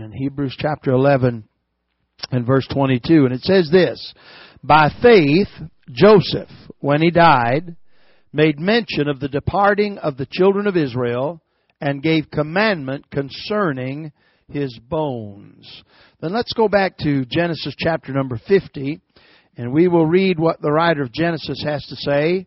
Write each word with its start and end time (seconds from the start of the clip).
in 0.00 0.10
Hebrews 0.10 0.56
chapter 0.58 0.90
11 0.90 1.44
and 2.32 2.46
verse 2.46 2.66
22. 2.72 3.26
And 3.26 3.32
it 3.32 3.42
says 3.42 3.68
this, 3.70 4.12
By 4.62 4.88
faith, 5.00 5.46
Joseph, 5.92 6.48
when 6.80 7.00
he 7.00 7.12
died, 7.12 7.76
made 8.32 8.58
mention 8.58 9.08
of 9.08 9.20
the 9.20 9.28
departing 9.28 9.98
of 9.98 10.16
the 10.16 10.26
children 10.28 10.66
of 10.66 10.76
Israel 10.76 11.40
and 11.80 12.02
gave 12.02 12.30
commandment 12.32 13.08
concerning 13.10 14.10
his 14.48 14.76
bones. 14.88 15.84
Then 16.20 16.32
let's 16.32 16.52
go 16.54 16.66
back 16.66 16.98
to 16.98 17.24
Genesis 17.26 17.74
chapter 17.78 18.12
number 18.12 18.40
50 18.48 19.00
and 19.56 19.72
we 19.72 19.86
will 19.86 20.06
read 20.06 20.40
what 20.40 20.60
the 20.60 20.72
writer 20.72 21.02
of 21.02 21.12
Genesis 21.12 21.62
has 21.64 21.84
to 21.86 21.96
say 21.96 22.46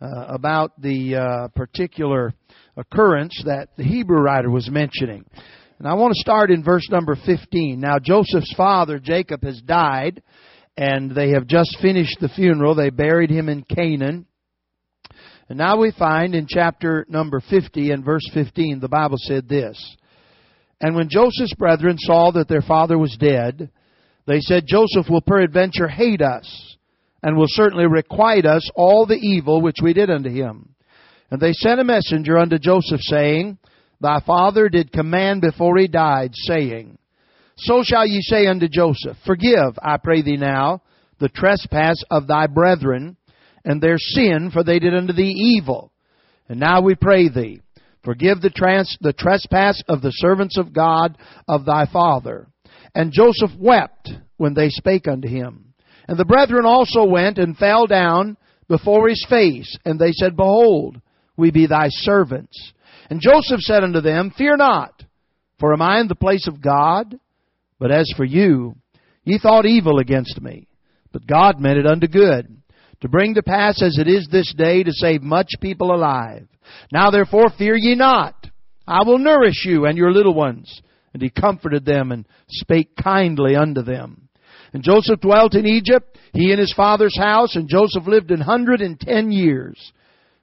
uh, 0.00 0.28
about 0.28 0.80
the 0.80 1.16
uh, 1.16 1.48
particular 1.48 2.32
occurrence 2.78 3.38
that 3.44 3.68
the 3.76 3.84
Hebrew 3.84 4.20
writer 4.20 4.50
was 4.50 4.70
mentioning. 4.70 5.26
And 5.78 5.86
I 5.86 5.94
want 5.94 6.14
to 6.14 6.20
start 6.20 6.50
in 6.50 6.64
verse 6.64 6.88
number 6.90 7.16
15. 7.26 7.78
Now 7.78 7.98
Joseph's 7.98 8.54
father, 8.56 8.98
Jacob, 8.98 9.42
has 9.44 9.60
died, 9.60 10.22
and 10.76 11.10
they 11.10 11.30
have 11.30 11.46
just 11.46 11.76
finished 11.82 12.18
the 12.20 12.30
funeral. 12.30 12.74
They 12.74 12.90
buried 12.90 13.30
him 13.30 13.48
in 13.48 13.62
Canaan. 13.62 14.26
And 15.48 15.58
now 15.58 15.78
we 15.78 15.92
find 15.92 16.34
in 16.34 16.46
chapter 16.48 17.04
number 17.08 17.40
50 17.40 17.90
and 17.90 18.04
verse 18.04 18.28
15, 18.32 18.80
the 18.80 18.88
Bible 18.88 19.18
said 19.18 19.48
this. 19.48 19.96
And 20.80 20.96
when 20.96 21.08
Joseph's 21.08 21.54
brethren 21.54 21.96
saw 21.98 22.32
that 22.32 22.48
their 22.48 22.62
father 22.62 22.98
was 22.98 23.16
dead, 23.18 23.70
they 24.26 24.40
said, 24.40 24.64
Joseph 24.66 25.08
will 25.08 25.20
peradventure 25.20 25.88
hate 25.88 26.20
us, 26.20 26.76
and 27.22 27.36
will 27.36 27.46
certainly 27.48 27.86
requite 27.86 28.44
us 28.44 28.68
all 28.74 29.06
the 29.06 29.14
evil 29.14 29.62
which 29.62 29.76
we 29.82 29.92
did 29.92 30.10
unto 30.10 30.30
him. 30.30 30.74
And 31.30 31.40
they 31.40 31.52
sent 31.52 31.80
a 31.80 31.84
messenger 31.84 32.38
unto 32.38 32.58
Joseph, 32.58 33.00
saying, 33.02 33.58
Thy 34.00 34.20
father 34.20 34.68
did 34.68 34.92
command 34.92 35.40
before 35.40 35.78
he 35.78 35.88
died, 35.88 36.32
saying, 36.34 36.98
So 37.56 37.82
shall 37.82 38.06
ye 38.06 38.20
say 38.20 38.46
unto 38.46 38.68
Joseph, 38.68 39.16
Forgive, 39.24 39.78
I 39.82 39.96
pray 39.96 40.22
thee 40.22 40.36
now, 40.36 40.82
the 41.18 41.28
trespass 41.28 42.02
of 42.10 42.26
thy 42.26 42.46
brethren, 42.46 43.16
and 43.64 43.80
their 43.80 43.98
sin, 43.98 44.50
for 44.52 44.62
they 44.62 44.78
did 44.78 44.94
unto 44.94 45.12
thee 45.12 45.34
evil. 45.58 45.92
And 46.48 46.60
now 46.60 46.80
we 46.80 46.94
pray 46.94 47.28
thee, 47.28 47.62
forgive 48.04 48.40
the, 48.40 48.50
trans- 48.50 48.96
the 49.00 49.12
trespass 49.12 49.82
of 49.88 50.02
the 50.02 50.12
servants 50.12 50.58
of 50.58 50.72
God 50.72 51.16
of 51.48 51.64
thy 51.64 51.86
father. 51.86 52.48
And 52.94 53.12
Joseph 53.12 53.50
wept 53.58 54.10
when 54.36 54.54
they 54.54 54.68
spake 54.68 55.08
unto 55.08 55.28
him. 55.28 55.74
And 56.08 56.18
the 56.18 56.24
brethren 56.24 56.64
also 56.66 57.04
went 57.04 57.38
and 57.38 57.56
fell 57.56 57.86
down 57.86 58.36
before 58.68 59.08
his 59.08 59.24
face, 59.28 59.76
and 59.84 59.98
they 59.98 60.12
said, 60.12 60.36
Behold, 60.36 61.00
we 61.36 61.50
be 61.50 61.66
thy 61.66 61.88
servants. 61.88 62.72
And 63.08 63.20
Joseph 63.20 63.60
said 63.60 63.84
unto 63.84 64.00
them, 64.00 64.32
Fear 64.36 64.56
not, 64.56 65.02
for 65.58 65.72
am 65.72 65.82
I 65.82 66.00
in 66.00 66.08
the 66.08 66.14
place 66.14 66.48
of 66.48 66.60
God? 66.60 67.18
But 67.78 67.90
as 67.90 68.12
for 68.16 68.24
you, 68.24 68.76
ye 69.24 69.38
thought 69.38 69.66
evil 69.66 69.98
against 69.98 70.40
me, 70.40 70.66
but 71.12 71.26
God 71.26 71.60
meant 71.60 71.78
it 71.78 71.86
unto 71.86 72.06
good, 72.06 72.56
to 73.00 73.08
bring 73.08 73.34
to 73.34 73.42
pass 73.42 73.82
as 73.82 73.98
it 73.98 74.08
is 74.08 74.28
this 74.30 74.52
day 74.56 74.82
to 74.82 74.92
save 74.92 75.22
much 75.22 75.50
people 75.60 75.94
alive. 75.94 76.48
Now 76.92 77.10
therefore 77.10 77.50
fear 77.56 77.76
ye 77.76 77.94
not. 77.94 78.34
I 78.86 79.02
will 79.04 79.18
nourish 79.18 79.64
you 79.64 79.86
and 79.86 79.98
your 79.98 80.12
little 80.12 80.34
ones. 80.34 80.82
And 81.12 81.22
he 81.22 81.30
comforted 81.30 81.84
them 81.84 82.12
and 82.12 82.26
spake 82.48 82.94
kindly 83.02 83.56
unto 83.56 83.82
them. 83.82 84.28
And 84.72 84.82
Joseph 84.82 85.20
dwelt 85.20 85.54
in 85.54 85.66
Egypt, 85.66 86.18
he 86.34 86.50
and 86.50 86.60
his 86.60 86.74
father's 86.74 87.16
house, 87.16 87.56
and 87.56 87.68
Joseph 87.68 88.06
lived 88.06 88.30
an 88.30 88.42
hundred 88.42 88.82
and 88.82 89.00
ten 89.00 89.32
years. 89.32 89.92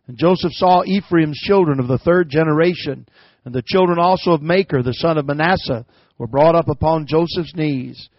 And 0.08 0.18
Joseph 0.18 0.52
saw 0.54 0.84
Ephraim's 0.84 1.40
children 1.40 1.80
of 1.80 1.88
the 1.88 1.98
third 1.98 2.30
generation, 2.30 3.08
and 3.46 3.54
the 3.54 3.64
children 3.66 4.00
also 4.00 4.32
of 4.32 4.42
Machir, 4.42 4.84
the 4.84 4.94
son 4.94 5.18
of 5.18 5.26
Manasseh, 5.26 5.86
were 6.18 6.28
brought 6.28 6.56
up 6.56 6.68
upon 6.68 7.08
Joseph's 7.08 7.56
knees. 7.56 8.10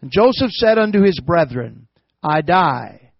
And 0.00 0.10
Joseph 0.10 0.50
said 0.52 0.78
unto 0.78 1.02
his 1.02 1.20
brethren, 1.20 1.88
I 2.22 2.40
die, 2.42 3.12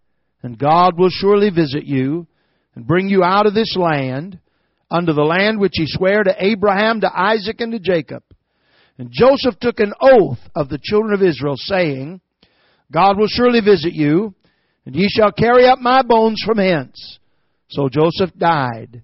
and 0.43 0.59
God 0.59 0.99
will 0.99 1.11
surely 1.11 1.51
visit 1.51 1.85
you, 1.85 2.27
and 2.75 2.87
bring 2.87 3.09
you 3.09 3.23
out 3.23 3.47
of 3.47 3.55
this 3.55 3.77
land, 3.77 4.39
unto 4.91 5.13
the 5.13 5.23
land 5.23 5.59
which 5.59 5.73
he 5.75 5.85
sware 5.87 6.23
to 6.23 6.35
Abraham, 6.39 7.01
to 7.01 7.11
Isaac, 7.13 7.61
and 7.61 7.73
to 7.73 7.79
Jacob. 7.79 8.23
And 8.99 9.11
Joseph 9.11 9.59
took 9.61 9.81
an 9.81 9.95
oath 10.01 10.39
of 10.55 10.69
the 10.69 10.79
children 10.81 11.15
of 11.15 11.23
Israel, 11.23 11.55
saying, 11.57 12.21
God 12.93 13.19
will 13.19 13.27
surely 13.29 13.61
visit 13.61 13.95
you, 13.95 14.35
and 14.85 14.95
ye 14.95 15.09
shall 15.09 15.33
carry 15.33 15.67
up 15.67 15.79
my 15.79 16.03
bones 16.03 16.43
from 16.45 16.59
hence. 16.59 17.19
So 17.73 17.89
Joseph 17.89 18.37
died, 18.37 19.03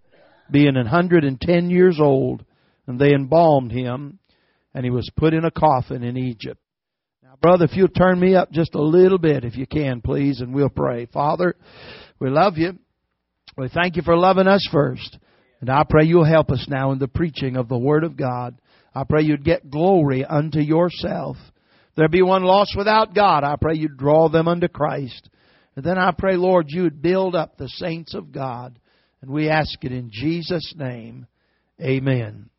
being 0.51 0.77
an 0.77 0.87
hundred 0.87 1.25
and 1.25 1.41
ten 1.41 1.71
years 1.71 1.99
old, 2.01 2.45
and 2.87 2.99
they 2.99 3.13
embalmed 3.13 3.73
him, 3.73 4.19
and 4.75 4.85
he 4.85 4.91
was 4.91 5.11
put 5.17 5.33
in 5.33 5.45
a 5.45 5.51
coffin 5.51 6.03
in 6.03 6.17
Egypt. 6.19 6.61
Now, 7.23 7.35
brother, 7.41 7.65
if 7.65 7.77
you'll 7.77 7.89
turn 7.89 8.21
me 8.21 8.35
up 8.35 8.53
just 8.53 8.75
a 8.75 8.83
little 8.83 9.19
bit, 9.19 9.45
if 9.45 9.57
you 9.57 9.67
can, 9.67 10.03
please, 10.03 10.41
and 10.41 10.55
we'll 10.55 10.69
pray. 10.69 11.07
Father, 11.07 11.57
we 12.21 12.29
love 12.29 12.59
you. 12.59 12.79
We 13.57 13.69
thank 13.69 13.97
you 13.97 14.03
for 14.03 14.17
loving 14.17 14.47
us 14.47 14.67
first. 14.71 15.19
And 15.61 15.71
I 15.71 15.83
pray 15.89 16.05
you'll 16.05 16.25
help 16.25 16.51
us 16.51 16.67
now 16.69 16.93
in 16.93 16.99
the 16.99 17.09
preaching 17.09 17.57
of 17.57 17.69
the 17.69 17.79
Word 17.79 18.05
of 18.05 18.17
God. 18.17 18.61
I 18.95 19.05
pray 19.05 19.23
you'd 19.23 19.45
get 19.45 19.71
glory 19.71 20.25
unto 20.25 20.61
yourself. 20.61 21.37
There 21.97 22.09
be 22.09 22.23
one 22.23 22.45
lost 22.45 22.75
without 22.77 23.15
God. 23.15 23.45
I 23.45 23.57
pray 23.61 23.75
you'd 23.75 23.97
draw 23.97 24.29
them 24.29 24.47
unto 24.47 24.69
Christ. 24.69 25.29
And 25.79 25.87
then 25.87 25.97
I 25.97 26.11
pray, 26.11 26.35
Lord, 26.35 26.67
you 26.71 26.83
would 26.83 27.01
build 27.01 27.37
up 27.37 27.57
the 27.57 27.69
saints 27.69 28.13
of 28.13 28.33
God. 28.33 28.81
And 29.23 29.31
we 29.31 29.49
ask 29.49 29.85
it 29.85 29.93
in 29.93 30.11
Jesus' 30.13 30.75
name. 30.77 31.29
Amen. 31.81 32.51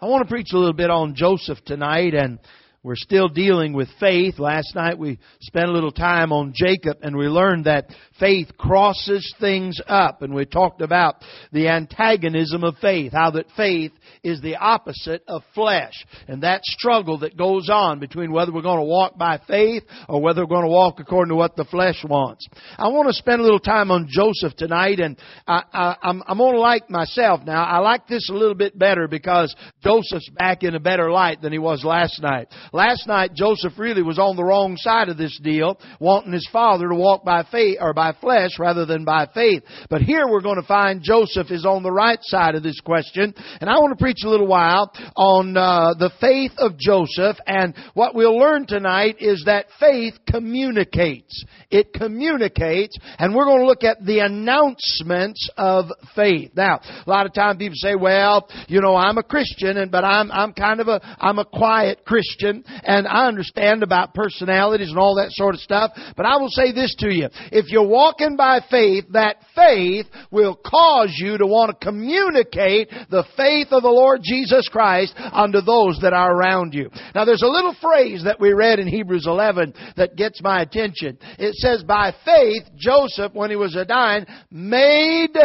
I 0.00 0.06
want 0.06 0.22
to 0.22 0.28
preach 0.28 0.52
a 0.52 0.56
little 0.56 0.74
bit 0.74 0.90
on 0.90 1.16
Joseph 1.16 1.58
tonight 1.64 2.14
and 2.14 2.38
we're 2.84 2.94
still 2.94 3.28
dealing 3.28 3.72
with 3.72 3.88
faith. 3.98 4.38
Last 4.38 4.76
night 4.76 4.96
we 4.96 5.18
spent 5.40 5.68
a 5.68 5.72
little 5.72 5.90
time 5.90 6.30
on 6.30 6.52
Jacob 6.54 6.98
and 7.02 7.16
we 7.16 7.26
learned 7.26 7.64
that 7.64 7.88
faith 8.18 8.56
crosses 8.56 9.34
things 9.40 9.80
up 9.86 10.22
and 10.22 10.34
we 10.34 10.44
talked 10.44 10.80
about 10.80 11.16
the 11.52 11.68
antagonism 11.68 12.62
of 12.64 12.76
faith, 12.78 13.12
how 13.12 13.30
that 13.32 13.46
faith 13.56 13.92
is 14.22 14.40
the 14.40 14.56
opposite 14.56 15.22
of 15.26 15.42
flesh. 15.54 15.92
And 16.28 16.42
that 16.42 16.64
struggle 16.64 17.18
that 17.18 17.36
goes 17.36 17.68
on 17.68 17.98
between 17.98 18.32
whether 18.32 18.52
we're 18.52 18.62
going 18.62 18.78
to 18.78 18.84
walk 18.84 19.18
by 19.18 19.40
faith 19.46 19.82
or 20.08 20.20
whether 20.20 20.42
we're 20.42 20.54
going 20.54 20.62
to 20.64 20.68
walk 20.68 21.00
according 21.00 21.30
to 21.30 21.36
what 21.36 21.56
the 21.56 21.64
flesh 21.64 22.04
wants. 22.08 22.46
I 22.78 22.88
want 22.88 23.08
to 23.08 23.14
spend 23.14 23.40
a 23.40 23.44
little 23.44 23.58
time 23.58 23.90
on 23.90 24.08
Joseph 24.08 24.56
tonight 24.56 25.00
and 25.00 25.18
I, 25.46 25.96
I'm 26.02 26.38
going 26.38 26.54
to 26.54 26.60
like 26.60 26.88
myself 26.90 27.40
now. 27.44 27.64
I 27.64 27.78
like 27.78 28.06
this 28.06 28.30
a 28.30 28.34
little 28.34 28.54
bit 28.54 28.78
better 28.78 29.08
because 29.08 29.54
Joseph's 29.82 30.30
back 30.30 30.62
in 30.62 30.74
a 30.74 30.80
better 30.80 31.10
light 31.10 31.42
than 31.42 31.52
he 31.52 31.58
was 31.58 31.84
last 31.84 32.22
night. 32.22 32.48
Last 32.72 33.06
night 33.06 33.34
Joseph 33.34 33.78
really 33.78 34.02
was 34.02 34.18
on 34.18 34.36
the 34.36 34.44
wrong 34.44 34.76
side 34.76 35.08
of 35.08 35.16
this 35.16 35.38
deal, 35.42 35.78
wanting 36.00 36.32
his 36.32 36.48
father 36.52 36.88
to 36.88 36.94
walk 36.94 37.24
by 37.24 37.44
faith 37.50 37.78
or 37.80 37.92
by 37.92 38.03
flesh 38.12 38.52
rather 38.58 38.86
than 38.86 39.04
by 39.04 39.28
faith. 39.34 39.62
But 39.90 40.00
here 40.00 40.26
we're 40.28 40.40
going 40.40 40.60
to 40.60 40.66
find 40.66 41.02
Joseph 41.02 41.50
is 41.50 41.66
on 41.66 41.82
the 41.82 41.92
right 41.92 42.18
side 42.22 42.54
of 42.54 42.62
this 42.62 42.80
question. 42.80 43.34
And 43.60 43.68
I 43.68 43.74
want 43.78 43.96
to 43.96 44.02
preach 44.02 44.14
preach 44.14 44.24
a 44.24 44.30
little 44.30 44.46
while 44.46 44.92
on 45.16 45.56
uh, 45.56 45.94
the 45.98 46.10
faith 46.20 46.52
of 46.58 46.78
Joseph, 46.78 47.36
and 47.46 47.74
what 47.94 48.14
we'll 48.14 48.38
learn 48.38 48.66
tonight 48.66 49.16
is 49.20 49.44
that 49.46 49.66
faith 49.80 50.14
communicates. 50.28 51.44
It 51.70 51.92
communicates, 51.92 52.96
and 53.18 53.34
we're 53.34 53.44
going 53.44 53.60
to 53.60 53.66
look 53.66 53.82
at 53.82 54.04
the 54.04 54.20
announcements 54.20 55.48
of 55.56 55.86
faith. 56.14 56.52
Now, 56.54 56.80
a 56.84 57.10
lot 57.10 57.26
of 57.26 57.34
times 57.34 57.58
people 57.58 57.74
say, 57.76 57.94
"Well, 57.94 58.48
you 58.68 58.80
know, 58.80 58.94
I'm 58.94 59.18
a 59.18 59.22
Christian, 59.22 59.78
and 59.78 59.90
but 59.90 60.04
I'm 60.04 60.30
I'm 60.30 60.52
kind 60.52 60.80
of 60.80 60.88
a 60.88 61.00
I'm 61.18 61.38
a 61.38 61.44
quiet 61.44 62.04
Christian, 62.04 62.64
and 62.66 63.08
I 63.08 63.26
understand 63.26 63.82
about 63.82 64.14
personalities 64.14 64.90
and 64.90 64.98
all 64.98 65.16
that 65.16 65.32
sort 65.32 65.54
of 65.54 65.60
stuff." 65.60 65.92
But 66.16 66.26
I 66.26 66.36
will 66.36 66.50
say 66.50 66.72
this 66.72 66.94
to 67.00 67.12
you: 67.12 67.28
if 67.50 67.66
you're 67.68 67.86
walking 67.94 68.36
by 68.36 68.60
faith, 68.70 69.04
that 69.12 69.36
faith 69.54 70.06
will 70.30 70.56
cause 70.56 71.14
you 71.16 71.38
to 71.38 71.46
want 71.46 71.70
to 71.70 71.86
communicate 71.86 72.90
the 73.08 73.24
faith 73.36 73.68
of 73.70 73.82
the 73.82 73.88
Lord 73.88 74.20
Jesus 74.22 74.68
Christ 74.68 75.14
unto 75.16 75.60
those 75.60 76.00
that 76.02 76.12
are 76.12 76.34
around 76.34 76.74
you. 76.74 76.90
Now 77.14 77.24
there's 77.24 77.42
a 77.42 77.46
little 77.46 77.76
phrase 77.80 78.24
that 78.24 78.40
we 78.40 78.52
read 78.52 78.80
in 78.80 78.88
Hebrews 78.88 79.26
11 79.26 79.74
that 79.96 80.16
gets 80.16 80.42
my 80.42 80.62
attention. 80.62 81.18
It 81.38 81.54
says, 81.54 81.84
by 81.84 82.12
faith, 82.24 82.64
Joseph, 82.76 83.32
when 83.32 83.50
he 83.50 83.56
was 83.56 83.76
a 83.76 83.84
dying, 83.84 84.26
made 84.50 85.36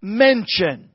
mention. 0.00 0.90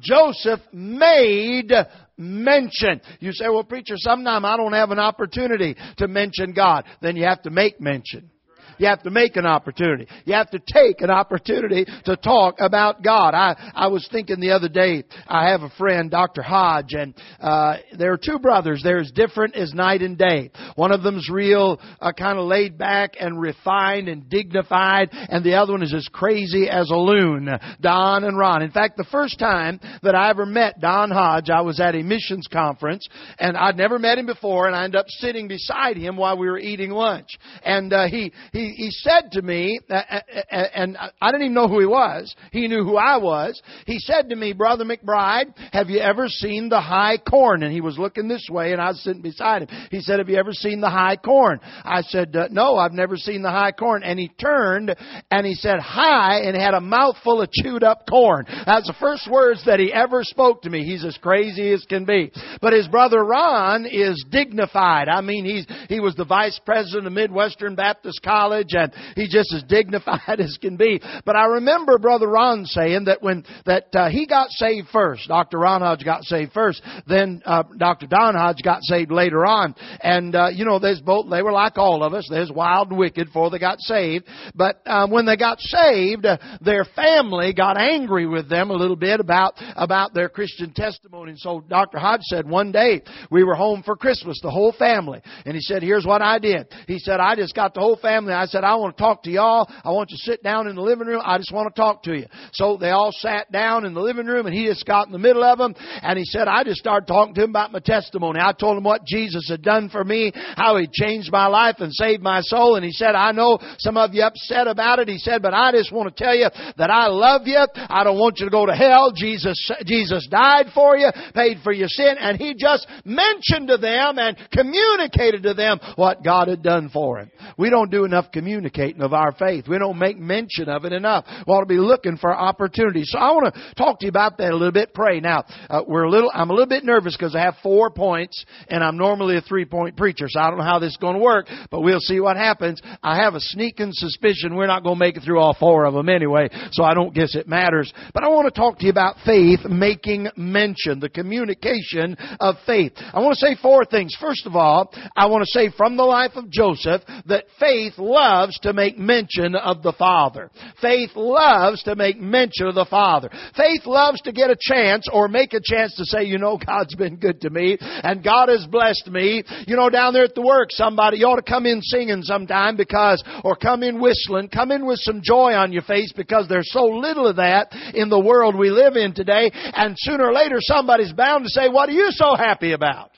Joseph 0.00 0.60
made 0.72 1.72
mention. 2.16 3.00
You 3.20 3.32
say, 3.32 3.48
well, 3.48 3.64
preacher, 3.64 3.94
sometime 3.96 4.44
I 4.44 4.56
don't 4.56 4.72
have 4.72 4.90
an 4.90 4.98
opportunity 4.98 5.76
to 5.98 6.08
mention 6.08 6.52
God. 6.52 6.84
Then 7.00 7.16
you 7.16 7.24
have 7.24 7.42
to 7.42 7.50
make 7.50 7.80
mention. 7.80 8.30
You 8.78 8.86
have 8.88 9.02
to 9.02 9.10
make 9.10 9.36
an 9.36 9.46
opportunity. 9.46 10.06
You 10.24 10.34
have 10.34 10.50
to 10.50 10.58
take 10.58 11.00
an 11.00 11.10
opportunity 11.10 11.86
to 12.04 12.16
talk 12.16 12.56
about 12.58 13.02
God. 13.02 13.34
I, 13.34 13.72
I 13.74 13.86
was 13.88 14.08
thinking 14.10 14.40
the 14.40 14.52
other 14.52 14.68
day, 14.68 15.04
I 15.26 15.50
have 15.50 15.62
a 15.62 15.70
friend, 15.70 16.10
Dr. 16.10 16.42
Hodge, 16.42 16.92
and 16.92 17.14
uh, 17.40 17.76
there 17.96 18.12
are 18.12 18.18
two 18.18 18.38
brothers. 18.38 18.80
They're 18.82 18.98
as 18.98 19.10
different 19.12 19.54
as 19.56 19.72
night 19.72 20.02
and 20.02 20.16
day. 20.18 20.50
One 20.76 20.92
of 20.92 21.02
them's 21.02 21.28
real 21.30 21.80
uh, 22.00 22.12
kind 22.12 22.38
of 22.38 22.46
laid 22.46 22.78
back 22.78 23.14
and 23.18 23.40
refined 23.40 24.08
and 24.08 24.28
dignified, 24.28 25.10
and 25.12 25.44
the 25.44 25.54
other 25.54 25.72
one 25.72 25.82
is 25.82 25.94
as 25.94 26.08
crazy 26.12 26.68
as 26.68 26.90
a 26.90 26.96
loon. 26.96 27.48
Don 27.80 28.24
and 28.24 28.38
Ron. 28.38 28.62
In 28.62 28.70
fact, 28.70 28.96
the 28.96 29.04
first 29.10 29.38
time 29.38 29.80
that 30.02 30.14
I 30.14 30.30
ever 30.30 30.46
met 30.46 30.80
Don 30.80 31.10
Hodge, 31.10 31.50
I 31.50 31.60
was 31.60 31.80
at 31.80 31.94
a 31.94 32.02
missions 32.02 32.46
conference, 32.52 33.06
and 33.38 33.56
I'd 33.56 33.76
never 33.76 33.98
met 33.98 34.18
him 34.18 34.26
before, 34.26 34.66
and 34.66 34.74
I 34.74 34.84
ended 34.84 35.00
up 35.00 35.06
sitting 35.08 35.48
beside 35.48 35.96
him 35.96 36.16
while 36.16 36.38
we 36.38 36.48
were 36.48 36.58
eating 36.58 36.90
lunch. 36.90 37.28
And 37.64 37.92
uh, 37.92 38.08
he, 38.08 38.32
he 38.52 38.63
he 38.72 38.90
said 38.90 39.32
to 39.32 39.42
me, 39.42 39.78
and 39.88 40.96
I 41.20 41.30
didn't 41.30 41.42
even 41.42 41.54
know 41.54 41.68
who 41.68 41.80
he 41.80 41.86
was. 41.86 42.34
He 42.52 42.68
knew 42.68 42.84
who 42.84 42.96
I 42.96 43.16
was. 43.16 43.60
He 43.86 43.98
said 43.98 44.28
to 44.30 44.36
me, 44.36 44.52
Brother 44.52 44.84
McBride, 44.84 45.54
have 45.72 45.90
you 45.90 46.00
ever 46.00 46.28
seen 46.28 46.68
the 46.68 46.80
high 46.80 47.18
corn? 47.18 47.62
And 47.62 47.72
he 47.72 47.80
was 47.80 47.98
looking 47.98 48.28
this 48.28 48.46
way, 48.50 48.72
and 48.72 48.80
I 48.80 48.88
was 48.88 49.02
sitting 49.02 49.22
beside 49.22 49.62
him. 49.62 49.68
He 49.90 50.00
said, 50.00 50.18
Have 50.18 50.28
you 50.28 50.36
ever 50.36 50.52
seen 50.52 50.80
the 50.80 50.90
high 50.90 51.16
corn? 51.16 51.60
I 51.84 52.02
said, 52.02 52.34
uh, 52.36 52.48
No, 52.50 52.76
I've 52.76 52.92
never 52.92 53.16
seen 53.16 53.42
the 53.42 53.50
high 53.50 53.72
corn. 53.72 54.02
And 54.02 54.18
he 54.18 54.28
turned 54.28 54.94
and 55.30 55.46
he 55.46 55.54
said, 55.54 55.78
Hi, 55.80 56.40
and 56.40 56.56
had 56.56 56.74
a 56.74 56.80
mouthful 56.80 57.42
of 57.42 57.50
chewed 57.50 57.82
up 57.82 58.04
corn. 58.08 58.46
That's 58.66 58.86
the 58.86 58.94
first 59.00 59.30
words 59.30 59.64
that 59.66 59.80
he 59.80 59.92
ever 59.92 60.22
spoke 60.24 60.62
to 60.62 60.70
me. 60.70 60.84
He's 60.84 61.04
as 61.04 61.18
crazy 61.18 61.72
as 61.72 61.84
can 61.88 62.04
be. 62.04 62.32
But 62.60 62.72
his 62.72 62.88
brother 62.88 63.24
Ron 63.24 63.86
is 63.86 64.24
dignified. 64.30 65.08
I 65.08 65.20
mean, 65.20 65.44
he's, 65.44 65.66
he 65.88 66.00
was 66.00 66.14
the 66.14 66.24
vice 66.24 66.60
president 66.64 67.06
of 67.06 67.12
Midwestern 67.12 67.74
Baptist 67.74 68.20
College, 68.22 68.53
and 68.54 68.92
he's 69.14 69.32
just 69.32 69.52
as 69.54 69.62
dignified 69.64 70.20
as 70.40 70.56
can 70.60 70.76
be. 70.76 71.00
But 71.24 71.36
I 71.36 71.46
remember 71.46 71.98
Brother 71.98 72.28
Ron 72.28 72.64
saying 72.64 73.04
that 73.04 73.22
when 73.22 73.44
that 73.66 73.86
uh, 73.94 74.08
he 74.08 74.26
got 74.26 74.50
saved 74.50 74.88
first, 74.92 75.28
Dr. 75.28 75.58
Ron 75.58 75.80
Hodge 75.80 76.04
got 76.04 76.24
saved 76.24 76.52
first, 76.52 76.82
then 77.06 77.42
uh, 77.44 77.64
Dr. 77.76 78.06
Don 78.06 78.34
Hodge 78.34 78.62
got 78.62 78.82
saved 78.82 79.10
later 79.10 79.44
on. 79.46 79.74
And 80.00 80.34
uh, 80.34 80.48
you 80.48 80.64
know, 80.64 80.78
there's 80.78 81.00
both. 81.00 81.30
They 81.30 81.42
were 81.42 81.52
like 81.52 81.78
all 81.78 82.02
of 82.02 82.14
us. 82.14 82.26
There's 82.30 82.50
wild 82.50 82.90
and 82.90 82.98
wicked 82.98 83.26
before 83.26 83.50
they 83.50 83.58
got 83.58 83.80
saved. 83.80 84.26
But 84.54 84.80
um, 84.86 85.10
when 85.10 85.26
they 85.26 85.36
got 85.36 85.60
saved, 85.60 86.26
uh, 86.26 86.38
their 86.60 86.84
family 86.84 87.52
got 87.52 87.78
angry 87.78 88.26
with 88.26 88.48
them 88.48 88.70
a 88.70 88.74
little 88.74 88.96
bit 88.96 89.20
about 89.20 89.54
about 89.76 90.14
their 90.14 90.28
Christian 90.28 90.72
testimony. 90.72 91.32
And 91.32 91.40
so 91.40 91.64
Dr. 91.68 91.98
Hodge 91.98 92.22
said 92.22 92.48
one 92.48 92.72
day 92.72 93.02
we 93.30 93.44
were 93.44 93.54
home 93.54 93.82
for 93.82 93.96
Christmas, 93.96 94.38
the 94.42 94.50
whole 94.50 94.72
family, 94.72 95.20
and 95.44 95.54
he 95.54 95.60
said, 95.60 95.82
"Here's 95.82 96.06
what 96.06 96.22
I 96.22 96.38
did." 96.38 96.68
He 96.86 96.98
said, 96.98 97.20
"I 97.20 97.34
just 97.36 97.54
got 97.54 97.74
the 97.74 97.80
whole 97.80 97.96
family. 97.96 98.32
Said, 98.46 98.64
I 98.64 98.76
want 98.76 98.96
to 98.96 99.02
talk 99.02 99.22
to 99.24 99.30
y'all. 99.30 99.68
I 99.84 99.90
want 99.90 100.10
you 100.10 100.16
to 100.16 100.22
sit 100.22 100.42
down 100.42 100.66
in 100.66 100.76
the 100.76 100.82
living 100.82 101.06
room. 101.06 101.22
I 101.24 101.38
just 101.38 101.52
want 101.52 101.74
to 101.74 101.80
talk 101.80 102.02
to 102.04 102.16
you." 102.16 102.26
So 102.52 102.76
they 102.76 102.90
all 102.90 103.10
sat 103.12 103.50
down 103.52 103.84
in 103.84 103.94
the 103.94 104.00
living 104.00 104.26
room, 104.26 104.46
and 104.46 104.54
he 104.54 104.66
just 104.66 104.84
got 104.86 105.06
in 105.06 105.12
the 105.12 105.18
middle 105.18 105.44
of 105.44 105.58
them, 105.58 105.74
and 106.02 106.18
he 106.18 106.24
said, 106.24 106.48
"I 106.48 106.64
just 106.64 106.80
started 106.80 107.06
talking 107.06 107.34
to 107.34 107.44
him 107.44 107.50
about 107.50 107.72
my 107.72 107.80
testimony. 107.80 108.40
I 108.40 108.52
told 108.52 108.76
him 108.76 108.84
what 108.84 109.04
Jesus 109.04 109.48
had 109.48 109.62
done 109.62 109.88
for 109.88 110.04
me, 110.04 110.32
how 110.56 110.76
he 110.76 110.86
changed 110.92 111.30
my 111.32 111.46
life 111.46 111.76
and 111.80 111.92
saved 111.92 112.22
my 112.22 112.40
soul." 112.40 112.76
And 112.76 112.84
he 112.84 112.92
said, 112.92 113.14
"I 113.14 113.32
know 113.32 113.58
some 113.78 113.96
of 113.96 114.14
you 114.14 114.22
upset 114.22 114.66
about 114.66 114.98
it." 114.98 115.08
He 115.08 115.18
said, 115.18 115.42
"But 115.42 115.54
I 115.54 115.72
just 115.72 115.92
want 115.92 116.14
to 116.14 116.24
tell 116.24 116.34
you 116.34 116.48
that 116.76 116.90
I 116.90 117.06
love 117.06 117.46
you. 117.46 117.64
I 117.76 118.04
don't 118.04 118.18
want 118.18 118.38
you 118.38 118.46
to 118.46 118.50
go 118.50 118.66
to 118.66 118.74
hell. 118.74 119.12
Jesus, 119.12 119.70
Jesus 119.84 120.26
died 120.28 120.72
for 120.74 120.96
you, 120.96 121.10
paid 121.34 121.60
for 121.62 121.72
your 121.72 121.88
sin, 121.88 122.16
and 122.18 122.36
he 122.36 122.54
just 122.54 122.86
mentioned 123.04 123.68
to 123.68 123.76
them 123.76 124.18
and 124.18 124.36
communicated 124.50 125.42
to 125.44 125.54
them 125.54 125.80
what 125.96 126.22
God 126.22 126.48
had 126.48 126.62
done 126.62 126.88
for 126.88 127.18
him. 127.18 127.30
We 127.56 127.70
don't 127.70 127.90
do 127.90 128.04
enough 128.04 128.32
communicating 128.34 129.00
of 129.00 129.14
our 129.14 129.32
faith. 129.32 129.68
We 129.68 129.78
don't 129.78 129.98
make 129.98 130.18
mention 130.18 130.68
of 130.68 130.84
it 130.84 130.92
enough. 130.92 131.24
We 131.46 131.54
ought 131.54 131.60
to 131.60 131.66
be 131.66 131.78
looking 131.78 132.16
for 132.18 132.36
opportunities. 132.36 133.08
So 133.10 133.18
I 133.18 133.30
want 133.30 133.54
to 133.54 133.74
talk 133.76 134.00
to 134.00 134.06
you 134.06 134.10
about 134.10 134.38
that 134.38 134.50
a 134.50 134.56
little 134.56 134.72
bit. 134.72 134.92
Pray 134.92 135.20
now. 135.20 135.44
Uh, 135.70 135.82
we're 135.86 136.02
a 136.02 136.10
little. 136.10 136.30
I'm 136.34 136.50
a 136.50 136.52
little 136.52 136.68
bit 136.68 136.84
nervous 136.84 137.16
because 137.16 137.36
I 137.36 137.40
have 137.40 137.54
four 137.62 137.90
points, 137.90 138.44
and 138.68 138.82
I'm 138.82 138.96
normally 138.96 139.36
a 139.36 139.40
three 139.40 139.64
point 139.64 139.96
preacher, 139.96 140.26
so 140.28 140.40
I 140.40 140.50
don't 140.50 140.58
know 140.58 140.64
how 140.64 140.80
this 140.80 140.90
is 140.90 140.96
going 140.96 141.14
to 141.14 141.22
work. 141.22 141.46
But 141.70 141.80
we'll 141.82 142.00
see 142.00 142.18
what 142.18 142.36
happens. 142.36 142.82
I 143.02 143.22
have 143.22 143.34
a 143.34 143.40
sneaking 143.40 143.90
suspicion 143.92 144.56
we're 144.56 144.66
not 144.66 144.82
going 144.82 144.96
to 144.96 145.00
make 145.00 145.16
it 145.16 145.22
through 145.22 145.38
all 145.38 145.54
four 145.54 145.84
of 145.84 145.94
them 145.94 146.08
anyway, 146.08 146.48
so 146.72 146.82
I 146.82 146.94
don't 146.94 147.14
guess 147.14 147.36
it 147.36 147.46
matters. 147.46 147.92
But 148.12 148.24
I 148.24 148.28
want 148.28 148.52
to 148.52 148.60
talk 148.60 148.78
to 148.80 148.84
you 148.84 148.90
about 148.90 149.16
faith 149.24 149.60
making 149.64 150.28
mention, 150.36 150.98
the 150.98 151.08
communication 151.08 152.16
of 152.40 152.56
faith. 152.66 152.92
I 152.96 153.20
want 153.20 153.38
to 153.38 153.46
say 153.46 153.56
four 153.62 153.84
things. 153.84 154.16
First 154.20 154.44
of 154.44 154.56
all, 154.56 154.92
I 155.14 155.26
want 155.26 155.44
to 155.44 155.50
say 155.50 155.70
from 155.76 155.96
the 155.96 156.02
life 156.02 156.32
of 156.34 156.50
Joseph 156.50 157.02
that 157.26 157.44
faith 157.60 157.94
loves 158.24 158.58
to 158.60 158.72
make 158.72 158.98
mention 158.98 159.54
of 159.54 159.82
the 159.82 159.92
Father. 159.92 160.50
Faith 160.80 161.10
loves 161.14 161.82
to 161.82 161.94
make 161.94 162.18
mention 162.18 162.66
of 162.66 162.74
the 162.74 162.86
Father. 162.88 163.28
Faith 163.56 163.82
loves 163.84 164.20
to 164.22 164.32
get 164.32 164.50
a 164.50 164.56
chance 164.58 165.06
or 165.12 165.28
make 165.28 165.52
a 165.52 165.60
chance 165.62 165.94
to 165.96 166.04
say, 166.04 166.24
you 166.24 166.38
know, 166.38 166.58
God's 166.58 166.94
been 166.94 167.16
good 167.16 167.40
to 167.42 167.50
me 167.50 167.76
and 167.80 168.24
God 168.24 168.48
has 168.48 168.66
blessed 168.66 169.08
me. 169.08 169.44
You 169.66 169.76
know, 169.76 169.90
down 169.90 170.14
there 170.14 170.24
at 170.24 170.34
the 170.34 170.42
work, 170.42 170.68
somebody, 170.70 171.18
you 171.18 171.26
ought 171.26 171.36
to 171.36 171.42
come 171.42 171.66
in 171.66 171.82
singing 171.82 172.22
sometime 172.22 172.76
because, 172.76 173.22
or 173.44 173.56
come 173.56 173.82
in 173.82 174.00
whistling, 174.00 174.48
come 174.48 174.70
in 174.70 174.86
with 174.86 174.98
some 175.02 175.20
joy 175.22 175.52
on 175.52 175.72
your 175.72 175.82
face 175.82 176.12
because 176.16 176.48
there's 176.48 176.72
so 176.72 176.84
little 176.84 177.26
of 177.26 177.36
that 177.36 177.72
in 177.94 178.08
the 178.08 178.20
world 178.20 178.56
we 178.56 178.70
live 178.70 178.96
in 178.96 179.14
today 179.14 179.50
and 179.52 179.94
sooner 179.98 180.28
or 180.28 180.32
later 180.32 180.56
somebody's 180.60 181.12
bound 181.12 181.44
to 181.44 181.50
say, 181.50 181.68
what 181.68 181.88
are 181.88 181.92
you 181.92 182.08
so 182.10 182.36
happy 182.36 182.72
about? 182.72 183.13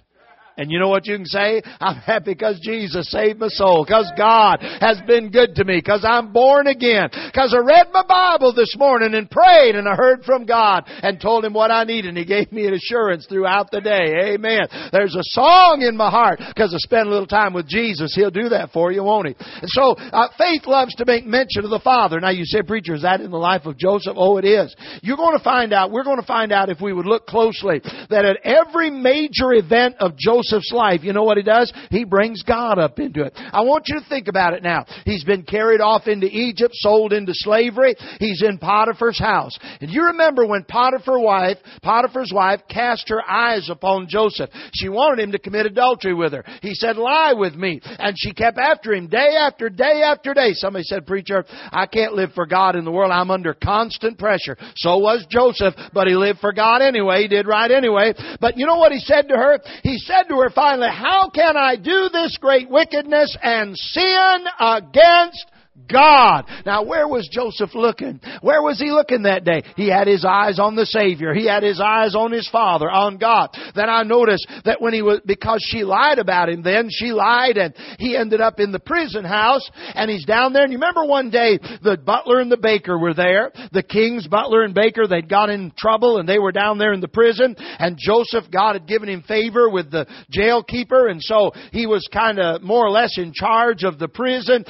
And 0.59 0.71
you 0.71 0.79
know 0.79 0.89
what 0.89 1.07
you 1.07 1.17
can 1.17 1.27
say? 1.27 1.61
I'm 1.81 1.97
happy 1.97 2.33
because 2.33 2.59
Jesus 2.61 3.11
saved 3.11 3.39
my 3.39 3.49
soul, 3.49 3.85
because 3.85 4.11
God 4.17 4.59
has 4.81 4.99
been 5.07 5.31
good 5.31 5.55
to 5.57 5.65
me, 5.65 5.77
because 5.77 6.03
I'm 6.03 6.33
born 6.33 6.67
again, 6.67 7.11
because 7.13 7.55
I 7.55 7.63
read 7.63 7.89
my 7.93 8.03
Bible 8.09 8.55
this 8.55 8.75
morning 8.79 9.13
and 9.13 9.31
prayed 9.31 9.75
and 9.75 9.87
I 9.87 9.95
heard 9.95 10.25
from 10.25 10.47
God 10.47 10.85
and 10.87 11.21
told 11.21 11.45
Him 11.45 11.53
what 11.53 11.71
I 11.71 11.85
needed 11.85 12.09
and 12.09 12.17
He 12.17 12.25
gave 12.25 12.51
me 12.53 12.67
an 12.67 12.73
assurance 12.73 13.27
throughout 13.27 13.71
the 13.71 13.83
day. 13.83 14.33
Amen. 14.33 14.67
There's 14.93 15.15
a 15.15 15.25
song 15.25 15.85
in 15.87 15.95
my 15.95 16.09
heart 16.09 16.41
because 16.49 16.73
I 16.73 16.79
spend 16.79 17.07
a 17.09 17.11
little 17.11 17.27
time 17.27 17.53
with 17.53 17.69
Jesus. 17.69 18.15
He'll 18.15 18.31
do 18.31 18.49
that 18.49 18.71
for 18.73 18.91
you, 18.91 19.03
won't 19.03 19.29
He? 19.29 19.35
And 19.39 19.69
so, 19.69 19.93
uh, 19.93 20.29
faith 20.39 20.63
loves 20.67 20.95
to 20.95 21.05
make 21.05 21.27
mention 21.27 21.65
of 21.65 21.71
the 21.71 21.81
Father. 21.85 22.19
Now 22.19 22.31
you 22.31 22.47
say, 22.47 22.63
preacher, 22.63 22.95
is 22.95 23.03
that 23.03 23.21
in 23.21 23.31
the 23.31 23.37
life 23.37 23.67
of 23.67 23.77
Joseph? 23.77 24.15
Oh, 24.17 24.39
it 24.39 24.47
is. 24.47 24.75
You're 25.03 25.19
going 25.19 25.37
to 25.37 25.45
find 25.45 25.75
out, 25.75 25.91
we're 25.91 26.05
going 26.05 26.21
to 26.21 26.27
find 26.27 26.51
out 26.51 26.71
if 26.71 26.81
we 26.81 26.95
would 26.95 27.05
look 27.05 27.27
closely 27.27 27.83
that 28.09 28.25
at 28.25 28.39
every 28.43 28.91
major 28.91 29.53
event 29.53 29.97
of 30.01 30.17
Joseph 30.17 30.46
Joseph's 30.47 30.73
life, 30.73 31.01
you 31.03 31.13
know 31.13 31.25
what 31.25 31.37
he 31.37 31.43
does? 31.43 31.73
He 31.91 32.05
brings 32.05 32.43
God 32.43 32.79
up 32.79 32.99
into 32.99 33.25
it. 33.25 33.33
I 33.37 33.63
want 33.63 33.85
you 33.89 34.01
to 34.01 34.09
think 34.09 34.29
about 34.29 34.55
it 34.55 34.63
now. 34.63 34.85
He's 35.05 35.25
been 35.25 35.43
carried 35.43 35.81
off 35.81 36.07
into 36.07 36.27
Egypt, 36.27 36.75
sold 36.75 37.13
into 37.13 37.33
slavery. 37.35 37.95
He's 38.19 38.43
in 38.43 38.59
Potiphar's 38.59 39.19
house. 39.19 39.59
And 39.81 39.91
you 39.91 40.07
remember 40.07 40.47
when 40.47 40.65
Potiphar's 40.65 41.23
wife, 41.23 41.59
Potiphar's 41.83 42.33
wife 42.35 42.61
cast 42.69 43.09
her 43.09 43.23
eyes 43.29 43.69
upon 43.71 44.09
Joseph. 44.09 44.51
She 44.75 44.89
wanted 44.89 45.23
him 45.23 45.33
to 45.33 45.39
commit 45.39 45.67
adultery 45.67 46.15
with 46.15 46.33
her. 46.33 46.45
He 46.63 46.75
said, 46.75 46.97
lie 46.97 47.33
with 47.35 47.55
me. 47.55 47.81
And 47.85 48.15
she 48.19 48.33
kept 48.33 48.59
after 48.59 48.93
him 48.93 49.09
day 49.09 49.37
after 49.39 49.69
day 49.69 50.03
after 50.05 50.35
day. 50.35 50.53
Somebody 50.53 50.85
said, 50.85 51.07
preacher, 51.07 51.45
I 51.73 51.87
can't 51.87 52.15
live 52.15 52.33
for 52.35 52.47
God 52.47 52.77
in 52.77 52.85
the 52.85 52.93
world. 52.93 53.13
I'm 53.13 53.31
under 53.31 53.55
constant 53.55 54.19
pressure. 54.19 54.57
So 54.77 54.99
was 54.99 55.27
Joseph, 55.31 55.75
but 55.93 56.07
he 56.07 56.15
lived 56.15 56.41
for 56.41 56.53
God 56.53 56.83
anyway. 56.83 57.23
He 57.23 57.29
did 57.29 57.47
right 57.47 57.71
anyway. 57.71 58.15
But 58.41 58.57
you 58.57 58.67
know 58.67 58.77
what 58.77 58.93
he 58.93 58.99
said 58.99 59.29
to 59.29 59.35
her? 59.35 59.59
He 59.83 59.99
said 59.99 60.25
to 60.29 60.36
her 60.41 60.51
finally, 60.51 60.89
how 60.91 61.31
can 61.31 61.57
I 61.57 61.77
do 61.77 62.09
this 62.13 62.37
great 62.39 62.71
wickedness 62.71 63.37
and 63.43 63.77
sin 63.77 64.45
against 64.59 65.47
God. 65.91 66.47
Now, 66.65 66.85
where 66.85 67.07
was 67.07 67.29
Joseph 67.31 67.75
looking? 67.75 68.21
Where 68.41 68.63
was 68.63 68.79
he 68.79 68.91
looking 68.91 69.23
that 69.23 69.45
day? 69.45 69.63
He 69.77 69.89
had 69.89 70.07
his 70.07 70.25
eyes 70.25 70.59
on 70.59 70.75
the 70.75 70.87
Savior. 70.87 71.35
He 71.35 71.47
had 71.47 71.63
his 71.63 71.81
eyes 71.81 72.15
on 72.15 72.33
his 72.33 72.49
Father, 72.49 72.91
on 72.91 73.19
God. 73.19 73.51
Then 73.75 73.89
I 73.89 74.03
noticed 74.03 74.47
that 74.65 74.81
when 74.81 74.95
he 74.95 75.03
was, 75.03 75.21
because 75.25 75.65
she 75.69 75.85
lied 75.85 76.19
about 76.19 76.49
him 76.49 76.63
then, 76.63 76.89
she 76.91 77.13
lied 77.13 77.57
and 77.57 77.75
he 77.99 78.17
ended 78.17 78.41
up 78.41 78.59
in 78.59 78.73
the 78.73 78.81
prison 78.81 79.25
house 79.25 79.69
and 79.95 80.11
he's 80.11 80.25
down 80.25 80.53
there. 80.53 80.65
And 80.65 80.73
you 80.73 80.79
remember 80.79 81.05
one 81.05 81.31
day 81.31 81.59
the 81.83 81.97
butler 81.97 82.41
and 82.41 82.51
the 82.51 82.57
baker 82.57 82.99
were 82.99 83.15
there. 83.15 83.53
The 83.73 83.83
king's 83.83 84.27
butler 84.27 84.63
and 84.63 84.75
baker, 84.75 85.07
they'd 85.07 85.29
got 85.29 85.51
in 85.51 85.73
trouble 85.77 86.19
and 86.19 86.29
they 86.29 86.39
were 86.39 86.53
down 86.53 86.79
there 86.79 86.93
in 86.93 87.01
the 87.01 87.09
prison 87.09 87.55
and 87.59 87.97
Joseph, 87.99 88.51
God 88.51 88.75
had 88.75 88.89
given 88.89 89.09
him 89.09 89.23
favor 89.23 89.71
with 89.71 89.91
the 89.91 90.07
jail 90.31 90.63
keeper 90.63 91.09
and 91.09 91.23
so 91.23 91.53
he 91.73 91.87
was 91.87 92.07
kind 92.13 92.39
of 92.39 92.63
more 92.63 92.85
or 92.85 92.91
less 92.91 93.19
in 93.19 93.33
charge 93.35 93.85
of 93.85 93.99
the 93.99 94.09
prison 94.09 94.65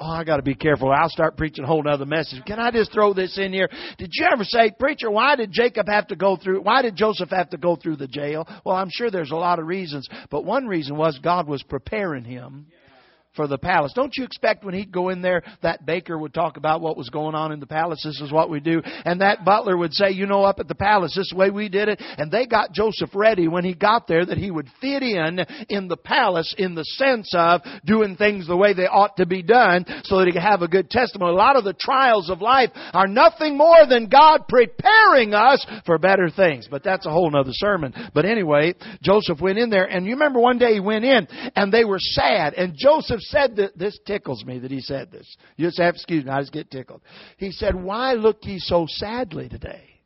oh, 0.00 0.10
I 0.10 0.24
got 0.24 0.36
to 0.36 0.42
be 0.42 0.54
careful. 0.54 0.90
I'll 0.90 1.08
start 1.08 1.36
preaching 1.36 1.64
a 1.64 1.66
whole 1.66 1.86
other 1.88 2.06
message. 2.06 2.44
Can 2.46 2.58
I 2.58 2.70
just 2.70 2.92
throw 2.92 3.12
this 3.14 3.38
in 3.38 3.52
here? 3.52 3.68
Did 3.98 4.10
you 4.12 4.26
ever 4.32 4.44
say, 4.44 4.72
preacher, 4.78 5.10
why 5.10 5.36
did 5.36 5.50
Jacob 5.52 5.88
have 5.88 6.06
to 6.08 6.16
go 6.16 6.36
through, 6.36 6.62
why 6.62 6.82
did 6.82 6.96
Joseph 6.96 7.30
have 7.30 7.50
to 7.50 7.56
go 7.56 7.76
through 7.76 7.96
the 7.96 8.08
jail? 8.08 8.46
Well, 8.64 8.76
I'm 8.76 8.90
sure 8.90 9.10
there's 9.10 9.30
a 9.30 9.36
lot 9.36 9.58
of 9.58 9.66
reasons, 9.66 10.08
but 10.30 10.44
one 10.44 10.66
reason 10.66 10.96
was 10.96 11.18
God 11.22 11.46
was 11.46 11.62
preparing 11.62 12.24
him 12.24 12.66
for 13.38 13.46
the 13.46 13.56
palace. 13.56 13.92
Don't 13.94 14.16
you 14.16 14.24
expect 14.24 14.64
when 14.64 14.74
he'd 14.74 14.90
go 14.90 15.10
in 15.10 15.22
there, 15.22 15.44
that 15.62 15.86
baker 15.86 16.18
would 16.18 16.34
talk 16.34 16.56
about 16.56 16.80
what 16.80 16.96
was 16.96 17.08
going 17.08 17.36
on 17.36 17.52
in 17.52 17.60
the 17.60 17.68
palace? 17.68 18.02
This 18.04 18.20
is 18.20 18.32
what 18.32 18.50
we 18.50 18.58
do. 18.58 18.82
And 19.04 19.20
that 19.20 19.44
butler 19.44 19.76
would 19.76 19.94
say, 19.94 20.10
you 20.10 20.26
know, 20.26 20.42
up 20.42 20.58
at 20.58 20.66
the 20.66 20.74
palace, 20.74 21.14
this 21.14 21.32
way 21.32 21.50
we 21.50 21.68
did 21.68 21.88
it. 21.88 22.02
And 22.18 22.32
they 22.32 22.46
got 22.46 22.72
Joseph 22.72 23.10
ready 23.14 23.46
when 23.46 23.64
he 23.64 23.74
got 23.74 24.08
there 24.08 24.26
that 24.26 24.38
he 24.38 24.50
would 24.50 24.66
fit 24.80 25.04
in 25.04 25.38
in 25.68 25.86
the 25.86 25.96
palace 25.96 26.52
in 26.58 26.74
the 26.74 26.82
sense 26.82 27.32
of 27.32 27.60
doing 27.84 28.16
things 28.16 28.48
the 28.48 28.56
way 28.56 28.74
they 28.74 28.88
ought 28.88 29.16
to 29.18 29.24
be 29.26 29.40
done 29.40 29.84
so 30.02 30.18
that 30.18 30.26
he 30.26 30.32
could 30.32 30.42
have 30.42 30.62
a 30.62 30.68
good 30.68 30.90
testimony. 30.90 31.30
A 31.30 31.36
lot 31.36 31.54
of 31.54 31.62
the 31.62 31.74
trials 31.74 32.30
of 32.30 32.42
life 32.42 32.70
are 32.92 33.06
nothing 33.06 33.56
more 33.56 33.86
than 33.88 34.08
God 34.08 34.48
preparing 34.48 35.32
us 35.32 35.64
for 35.86 35.96
better 35.98 36.28
things. 36.28 36.66
But 36.68 36.82
that's 36.82 37.06
a 37.06 37.12
whole 37.12 37.30
nother 37.30 37.52
sermon. 37.52 37.94
But 38.12 38.24
anyway, 38.24 38.74
Joseph 39.00 39.40
went 39.40 39.58
in 39.58 39.70
there 39.70 39.84
and 39.84 40.06
you 40.06 40.14
remember 40.14 40.40
one 40.40 40.58
day 40.58 40.74
he 40.74 40.80
went 40.80 41.04
in 41.04 41.28
and 41.54 41.72
they 41.72 41.84
were 41.84 42.00
sad 42.00 42.54
and 42.54 42.74
Joseph 42.76 43.20
said 43.30 43.56
that 43.56 43.78
this 43.78 43.98
tickles 44.06 44.44
me 44.44 44.58
that 44.58 44.70
he 44.70 44.80
said 44.80 45.10
this. 45.10 45.36
You 45.56 45.66
just 45.66 45.78
have 45.78 45.94
excuse 45.94 46.24
me, 46.24 46.30
I 46.30 46.40
just 46.40 46.52
get 46.52 46.70
tickled. 46.70 47.02
He 47.36 47.52
said, 47.52 47.74
Why 47.74 48.14
look 48.14 48.38
ye 48.42 48.58
so 48.58 48.86
sadly 48.88 49.48
today? 49.48 49.98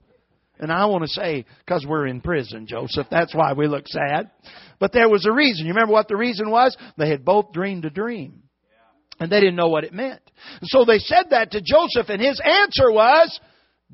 And 0.58 0.70
I 0.70 0.86
want 0.86 1.02
to 1.02 1.08
say, 1.08 1.44
because 1.64 1.84
we're 1.84 2.06
in 2.06 2.20
prison, 2.20 2.66
Joseph, 2.68 3.08
that's 3.10 3.34
why 3.34 3.52
we 3.52 3.66
look 3.66 3.88
sad. 3.88 4.30
But 4.78 4.92
there 4.92 5.08
was 5.08 5.26
a 5.26 5.32
reason. 5.32 5.66
You 5.66 5.72
remember 5.72 5.92
what 5.92 6.06
the 6.06 6.16
reason 6.16 6.50
was? 6.50 6.76
They 6.96 7.08
had 7.08 7.24
both 7.24 7.52
dreamed 7.52 7.84
a 7.84 7.90
dream. 7.90 8.42
And 9.18 9.30
they 9.30 9.40
didn't 9.40 9.56
know 9.56 9.68
what 9.68 9.84
it 9.84 9.92
meant. 9.92 10.20
And 10.60 10.68
so 10.68 10.84
they 10.84 10.98
said 10.98 11.26
that 11.30 11.50
to 11.52 11.60
Joseph, 11.60 12.08
and 12.08 12.20
his 12.20 12.40
answer 12.44 12.92
was, 12.92 13.40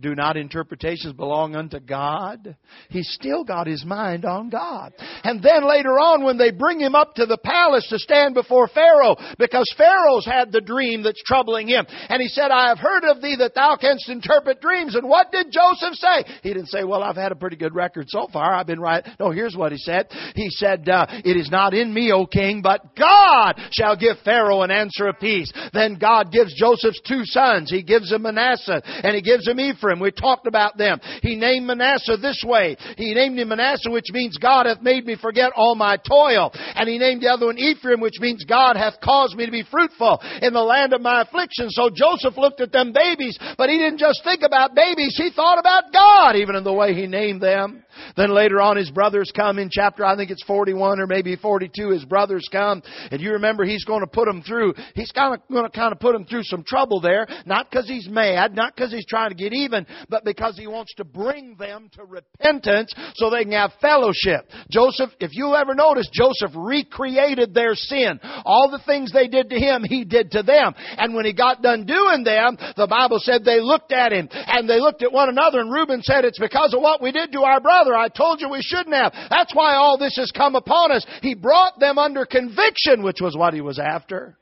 do 0.00 0.14
not 0.14 0.36
interpretations 0.36 1.12
belong 1.12 1.56
unto 1.56 1.80
God? 1.80 2.56
He's 2.88 3.10
still 3.12 3.44
got 3.44 3.66
his 3.66 3.84
mind 3.84 4.24
on 4.24 4.48
God. 4.48 4.92
And 5.24 5.42
then 5.42 5.68
later 5.68 5.98
on 5.98 6.24
when 6.24 6.38
they 6.38 6.52
bring 6.52 6.78
him 6.78 6.94
up 6.94 7.14
to 7.14 7.26
the 7.26 7.38
palace 7.38 7.86
to 7.90 7.98
stand 7.98 8.34
before 8.34 8.68
Pharaoh, 8.68 9.16
because 9.38 9.66
Pharaoh's 9.76 10.24
had 10.24 10.52
the 10.52 10.60
dream 10.60 11.02
that's 11.02 11.22
troubling 11.24 11.68
him. 11.68 11.84
And 12.08 12.22
he 12.22 12.28
said, 12.28 12.50
I 12.50 12.68
have 12.68 12.78
heard 12.78 13.04
of 13.04 13.20
thee 13.20 13.36
that 13.40 13.54
thou 13.54 13.76
canst 13.80 14.08
interpret 14.08 14.60
dreams. 14.60 14.94
And 14.94 15.08
what 15.08 15.32
did 15.32 15.48
Joseph 15.50 15.94
say? 15.94 16.24
He 16.42 16.52
didn't 16.52 16.68
say, 16.68 16.84
well, 16.84 17.02
I've 17.02 17.16
had 17.16 17.32
a 17.32 17.36
pretty 17.36 17.56
good 17.56 17.74
record 17.74 18.06
so 18.08 18.28
far. 18.32 18.54
I've 18.54 18.66
been 18.66 18.80
right. 18.80 19.04
No, 19.18 19.30
here's 19.32 19.56
what 19.56 19.72
he 19.72 19.78
said. 19.78 20.06
He 20.34 20.48
said, 20.50 20.88
uh, 20.88 21.06
it 21.24 21.36
is 21.36 21.50
not 21.50 21.74
in 21.74 21.92
me, 21.92 22.12
O 22.12 22.24
king, 22.24 22.62
but 22.62 22.94
God 22.96 23.54
shall 23.72 23.96
give 23.96 24.16
Pharaoh 24.24 24.62
an 24.62 24.70
answer 24.70 25.08
of 25.08 25.18
peace. 25.18 25.52
Then 25.72 25.98
God 25.98 26.30
gives 26.30 26.54
Joseph's 26.54 27.00
two 27.06 27.22
sons. 27.24 27.70
He 27.70 27.82
gives 27.82 28.12
him 28.12 28.22
Manasseh 28.22 28.82
and 28.84 29.14
he 29.16 29.22
gives 29.22 29.46
him 29.46 29.58
Ephraim. 29.58 29.87
Ephraim. 29.88 30.00
We 30.00 30.10
talked 30.10 30.46
about 30.46 30.76
them. 30.76 31.00
He 31.22 31.36
named 31.36 31.66
Manasseh 31.66 32.16
this 32.20 32.42
way. 32.46 32.76
He 32.96 33.14
named 33.14 33.38
him 33.38 33.48
Manasseh, 33.48 33.90
which 33.90 34.10
means 34.10 34.36
God 34.36 34.66
hath 34.66 34.82
made 34.82 35.06
me 35.06 35.16
forget 35.20 35.52
all 35.56 35.74
my 35.74 35.96
toil. 35.96 36.50
And 36.52 36.88
he 36.88 36.98
named 36.98 37.22
the 37.22 37.28
other 37.28 37.46
one 37.46 37.58
Ephraim, 37.58 38.00
which 38.00 38.20
means 38.20 38.44
God 38.44 38.76
hath 38.76 39.00
caused 39.02 39.36
me 39.36 39.46
to 39.46 39.52
be 39.52 39.64
fruitful 39.70 40.20
in 40.42 40.52
the 40.52 40.60
land 40.60 40.92
of 40.92 41.00
my 41.00 41.22
affliction. 41.22 41.70
So 41.70 41.90
Joseph 41.92 42.36
looked 42.36 42.60
at 42.60 42.72
them 42.72 42.92
babies, 42.92 43.38
but 43.56 43.70
he 43.70 43.78
didn't 43.78 43.98
just 43.98 44.22
think 44.24 44.42
about 44.42 44.74
babies. 44.74 45.14
He 45.16 45.30
thought 45.34 45.58
about 45.58 45.92
God, 45.92 46.36
even 46.36 46.56
in 46.56 46.64
the 46.64 46.72
way 46.72 46.94
he 46.94 47.06
named 47.06 47.40
them. 47.40 47.84
Then 48.16 48.34
later 48.34 48.60
on, 48.60 48.76
his 48.76 48.90
brothers 48.90 49.30
come 49.34 49.58
in 49.58 49.68
chapter, 49.70 50.04
I 50.04 50.16
think 50.16 50.30
it's 50.30 50.44
41 50.44 51.00
or 51.00 51.06
maybe 51.06 51.36
42. 51.36 51.90
His 51.90 52.04
brothers 52.04 52.46
come, 52.50 52.82
and 53.10 53.20
you 53.20 53.32
remember 53.32 53.64
he's 53.64 53.84
going 53.84 54.00
to 54.00 54.06
put 54.06 54.26
them 54.26 54.42
through, 54.42 54.74
he's 54.94 55.12
kind 55.12 55.34
of 55.34 55.40
going 55.50 55.64
to 55.64 55.70
kind 55.70 55.92
of 55.92 56.00
put 56.00 56.12
them 56.12 56.24
through 56.24 56.44
some 56.44 56.64
trouble 56.66 57.00
there. 57.00 57.26
Not 57.46 57.70
because 57.70 57.88
he's 57.88 58.08
mad, 58.08 58.54
not 58.54 58.74
because 58.74 58.92
he's 58.92 59.06
trying 59.06 59.30
to 59.30 59.34
get 59.34 59.52
even, 59.52 59.86
but 60.08 60.24
because 60.24 60.56
he 60.56 60.66
wants 60.66 60.94
to 60.94 61.04
bring 61.04 61.56
them 61.56 61.90
to 61.94 62.04
repentance 62.04 62.92
so 63.14 63.30
they 63.30 63.44
can 63.44 63.52
have 63.52 63.72
fellowship. 63.80 64.48
Joseph, 64.70 65.10
if 65.20 65.30
you 65.34 65.54
ever 65.54 65.74
notice, 65.74 66.08
Joseph 66.12 66.52
recreated 66.54 67.54
their 67.54 67.74
sin. 67.74 68.20
All 68.44 68.70
the 68.70 68.82
things 68.84 69.12
they 69.12 69.28
did 69.28 69.50
to 69.50 69.56
him, 69.56 69.84
he 69.84 70.04
did 70.04 70.32
to 70.32 70.42
them. 70.42 70.74
And 70.96 71.14
when 71.14 71.24
he 71.24 71.32
got 71.32 71.62
done 71.62 71.86
doing 71.86 72.24
them, 72.24 72.56
the 72.76 72.86
Bible 72.86 73.18
said 73.20 73.44
they 73.44 73.60
looked 73.60 73.92
at 73.92 74.12
him 74.12 74.28
and 74.30 74.68
they 74.68 74.80
looked 74.80 75.02
at 75.02 75.12
one 75.12 75.28
another 75.28 75.60
and 75.60 75.72
Reuben 75.72 76.02
said, 76.02 76.24
it's 76.24 76.38
because 76.38 76.74
of 76.74 76.80
what 76.80 77.02
we 77.02 77.12
did 77.12 77.32
to 77.32 77.42
our 77.42 77.60
brother. 77.60 77.87
I 77.94 78.08
told 78.08 78.40
you 78.40 78.48
we 78.48 78.62
shouldn't 78.62 78.94
have. 78.94 79.12
That's 79.30 79.54
why 79.54 79.74
all 79.74 79.98
this 79.98 80.16
has 80.16 80.30
come 80.30 80.54
upon 80.54 80.92
us. 80.92 81.04
He 81.22 81.34
brought 81.34 81.78
them 81.78 81.98
under 81.98 82.24
conviction, 82.24 83.02
which 83.02 83.20
was 83.20 83.36
what 83.36 83.54
he 83.54 83.60
was 83.60 83.78
after. 83.78 84.36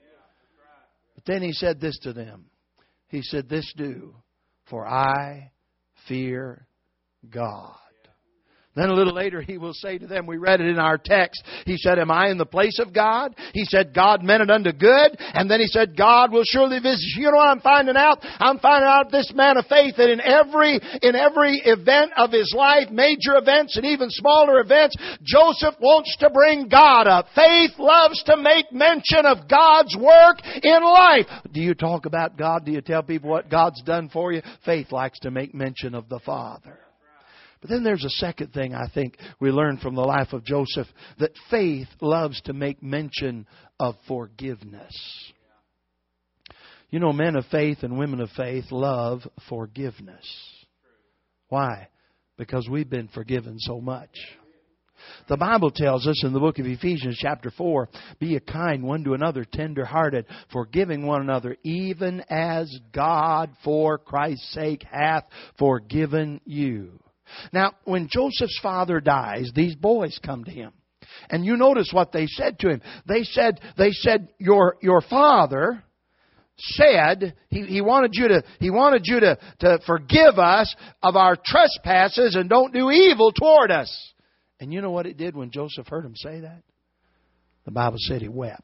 But 1.15 1.25
then 1.25 1.43
he 1.43 1.53
said 1.53 1.81
this 1.81 1.99
to 2.01 2.13
them. 2.13 2.47
He 3.09 3.23
said, 3.23 3.49
This 3.49 3.73
do, 3.77 4.15
for 4.69 4.87
I 4.87 5.53
fear 6.09 6.67
God. 7.29 7.77
Then 8.77 8.91
a 8.91 8.95
little 8.95 9.15
later 9.15 9.41
he 9.41 9.57
will 9.57 9.73
say 9.73 9.97
to 9.97 10.07
them, 10.07 10.27
we 10.27 10.37
read 10.37 10.61
it 10.61 10.69
in 10.69 10.79
our 10.79 10.99
text, 10.99 11.43
he 11.65 11.79
said, 11.79 11.99
Am 11.99 12.11
I 12.11 12.29
in 12.29 12.37
the 12.37 12.45
place 12.45 12.79
of 12.79 12.93
God? 12.93 13.35
He 13.55 13.65
said, 13.65 13.95
God 13.95 14.23
meant 14.23 14.43
it 14.43 14.51
unto 14.51 14.71
good. 14.71 15.17
And 15.19 15.51
then 15.51 15.61
he 15.61 15.67
said, 15.67 15.97
God 15.97 16.31
will 16.31 16.45
surely 16.45 16.79
visit 16.79 17.01
you. 17.17 17.25
Know 17.25 17.39
what 17.39 17.49
I'm 17.49 17.61
finding 17.61 17.97
out? 17.97 18.19
I'm 18.23 18.59
finding 18.59 18.89
out 18.89 19.11
this 19.11 19.33
man 19.35 19.57
of 19.57 19.65
faith 19.67 19.95
that 19.97 20.11
in 20.11 20.21
every, 20.21 20.79
in 21.01 21.15
every 21.17 21.63
event 21.65 22.13
of 22.19 22.31
his 22.33 22.53
life, 22.55 22.91
major 22.91 23.37
events 23.37 23.77
and 23.77 23.87
even 23.87 24.11
smaller 24.11 24.61
events, 24.61 24.95
Joseph 25.23 25.75
wants 25.81 26.15
to 26.21 26.29
bring 26.29 26.69
God 26.69 27.09
up. 27.09 27.29
Faith 27.35 27.73
loves 27.79 28.23
to 28.25 28.37
make 28.37 28.71
mention 28.73 29.25
of 29.25 29.49
God's 29.49 29.97
work 29.97 30.39
in 30.63 30.83
life. 30.83 31.27
Do 31.51 31.63
you 31.63 31.75
talk 31.75 32.05
about 32.05 32.37
God? 32.37 32.67
Do 32.67 32.73
you 32.73 32.83
tell 32.83 33.03
people 33.03 33.31
what 33.31 33.51
God's 33.51 33.83
done 33.83 34.11
for 34.11 34.33
you? 34.33 34.43
Faith 34.67 34.93
likes 34.93 35.19
to 35.21 35.31
make 35.31 35.55
mention 35.55 35.95
of 35.95 36.11
the 36.11 36.21
Father. 36.21 36.79
But 37.67 37.75
then 37.75 37.83
there's 37.83 38.05
a 38.05 38.11
second 38.11 38.53
thing 38.53 38.77
I 38.77 38.87
think 38.95 39.19
we 39.41 39.51
learn 39.51 39.79
from 39.79 39.97
the 39.97 40.03
life 40.03 40.33
of 40.33 40.45
Joseph 40.45 40.87
that 41.19 41.33
faith 41.51 41.89
loves 42.01 42.41
to 42.43 42.53
make 42.53 42.81
mention 42.81 43.45
of 43.81 43.97
forgiveness. 44.07 44.95
You 46.91 47.01
know, 47.01 47.13
men 47.13 47.35
of 47.35 47.45
faith 47.47 47.79
and 47.83 47.99
women 47.99 48.21
of 48.21 48.31
faith 48.37 48.67
love 48.71 49.23
forgiveness. 49.49 50.25
Why? 51.49 51.89
Because 52.39 52.69
we've 52.71 52.89
been 52.89 53.09
forgiven 53.09 53.59
so 53.59 53.81
much. 53.81 54.17
The 55.29 55.37
Bible 55.37 55.73
tells 55.73 56.07
us 56.07 56.23
in 56.23 56.33
the 56.33 56.39
book 56.39 56.61
of 56.61 56.67
Ephesians, 56.67 57.19
chapter 57.21 57.51
4, 57.51 57.89
be 58.21 58.37
a 58.37 58.41
kind 58.41 58.85
one 58.85 59.03
to 59.03 59.15
another, 59.15 59.45
tender 59.45 59.85
hearted, 59.85 60.27
forgiving 60.53 61.05
one 61.05 61.21
another, 61.21 61.57
even 61.65 62.23
as 62.31 62.73
God 62.93 63.51
for 63.65 63.99
Christ's 63.99 64.53
sake 64.53 64.85
hath 64.89 65.25
forgiven 65.59 66.41
you. 66.45 67.01
Now, 67.53 67.75
when 67.85 68.09
Joseph's 68.11 68.59
father 68.63 69.01
dies, 69.01 69.51
these 69.55 69.75
boys 69.75 70.19
come 70.25 70.45
to 70.45 70.51
him. 70.51 70.73
And 71.31 71.45
you 71.45 71.57
notice 71.57 71.91
what 71.93 72.13
they 72.13 72.27
said 72.27 72.59
to 72.61 72.69
him. 72.69 72.83
They 73.07 73.23
said, 73.25 73.61
they 73.77 73.91
said, 73.91 74.29
your, 74.39 74.77
your 74.81 75.01
father 75.01 75.83
said 76.59 77.35
he, 77.49 77.63
he 77.63 77.81
wanted 77.81 78.13
you 78.15 78.29
to 78.29 78.43
he 78.59 78.71
wanted 78.71 79.03
you 79.05 79.21
to, 79.21 79.39
to 79.61 79.79
forgive 79.87 80.39
us 80.39 80.75
of 81.03 81.17
our 81.17 81.37
trespasses 81.45 82.35
and 82.35 82.49
don't 82.49 82.73
do 82.73 82.91
evil 82.91 83.33
toward 83.33 83.71
us. 83.71 84.13
And 84.59 84.73
you 84.73 84.81
know 84.81 84.91
what 84.91 85.07
it 85.07 85.19
did 85.19 85.37
when 85.37 85.51
Joseph 85.51 85.87
heard 85.87 86.05
him 86.05 86.17
say 86.17 86.41
that? 86.41 86.63
The 87.67 87.73
Bible 87.73 87.99
said 87.99 88.23
he 88.23 88.29
wept. 88.29 88.63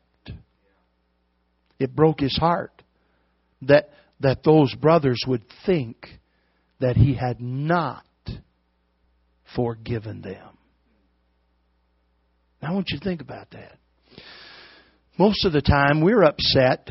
It 1.78 1.94
broke 1.94 2.20
his 2.20 2.36
heart 2.36 2.82
that 3.62 3.90
that 4.20 4.42
those 4.44 4.74
brothers 4.74 5.20
would 5.26 5.44
think 5.66 6.06
that 6.80 6.96
he 6.96 7.14
had 7.14 7.40
not 7.40 8.04
forgiven 9.54 10.22
them. 10.22 10.58
Now, 12.62 12.70
I 12.70 12.72
want 12.72 12.90
you 12.90 12.98
to 12.98 13.04
think 13.04 13.20
about 13.20 13.50
that. 13.50 13.78
Most 15.18 15.44
of 15.44 15.52
the 15.52 15.62
time, 15.62 16.00
we're 16.00 16.22
upset 16.22 16.88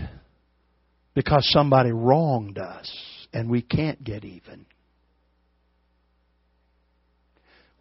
because 1.13 1.49
somebody 1.51 1.91
wronged 1.91 2.57
us 2.57 2.91
and 3.33 3.49
we 3.49 3.61
can't 3.61 4.03
get 4.03 4.23
even. 4.23 4.65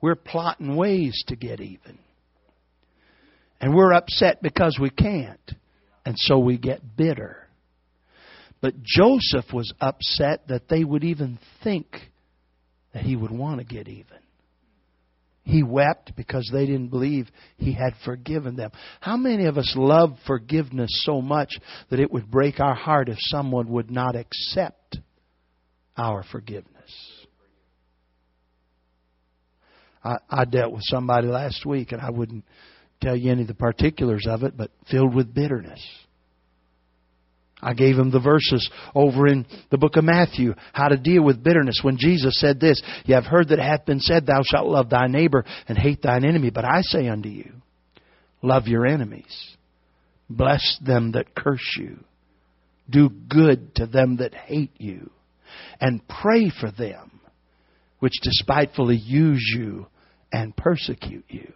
We're 0.01 0.15
plotting 0.15 0.77
ways 0.77 1.23
to 1.29 1.37
get 1.37 1.61
even. 1.61 1.99
And 3.61 3.75
we're 3.75 3.93
upset 3.93 4.41
because 4.41 4.79
we 4.81 4.89
can't. 4.89 5.53
And 6.07 6.15
so 6.17 6.39
we 6.39 6.57
get 6.57 6.97
bitter. 6.97 7.47
But 8.63 8.83
Joseph 8.83 9.53
was 9.53 9.73
upset 9.81 10.49
that 10.49 10.69
they 10.69 10.85
would 10.85 11.05
even 11.05 11.39
think 11.63 11.87
that 12.95 13.03
he 13.03 13.17
would 13.17 13.31
want 13.31 13.59
to 13.59 13.65
get 13.65 13.89
even. 13.89 14.19
He 15.51 15.65
wept 15.65 16.13
because 16.17 16.49
they 16.53 16.65
didn't 16.65 16.89
believe 16.89 17.29
he 17.57 17.73
had 17.73 17.95
forgiven 18.05 18.55
them. 18.55 18.71
How 19.01 19.17
many 19.17 19.47
of 19.47 19.59
us 19.59 19.73
love 19.77 20.17
forgiveness 20.25 20.91
so 21.05 21.21
much 21.21 21.59
that 21.91 21.99
it 21.99 22.13
would 22.13 22.31
break 22.31 22.61
our 22.61 22.75
heart 22.75 23.09
if 23.09 23.17
someone 23.19 23.69
would 23.71 23.91
not 23.91 24.15
accept 24.15 24.99
our 25.97 26.23
forgiveness? 26.31 26.93
I, 30.05 30.19
I 30.31 30.45
dealt 30.45 30.73
with 30.73 30.85
somebody 30.85 31.27
last 31.27 31.67
week, 31.67 31.91
and 31.91 32.01
I 32.01 32.11
wouldn't 32.11 32.45
tell 33.01 33.17
you 33.17 33.33
any 33.33 33.43
of 33.43 33.49
the 33.49 33.55
particulars 33.55 34.27
of 34.29 34.45
it, 34.45 34.57
but 34.57 34.71
filled 34.89 35.17
with 35.17 35.35
bitterness. 35.35 35.85
I 37.63 37.75
gave 37.75 37.97
him 37.97 38.11
the 38.11 38.21
verses 38.21 38.69
over 38.95 39.27
in 39.27 39.47
the 39.71 39.79
book 39.79 39.97
of 39.97 40.05
Matthew, 40.05 40.55
how 40.73 40.89
to 40.89 40.97
deal 40.97 41.23
with 41.23 41.43
bitterness. 41.43 41.81
When 41.83 41.99
Jesus 41.99 42.39
said 42.41 42.61
this, 42.61 42.81
You 43.05 43.15
have 43.15 43.25
heard 43.25 43.49
that 43.49 43.59
it 43.59 43.63
hath 43.63 43.87
been 43.87 44.01
said, 44.01 44.27
Thou 44.27 44.43
shalt 44.43 44.69
love 44.69 44.91
thy 44.91 45.07
neighbor 45.07 45.45
and 45.69 45.77
hate 45.77 46.03
thine 46.03 46.25
enemy. 46.25 46.51
But 46.51 46.65
I 46.65 46.81
say 46.83 47.09
unto 47.09 47.29
you, 47.29 47.53
Love 48.43 48.67
your 48.67 48.87
enemies. 48.87 49.57
Bless 50.29 50.79
them 50.85 51.13
that 51.13 51.35
curse 51.35 51.77
you. 51.79 51.99
Do 52.89 53.11
good 53.11 53.75
to 53.77 53.87
them 53.87 54.17
that 54.19 54.35
hate 54.35 54.73
you. 54.79 55.11
And 55.81 56.07
pray 56.09 56.51
for 56.61 56.71
them 56.71 57.21
which 58.01 58.15
despitefully 58.23 58.97
use 58.97 59.45
you 59.57 59.87
and 60.33 60.57
persecute 60.57 61.25
you. 61.29 61.53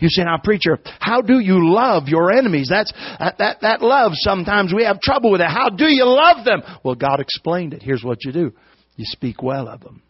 You 0.00 0.08
say, 0.08 0.24
now 0.24 0.38
preacher, 0.42 0.78
how 1.00 1.20
do 1.20 1.38
you 1.38 1.72
love 1.72 2.08
your 2.08 2.32
enemies? 2.32 2.68
That's, 2.70 2.92
that, 3.18 3.36
that, 3.38 3.60
that 3.62 3.82
love, 3.82 4.12
sometimes 4.14 4.72
we 4.74 4.84
have 4.84 5.00
trouble 5.00 5.30
with 5.32 5.40
it. 5.40 5.48
How 5.48 5.68
do 5.68 5.86
you 5.86 6.04
love 6.04 6.44
them? 6.44 6.62
Well, 6.84 6.94
God 6.94 7.20
explained 7.20 7.74
it. 7.74 7.82
Here's 7.82 8.04
what 8.04 8.24
you 8.24 8.32
do. 8.32 8.52
You 8.96 9.04
speak 9.06 9.42
well 9.42 9.68
of 9.68 9.80
them. 9.80 10.02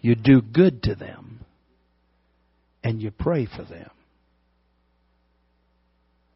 You 0.00 0.14
do 0.16 0.42
good 0.42 0.82
to 0.84 0.94
them. 0.94 1.44
And 2.84 3.00
you 3.00 3.12
pray 3.12 3.46
for 3.46 3.64
them. 3.64 3.90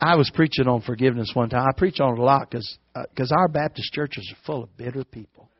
I 0.00 0.16
was 0.16 0.30
preaching 0.34 0.66
on 0.66 0.80
forgiveness 0.80 1.30
one 1.34 1.50
time. 1.50 1.66
I 1.68 1.72
preach 1.76 2.00
on 2.00 2.14
it 2.14 2.18
a 2.18 2.22
lot 2.22 2.50
because 2.50 2.78
uh, 2.94 3.04
our 3.36 3.48
Baptist 3.48 3.92
churches 3.92 4.32
are 4.32 4.40
full 4.46 4.62
of 4.64 4.76
bitter 4.76 5.04
people, 5.04 5.50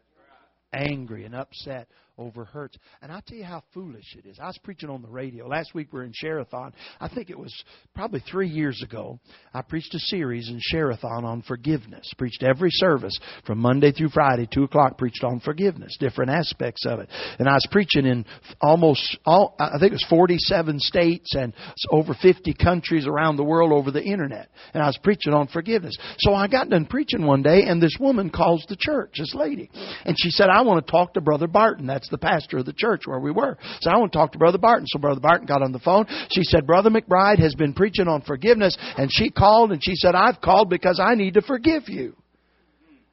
angry 0.73 1.25
and 1.25 1.35
upset 1.35 1.89
over 2.19 2.45
hurts. 2.45 2.77
And 3.03 3.11
I'll 3.11 3.23
tell 3.23 3.37
you 3.37 3.45
how 3.45 3.63
foolish 3.73 4.17
it 4.17 4.27
is. 4.27 4.39
I 4.41 4.47
was 4.47 4.59
preaching 4.63 4.89
on 4.89 5.03
the 5.03 5.09
radio. 5.09 5.49
Last 5.49 5.75
week 5.75 5.93
we 5.93 5.99
were 5.99 6.05
in 6.05 6.13
Sherathon. 6.13 6.73
I 7.01 7.09
think 7.09 7.31
it 7.31 7.39
was 7.39 7.53
probably 7.95 8.21
three 8.21 8.49
years 8.49 8.83
ago. 8.83 9.19
I 9.53 9.63
preached 9.63 9.95
a 9.95 9.99
series 9.99 10.49
in 10.49 10.61
Sherathon 10.73 11.25
on 11.25 11.43
forgiveness. 11.43 12.13
Preached 12.17 12.43
every 12.43 12.71
service 12.71 13.19
from 13.47 13.59
Monday 13.59 13.93
through 13.93 14.11
Friday, 14.11 14.49
2 14.53 14.65
o'clock, 14.65 14.97
preached 14.97 15.25
on 15.25 15.41
forgiveness, 15.41 15.97
different 15.99 16.31
aspects 16.31 16.87
of 16.87 17.01
it. 17.01 17.09
And 17.39 17.49
I 17.49 17.55
was 17.55 17.67
preaching 17.71 18.07
in 18.07 18.25
almost 18.61 19.19
all, 19.27 19.57
I 19.59 19.79
think 19.81 19.93
it 19.93 19.95
was 19.95 20.07
47 20.09 20.79
states 20.81 21.35
and 21.35 21.53
over 21.91 22.15
50 22.21 22.55
countries 22.55 23.07
around 23.07 23.37
the 23.37 23.45
world 23.45 23.73
over 23.73 23.91
the 23.91 24.03
internet. 24.03 24.49
And 24.73 24.83
I 24.83 24.87
was 24.87 24.99
preaching 25.03 25.33
on 25.33 25.49
forgiveness. 25.49 25.97
So 26.19 26.35
I 26.35 26.47
got 26.47 26.69
done 26.69 26.87
preaching 26.87 27.27
one 27.27 27.43
day 27.43 27.63
and 27.63 27.83
this 27.83 27.97
woman 27.99 28.31
calls 28.31 28.65
the 28.69 28.77
church, 28.79 29.15
this 29.19 29.35
lady. 29.35 29.71
And 30.05 30.17
she 30.19 30.31
said, 30.31 30.49
I 30.49 30.63
want 30.63 30.85
to 30.85 30.91
talk 30.91 31.15
to 31.15 31.21
Brother 31.21 31.47
Barton. 31.47 31.87
That's 31.87 32.04
that's 32.05 32.11
the 32.11 32.19
pastor 32.19 32.59
of 32.59 32.67
the 32.67 32.73
church 32.73 33.03
where 33.07 33.19
we 33.19 33.31
were. 33.31 33.57
So 33.81 33.91
I 33.91 33.97
want 33.97 34.13
to 34.13 34.19
talk 34.19 34.33
to 34.33 34.39
Brother 34.39 34.59
Barton. 34.59 34.87
So 34.87 34.99
Brother 34.99 35.21
Barton 35.21 35.47
got 35.47 35.63
on 35.63 35.73
the 35.73 35.79
phone. 35.79 36.07
She 36.31 36.43
said, 36.43 36.67
Brother 36.67 36.91
McBride 36.91 37.39
has 37.39 37.55
been 37.55 37.73
preaching 37.73 38.09
on 38.09 38.23
forgiveness. 38.23 38.77
And 38.97 39.11
she 39.11 39.31
called 39.31 39.73
and 39.73 39.83
she 39.83 39.95
said, 39.95 40.15
I've 40.15 40.41
called 40.41 40.69
because 40.69 41.01
I 41.03 41.15
need 41.15 41.35
to 41.35 41.43
forgive 41.43 41.85
you. 41.89 42.15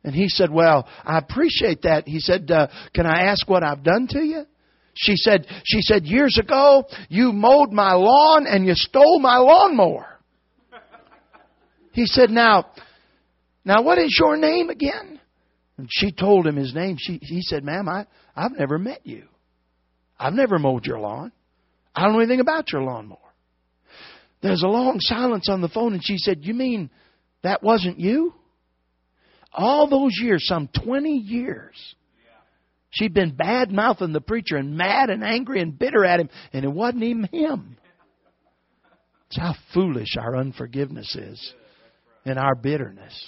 And 0.03 0.13
he 0.13 0.27
said, 0.27 0.51
Well, 0.51 0.87
I 1.05 1.19
appreciate 1.19 1.83
that. 1.83 2.03
He 2.07 2.19
said, 2.19 2.49
uh, 2.51 2.67
Can 2.93 3.05
I 3.05 3.23
ask 3.25 3.47
what 3.47 3.63
I've 3.63 3.83
done 3.83 4.07
to 4.09 4.19
you? 4.19 4.45
She 4.93 5.15
said, 5.15 5.47
she 5.63 5.81
said, 5.81 6.03
years 6.03 6.37
ago, 6.37 6.83
you 7.07 7.31
mowed 7.31 7.71
my 7.71 7.93
lawn 7.93 8.45
and 8.45 8.65
you 8.65 8.73
stole 8.75 9.21
my 9.21 9.37
lawnmower. 9.37 10.05
He 11.93 12.05
said, 12.05 12.29
now, 12.29 12.71
now 13.63 13.83
what 13.83 13.99
is 13.99 14.17
your 14.19 14.35
name 14.35 14.69
again? 14.69 15.20
And 15.81 15.89
she 15.91 16.11
told 16.11 16.45
him 16.45 16.57
his 16.57 16.75
name. 16.75 16.97
She, 16.99 17.17
he 17.23 17.41
said, 17.41 17.63
ma'am, 17.63 17.89
I, 17.89 18.05
I've 18.35 18.51
never 18.51 18.77
met 18.77 18.99
you. 19.03 19.23
I've 20.19 20.33
never 20.33 20.59
mowed 20.59 20.85
your 20.85 20.99
lawn. 20.99 21.31
I 21.95 22.03
don't 22.03 22.13
know 22.13 22.19
anything 22.19 22.39
about 22.39 22.71
your 22.71 22.83
lawnmower. 22.83 23.17
There's 24.43 24.61
a 24.61 24.67
long 24.67 24.99
silence 24.99 25.49
on 25.49 25.61
the 25.61 25.69
phone, 25.69 25.93
and 25.93 26.03
she 26.05 26.19
said, 26.19 26.45
You 26.45 26.53
mean 26.53 26.91
that 27.41 27.63
wasn't 27.63 27.99
you? 27.99 28.35
All 29.51 29.89
those 29.89 30.11
years, 30.21 30.45
some 30.45 30.69
20 30.85 31.09
years, 31.17 31.95
she'd 32.91 33.15
been 33.15 33.35
bad 33.35 33.71
mouthing 33.71 34.13
the 34.13 34.21
preacher 34.21 34.57
and 34.57 34.77
mad 34.77 35.09
and 35.09 35.23
angry 35.23 35.61
and 35.61 35.79
bitter 35.79 36.05
at 36.05 36.19
him, 36.19 36.29
and 36.53 36.63
it 36.63 36.71
wasn't 36.71 37.01
even 37.01 37.23
him. 37.23 37.75
It's 39.29 39.39
how 39.39 39.55
foolish 39.73 40.15
our 40.15 40.37
unforgiveness 40.37 41.15
is 41.15 41.53
and 42.23 42.37
our 42.37 42.53
bitterness. 42.53 43.19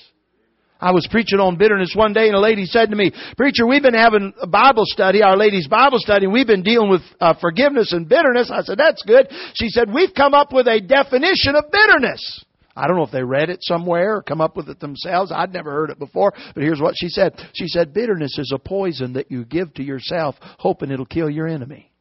I 0.83 0.91
was 0.91 1.07
preaching 1.09 1.39
on 1.39 1.55
bitterness 1.55 1.93
one 1.95 2.11
day 2.11 2.27
and 2.27 2.35
a 2.35 2.41
lady 2.41 2.65
said 2.65 2.89
to 2.89 2.95
me, 2.97 3.13
Preacher, 3.37 3.65
we've 3.65 3.81
been 3.81 3.93
having 3.93 4.33
a 4.41 4.47
Bible 4.47 4.83
study, 4.85 5.23
our 5.23 5.37
ladies 5.37 5.65
Bible 5.69 5.97
study, 5.97 6.25
and 6.25 6.33
we've 6.33 6.45
been 6.45 6.61
dealing 6.61 6.89
with 6.89 7.01
uh, 7.21 7.35
forgiveness 7.39 7.93
and 7.93 8.09
bitterness. 8.09 8.51
I 8.53 8.63
said, 8.63 8.77
that's 8.77 9.01
good. 9.03 9.27
She 9.53 9.69
said, 9.69 9.93
we've 9.93 10.13
come 10.13 10.33
up 10.33 10.51
with 10.51 10.67
a 10.67 10.81
definition 10.81 11.55
of 11.55 11.71
bitterness. 11.71 12.43
I 12.75 12.87
don't 12.87 12.97
know 12.97 13.05
if 13.05 13.11
they 13.11 13.23
read 13.23 13.49
it 13.49 13.59
somewhere 13.61 14.17
or 14.17 14.23
come 14.23 14.41
up 14.41 14.57
with 14.57 14.67
it 14.67 14.81
themselves. 14.81 15.31
I'd 15.33 15.53
never 15.53 15.71
heard 15.71 15.89
it 15.89 15.99
before, 15.99 16.33
but 16.53 16.63
here's 16.63 16.81
what 16.81 16.95
she 16.97 17.07
said. 17.07 17.39
She 17.53 17.67
said, 17.67 17.93
bitterness 17.93 18.37
is 18.37 18.51
a 18.53 18.59
poison 18.59 19.13
that 19.13 19.31
you 19.31 19.45
give 19.45 19.73
to 19.75 19.83
yourself 19.83 20.35
hoping 20.41 20.91
it'll 20.91 21.05
kill 21.05 21.29
your 21.29 21.47
enemy. 21.47 21.91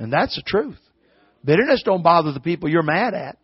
And 0.00 0.12
that's 0.12 0.34
the 0.34 0.42
truth. 0.44 0.78
Bitterness 1.44 1.82
don't 1.84 2.02
bother 2.02 2.32
the 2.32 2.40
people 2.40 2.68
you're 2.68 2.82
mad 2.82 3.14
at. 3.14 3.38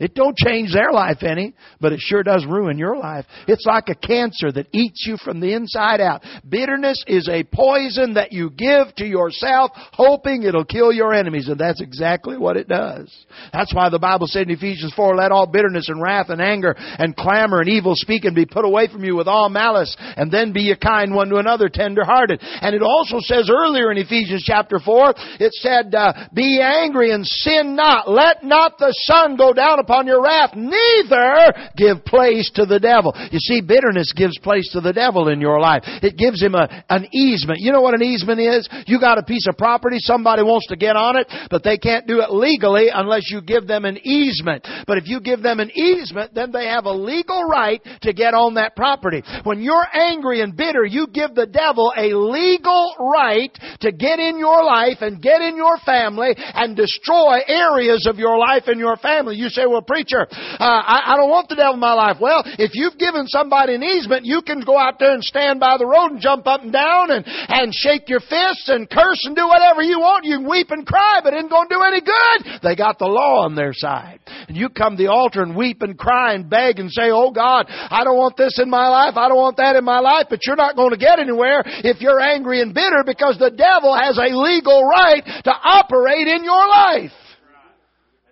It 0.00 0.14
don't 0.14 0.36
change 0.36 0.72
their 0.72 0.92
life 0.92 1.18
any, 1.22 1.54
but 1.78 1.92
it 1.92 2.00
sure 2.00 2.22
does 2.22 2.46
ruin 2.46 2.78
your 2.78 2.96
life. 2.96 3.26
It's 3.46 3.66
like 3.66 3.90
a 3.90 3.94
cancer 3.94 4.50
that 4.50 4.66
eats 4.72 5.04
you 5.06 5.18
from 5.22 5.40
the 5.40 5.52
inside 5.52 6.00
out. 6.00 6.24
Bitterness 6.48 7.04
is 7.06 7.28
a 7.28 7.44
poison 7.44 8.14
that 8.14 8.32
you 8.32 8.48
give 8.48 8.94
to 8.96 9.04
yourself 9.04 9.72
hoping 9.92 10.42
it'll 10.42 10.64
kill 10.64 10.90
your 10.90 11.12
enemies, 11.12 11.48
and 11.48 11.60
that's 11.60 11.82
exactly 11.82 12.38
what 12.38 12.56
it 12.56 12.66
does. 12.66 13.14
That's 13.52 13.74
why 13.74 13.90
the 13.90 13.98
Bible 13.98 14.26
said 14.26 14.48
in 14.48 14.56
Ephesians 14.56 14.94
4, 14.96 15.16
let 15.16 15.32
all 15.32 15.46
bitterness 15.46 15.90
and 15.90 16.00
wrath 16.00 16.30
and 16.30 16.40
anger 16.40 16.74
and 16.76 17.14
clamor 17.14 17.60
and 17.60 17.68
evil 17.68 17.92
speaking 17.94 18.32
be 18.32 18.46
put 18.46 18.64
away 18.64 18.88
from 18.88 19.04
you 19.04 19.14
with 19.16 19.28
all 19.28 19.50
malice, 19.50 19.94
and 19.98 20.32
then 20.32 20.54
be 20.54 20.70
a 20.70 20.76
kind 20.76 21.14
one 21.14 21.28
to 21.28 21.36
another, 21.36 21.68
tender 21.68 22.04
hearted. 22.04 22.40
And 22.40 22.74
it 22.74 22.82
also 22.82 23.18
says 23.20 23.50
earlier 23.52 23.92
in 23.92 23.98
Ephesians 23.98 24.44
chapter 24.46 24.78
4, 24.78 25.14
it 25.40 25.52
said, 25.52 25.94
uh, 25.94 26.28
be 26.32 26.58
angry 26.62 27.12
and 27.12 27.26
sin 27.26 27.76
not. 27.76 28.08
Let 28.08 28.42
not 28.44 28.78
the 28.78 28.94
sun 29.04 29.36
go 29.36 29.52
down 29.52 29.78
upon 29.78 29.89
upon 29.90 30.06
your 30.06 30.22
wrath, 30.22 30.54
neither 30.54 31.52
give 31.76 32.04
place 32.04 32.50
to 32.54 32.64
the 32.64 32.78
devil. 32.78 33.12
You 33.32 33.38
see, 33.40 33.60
bitterness 33.60 34.12
gives 34.14 34.38
place 34.38 34.70
to 34.72 34.80
the 34.80 34.92
devil 34.92 35.28
in 35.28 35.40
your 35.40 35.58
life. 35.58 35.82
It 35.84 36.16
gives 36.16 36.40
him 36.40 36.54
a, 36.54 36.84
an 36.88 37.08
easement. 37.12 37.58
You 37.60 37.72
know 37.72 37.80
what 37.80 37.94
an 37.94 38.02
easement 38.02 38.38
is? 38.38 38.68
You 38.86 39.00
got 39.00 39.18
a 39.18 39.24
piece 39.24 39.46
of 39.48 39.58
property, 39.58 39.96
somebody 39.98 40.42
wants 40.42 40.68
to 40.68 40.76
get 40.76 40.94
on 40.94 41.16
it, 41.16 41.26
but 41.50 41.64
they 41.64 41.76
can't 41.76 42.06
do 42.06 42.20
it 42.20 42.30
legally 42.30 42.86
unless 42.92 43.30
you 43.30 43.42
give 43.42 43.66
them 43.66 43.84
an 43.84 43.98
easement. 44.06 44.66
But 44.86 44.98
if 44.98 45.08
you 45.08 45.20
give 45.20 45.42
them 45.42 45.58
an 45.58 45.70
easement, 45.76 46.34
then 46.34 46.52
they 46.52 46.66
have 46.66 46.84
a 46.84 46.92
legal 46.92 47.42
right 47.44 47.80
to 48.02 48.12
get 48.12 48.34
on 48.34 48.54
that 48.54 48.76
property. 48.76 49.22
When 49.42 49.60
you're 49.60 49.86
angry 49.92 50.40
and 50.40 50.56
bitter, 50.56 50.84
you 50.84 51.08
give 51.12 51.34
the 51.34 51.46
devil 51.46 51.92
a 51.96 52.14
legal 52.14 52.94
right 53.12 53.52
to 53.80 53.90
get 53.90 54.20
in 54.20 54.38
your 54.38 54.62
life 54.64 54.98
and 55.00 55.20
get 55.20 55.42
in 55.42 55.56
your 55.56 55.78
family 55.84 56.34
and 56.36 56.76
destroy 56.76 57.40
areas 57.48 58.06
of 58.08 58.18
your 58.18 58.38
life 58.38 58.64
and 58.66 58.78
your 58.78 58.96
family. 58.96 59.34
You 59.34 59.48
say, 59.48 59.66
well, 59.66 59.79
preacher, 59.82 60.26
uh, 60.30 60.58
I, 60.60 61.14
I 61.14 61.16
don't 61.16 61.30
want 61.30 61.48
the 61.48 61.56
devil 61.56 61.74
in 61.74 61.80
my 61.80 61.94
life. 61.94 62.16
Well, 62.20 62.42
if 62.58 62.72
you've 62.74 62.98
given 62.98 63.26
somebody 63.26 63.74
an 63.74 63.82
easement, 63.82 64.24
you 64.24 64.42
can 64.42 64.60
go 64.60 64.78
out 64.78 64.98
there 64.98 65.14
and 65.14 65.24
stand 65.24 65.60
by 65.60 65.76
the 65.78 65.86
road 65.86 66.12
and 66.12 66.20
jump 66.20 66.46
up 66.46 66.62
and 66.62 66.72
down 66.72 67.10
and, 67.10 67.24
and 67.26 67.74
shake 67.74 68.08
your 68.08 68.20
fists 68.20 68.68
and 68.68 68.88
curse 68.88 69.24
and 69.24 69.34
do 69.36 69.46
whatever 69.46 69.82
you 69.82 70.00
want. 70.00 70.24
You 70.24 70.38
can 70.38 70.48
weep 70.48 70.70
and 70.70 70.86
cry, 70.86 71.20
but 71.22 71.34
it 71.34 71.38
ain't 71.38 71.50
going 71.50 71.68
to 71.68 71.74
do 71.74 71.82
any 71.82 72.00
good. 72.00 72.60
They 72.62 72.76
got 72.76 72.98
the 72.98 73.06
law 73.06 73.44
on 73.44 73.54
their 73.54 73.72
side. 73.72 74.20
And 74.48 74.56
you 74.56 74.68
come 74.68 74.96
to 74.96 75.02
the 75.02 75.10
altar 75.10 75.42
and 75.42 75.56
weep 75.56 75.82
and 75.82 75.98
cry 75.98 76.34
and 76.34 76.48
beg 76.48 76.78
and 76.78 76.90
say, 76.90 77.10
Oh 77.10 77.30
God, 77.30 77.66
I 77.68 78.04
don't 78.04 78.16
want 78.16 78.36
this 78.36 78.58
in 78.58 78.68
my 78.68 78.88
life. 78.88 79.16
I 79.16 79.28
don't 79.28 79.38
want 79.38 79.56
that 79.58 79.76
in 79.76 79.84
my 79.84 80.00
life, 80.00 80.26
but 80.28 80.40
you're 80.46 80.56
not 80.56 80.76
going 80.76 80.90
to 80.90 80.98
get 80.98 81.18
anywhere 81.18 81.62
if 81.66 82.00
you're 82.00 82.20
angry 82.20 82.60
and 82.60 82.74
bitter 82.74 83.02
because 83.04 83.38
the 83.38 83.50
devil 83.50 83.96
has 83.96 84.18
a 84.18 84.34
legal 84.34 84.84
right 84.84 85.22
to 85.44 85.50
operate 85.50 86.28
in 86.28 86.44
your 86.44 86.68
life. 86.68 87.12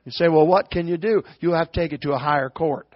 You 0.09 0.13
say, 0.13 0.29
well, 0.29 0.47
what 0.47 0.71
can 0.71 0.89
you 0.89 0.97
do? 0.97 1.23
You 1.39 1.53
have 1.53 1.71
to 1.71 1.81
take 1.81 1.93
it 1.93 2.01
to 2.01 2.13
a 2.13 2.19
higher 2.19 2.49
court. 2.49 2.89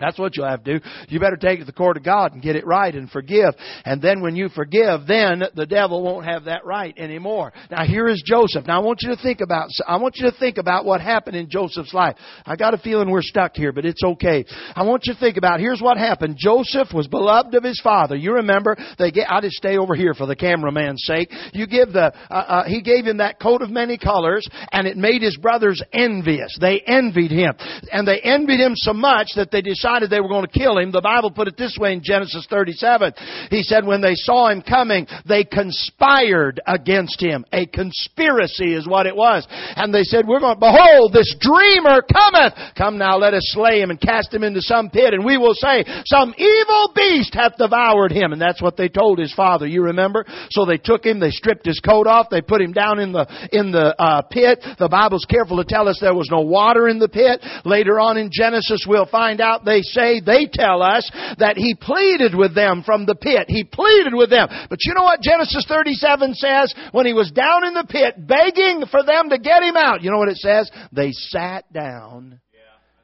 That's 0.00 0.18
what 0.18 0.36
you'll 0.36 0.48
have 0.48 0.64
to 0.64 0.78
do. 0.78 0.86
You 1.08 1.20
better 1.20 1.36
take 1.36 1.58
it 1.58 1.60
to 1.60 1.66
the 1.66 1.72
court 1.72 1.96
of 1.96 2.02
God 2.02 2.32
and 2.32 2.42
get 2.42 2.56
it 2.56 2.66
right 2.66 2.94
and 2.94 3.10
forgive. 3.10 3.54
And 3.84 4.00
then 4.00 4.22
when 4.22 4.34
you 4.34 4.48
forgive, 4.48 5.06
then 5.06 5.42
the 5.54 5.66
devil 5.66 6.02
won't 6.02 6.24
have 6.24 6.44
that 6.44 6.64
right 6.64 6.96
anymore. 6.98 7.52
Now 7.70 7.84
here 7.84 8.08
is 8.08 8.22
Joseph. 8.24 8.66
Now 8.66 8.80
I 8.80 8.84
want 8.84 9.00
you 9.02 9.14
to 9.14 9.22
think 9.22 9.40
about, 9.40 9.68
I 9.86 9.98
want 9.98 10.16
you 10.16 10.30
to 10.30 10.36
think 10.38 10.58
about 10.58 10.84
what 10.84 11.00
happened 11.00 11.36
in 11.36 11.50
Joseph's 11.50 11.92
life. 11.92 12.16
I 12.46 12.56
got 12.56 12.74
a 12.74 12.78
feeling 12.78 13.10
we're 13.10 13.22
stuck 13.22 13.54
here, 13.54 13.72
but 13.72 13.84
it's 13.84 14.02
okay. 14.02 14.44
I 14.74 14.82
want 14.84 15.02
you 15.04 15.14
to 15.14 15.20
think 15.20 15.36
about, 15.36 15.60
here's 15.60 15.80
what 15.80 15.98
happened. 15.98 16.36
Joseph 16.38 16.88
was 16.94 17.06
beloved 17.06 17.54
of 17.54 17.62
his 17.62 17.80
father. 17.82 18.16
You 18.16 18.34
remember, 18.34 18.76
they 18.98 19.10
get, 19.10 19.30
I 19.30 19.40
just 19.40 19.56
stay 19.56 19.76
over 19.76 19.94
here 19.94 20.14
for 20.14 20.26
the 20.26 20.36
cameraman's 20.36 21.04
sake. 21.04 21.30
You 21.52 21.66
give 21.66 21.92
the, 21.92 22.12
uh, 22.30 22.32
uh, 22.32 22.64
he 22.64 22.80
gave 22.80 23.04
him 23.04 23.18
that 23.18 23.38
coat 23.40 23.62
of 23.62 23.70
many 23.70 23.98
colors 23.98 24.48
and 24.72 24.86
it 24.86 24.96
made 24.96 25.22
his 25.22 25.36
brothers 25.36 25.82
envious. 25.92 26.56
They 26.60 26.80
envied 26.80 27.30
him. 27.30 27.52
And 27.92 28.08
they 28.08 28.20
envied 28.20 28.60
him 28.60 28.72
so 28.76 28.92
much 28.92 29.28
that 29.36 29.50
they 29.50 29.60
decided 29.60 29.89
decided 29.90 30.10
they 30.10 30.20
were 30.20 30.28
going 30.28 30.46
to 30.46 30.58
kill 30.58 30.78
him, 30.78 30.92
the 30.92 31.00
Bible 31.00 31.30
put 31.30 31.48
it 31.48 31.56
this 31.56 31.76
way 31.78 31.92
in 31.92 32.02
Genesis 32.02 32.46
37. 32.48 33.12
He 33.50 33.62
said 33.62 33.84
when 33.86 34.00
they 34.00 34.14
saw 34.14 34.48
him 34.48 34.62
coming, 34.62 35.06
they 35.26 35.44
conspired 35.44 36.60
against 36.66 37.20
him. 37.20 37.44
A 37.52 37.66
conspiracy 37.66 38.74
is 38.74 38.86
what 38.86 39.06
it 39.06 39.16
was. 39.16 39.46
And 39.50 39.92
they 39.92 40.02
said, 40.02 40.26
we're 40.26 40.40
going, 40.40 40.58
behold, 40.58 41.12
this 41.12 41.34
dreamer 41.40 42.02
cometh. 42.02 42.54
Come 42.76 42.98
now, 42.98 43.16
let 43.16 43.34
us 43.34 43.42
slay 43.52 43.80
him 43.80 43.90
and 43.90 44.00
cast 44.00 44.32
him 44.32 44.44
into 44.44 44.62
some 44.62 44.90
pit 44.90 45.14
and 45.14 45.24
we 45.24 45.38
will 45.38 45.54
say, 45.54 45.84
some 46.06 46.34
evil 46.36 46.92
beast 46.94 47.34
hath 47.34 47.56
devoured 47.56 48.12
him. 48.12 48.32
And 48.32 48.40
that's 48.40 48.62
what 48.62 48.76
they 48.76 48.88
told 48.88 49.18
his 49.18 49.34
father. 49.34 49.66
You 49.66 49.84
remember? 49.84 50.24
So 50.50 50.64
they 50.64 50.78
took 50.78 51.04
him, 51.04 51.20
they 51.20 51.30
stripped 51.30 51.66
his 51.66 51.80
coat 51.80 52.06
off, 52.06 52.28
they 52.30 52.42
put 52.42 52.60
him 52.60 52.72
down 52.72 52.98
in 52.98 53.12
the, 53.12 53.26
in 53.52 53.72
the 53.72 53.94
uh, 54.00 54.22
pit. 54.22 54.60
The 54.78 54.88
Bible's 54.88 55.26
careful 55.28 55.56
to 55.56 55.64
tell 55.64 55.88
us 55.88 55.98
there 56.00 56.14
was 56.14 56.28
no 56.30 56.40
water 56.40 56.88
in 56.88 56.98
the 56.98 57.08
pit. 57.08 57.40
Later 57.64 57.98
on 57.98 58.16
in 58.16 58.30
Genesis, 58.32 58.84
we'll 58.86 59.06
find 59.06 59.40
out 59.40 59.64
they 59.64 59.79
say, 59.82 60.20
they 60.20 60.46
tell 60.52 60.82
us 60.82 61.10
that 61.38 61.56
he 61.56 61.74
pleaded 61.74 62.34
with 62.34 62.54
them 62.54 62.82
from 62.84 63.06
the 63.06 63.14
pit. 63.14 63.46
He 63.48 63.64
pleaded 63.64 64.14
with 64.14 64.30
them. 64.30 64.48
But 64.68 64.78
you 64.84 64.94
know 64.94 65.04
what 65.04 65.20
Genesis 65.20 65.64
37 65.68 66.34
says? 66.34 66.74
When 66.92 67.06
he 67.06 67.12
was 67.12 67.30
down 67.30 67.66
in 67.66 67.74
the 67.74 67.86
pit 67.88 68.26
begging 68.26 68.84
for 68.90 69.02
them 69.02 69.30
to 69.30 69.38
get 69.38 69.62
him 69.62 69.76
out, 69.76 70.02
you 70.02 70.10
know 70.10 70.18
what 70.18 70.28
it 70.28 70.36
says? 70.36 70.70
They 70.92 71.12
sat 71.12 71.70
down 71.72 72.40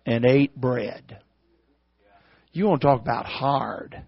and 0.04 0.24
ate 0.24 0.54
bread. 0.54 1.18
You 2.52 2.66
want 2.66 2.80
to 2.80 2.86
talk 2.86 3.00
about 3.00 3.26
hard. 3.26 4.02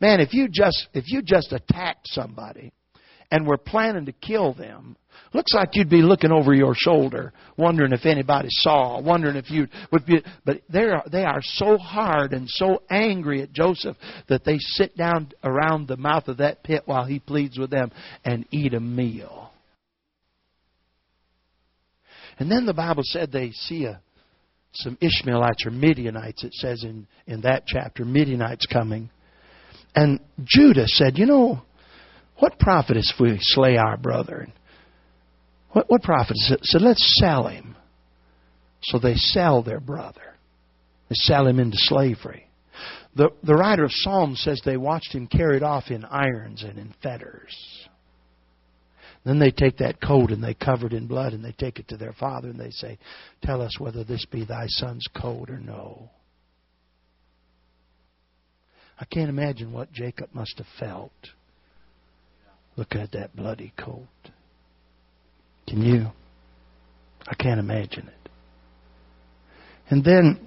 Man, 0.00 0.20
if 0.20 0.32
you 0.32 0.48
just, 0.48 0.88
if 0.92 1.04
you 1.06 1.22
just 1.22 1.52
attacked 1.52 2.06
somebody 2.08 2.72
and 3.30 3.46
were 3.46 3.58
planning 3.58 4.06
to 4.06 4.12
kill 4.12 4.54
them, 4.54 4.96
looks 5.32 5.52
like 5.54 5.70
you'd 5.74 5.90
be 5.90 6.02
looking 6.02 6.32
over 6.32 6.52
your 6.52 6.74
shoulder, 6.76 7.32
wondering 7.56 7.92
if 7.92 8.04
anybody 8.04 8.48
saw, 8.50 9.00
wondering 9.00 9.36
if 9.36 9.50
you 9.50 9.66
would 9.92 10.04
be, 10.04 10.22
but 10.44 10.60
they 10.68 10.84
are, 10.84 11.04
they 11.10 11.24
are 11.24 11.40
so 11.42 11.78
hard 11.78 12.32
and 12.32 12.48
so 12.48 12.82
angry 12.90 13.42
at 13.42 13.52
Joseph 13.52 13.96
that 14.28 14.44
they 14.44 14.58
sit 14.58 14.96
down 14.96 15.30
around 15.44 15.86
the 15.86 15.96
mouth 15.96 16.28
of 16.28 16.38
that 16.38 16.64
pit 16.64 16.82
while 16.86 17.04
he 17.04 17.18
pleads 17.18 17.58
with 17.58 17.70
them 17.70 17.90
and 18.24 18.46
eat 18.50 18.74
a 18.74 18.80
meal. 18.80 19.50
And 22.38 22.50
then 22.50 22.66
the 22.66 22.74
Bible 22.74 23.02
said 23.04 23.30
they 23.30 23.52
see 23.52 23.84
a, 23.84 24.00
some 24.72 24.96
Ishmaelites 25.00 25.66
or 25.66 25.70
Midianites, 25.70 26.42
it 26.42 26.54
says 26.54 26.82
in, 26.84 27.06
in 27.26 27.42
that 27.42 27.66
chapter, 27.66 28.04
Midianites 28.04 28.66
coming. 28.66 29.10
And 29.94 30.20
Judah 30.44 30.86
said, 30.86 31.18
You 31.18 31.26
know, 31.26 31.62
what 32.38 32.58
profit 32.58 32.96
is 32.96 33.12
if 33.14 33.20
we 33.20 33.36
slay 33.40 33.76
our 33.76 33.96
brother? 33.96 34.48
What, 35.72 35.88
what 35.88 36.02
it? 36.04 36.60
Said, 36.62 36.82
Let's 36.82 37.18
sell 37.20 37.46
him. 37.46 37.76
So 38.82 38.98
they 38.98 39.14
sell 39.14 39.62
their 39.62 39.80
brother. 39.80 40.36
They 41.08 41.14
sell 41.16 41.46
him 41.46 41.58
into 41.58 41.76
slavery. 41.78 42.46
The, 43.16 43.30
the 43.42 43.54
writer 43.54 43.84
of 43.84 43.92
Psalms 43.92 44.40
says 44.40 44.62
they 44.64 44.76
watched 44.76 45.12
him 45.12 45.26
carried 45.26 45.62
off 45.62 45.90
in 45.90 46.04
irons 46.04 46.62
and 46.62 46.78
in 46.78 46.94
fetters. 47.02 47.54
Then 49.24 49.38
they 49.38 49.50
take 49.50 49.78
that 49.78 50.00
coat 50.00 50.30
and 50.30 50.42
they 50.42 50.54
cover 50.54 50.86
it 50.86 50.92
in 50.92 51.06
blood 51.06 51.34
and 51.34 51.44
they 51.44 51.52
take 51.52 51.78
it 51.78 51.88
to 51.88 51.96
their 51.96 52.14
father 52.14 52.48
and 52.48 52.58
they 52.58 52.70
say, 52.70 52.98
Tell 53.42 53.60
us 53.60 53.78
whether 53.78 54.04
this 54.04 54.24
be 54.24 54.44
thy 54.44 54.66
son's 54.66 55.04
coat 55.20 55.50
or 55.50 55.58
no. 55.58 56.08
I 58.98 59.04
can't 59.04 59.28
imagine 59.28 59.72
what 59.72 59.92
Jacob 59.92 60.30
must 60.32 60.58
have 60.58 60.66
felt 60.78 61.12
looking 62.76 63.00
at 63.00 63.12
that 63.12 63.34
bloody 63.36 63.72
coat. 63.78 64.06
Can 65.70 65.82
you? 65.82 66.06
I 67.28 67.34
can't 67.34 67.60
imagine 67.60 68.08
it. 68.08 68.30
And 69.88 70.04
then 70.04 70.46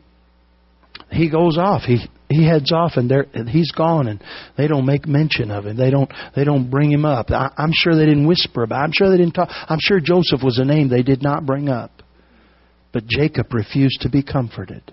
he 1.09 1.29
goes 1.29 1.57
off. 1.57 1.83
He 1.83 1.97
he 2.29 2.45
heads 2.45 2.71
off, 2.73 2.93
and 2.95 3.09
they 3.09 3.51
he's 3.51 3.71
gone, 3.71 4.07
and 4.07 4.21
they 4.57 4.67
don't 4.67 4.85
make 4.85 5.07
mention 5.07 5.49
of 5.49 5.65
him. 5.65 5.77
They 5.77 5.89
don't 5.89 6.11
they 6.35 6.43
don't 6.43 6.69
bring 6.69 6.91
him 6.91 7.05
up. 7.05 7.31
I, 7.31 7.51
I'm 7.57 7.71
sure 7.73 7.95
they 7.95 8.05
didn't 8.05 8.27
whisper 8.27 8.63
about. 8.63 8.81
It. 8.81 8.83
I'm 8.83 8.91
sure 8.93 9.09
they 9.09 9.17
didn't 9.17 9.33
talk. 9.33 9.49
I'm 9.49 9.79
sure 9.81 10.01
Joseph 10.01 10.43
was 10.43 10.59
a 10.59 10.65
name 10.65 10.89
they 10.89 11.03
did 11.03 11.23
not 11.23 11.45
bring 11.45 11.69
up. 11.69 12.03
But 12.91 13.07
Jacob 13.07 13.53
refused 13.53 14.01
to 14.01 14.09
be 14.09 14.23
comforted. 14.23 14.83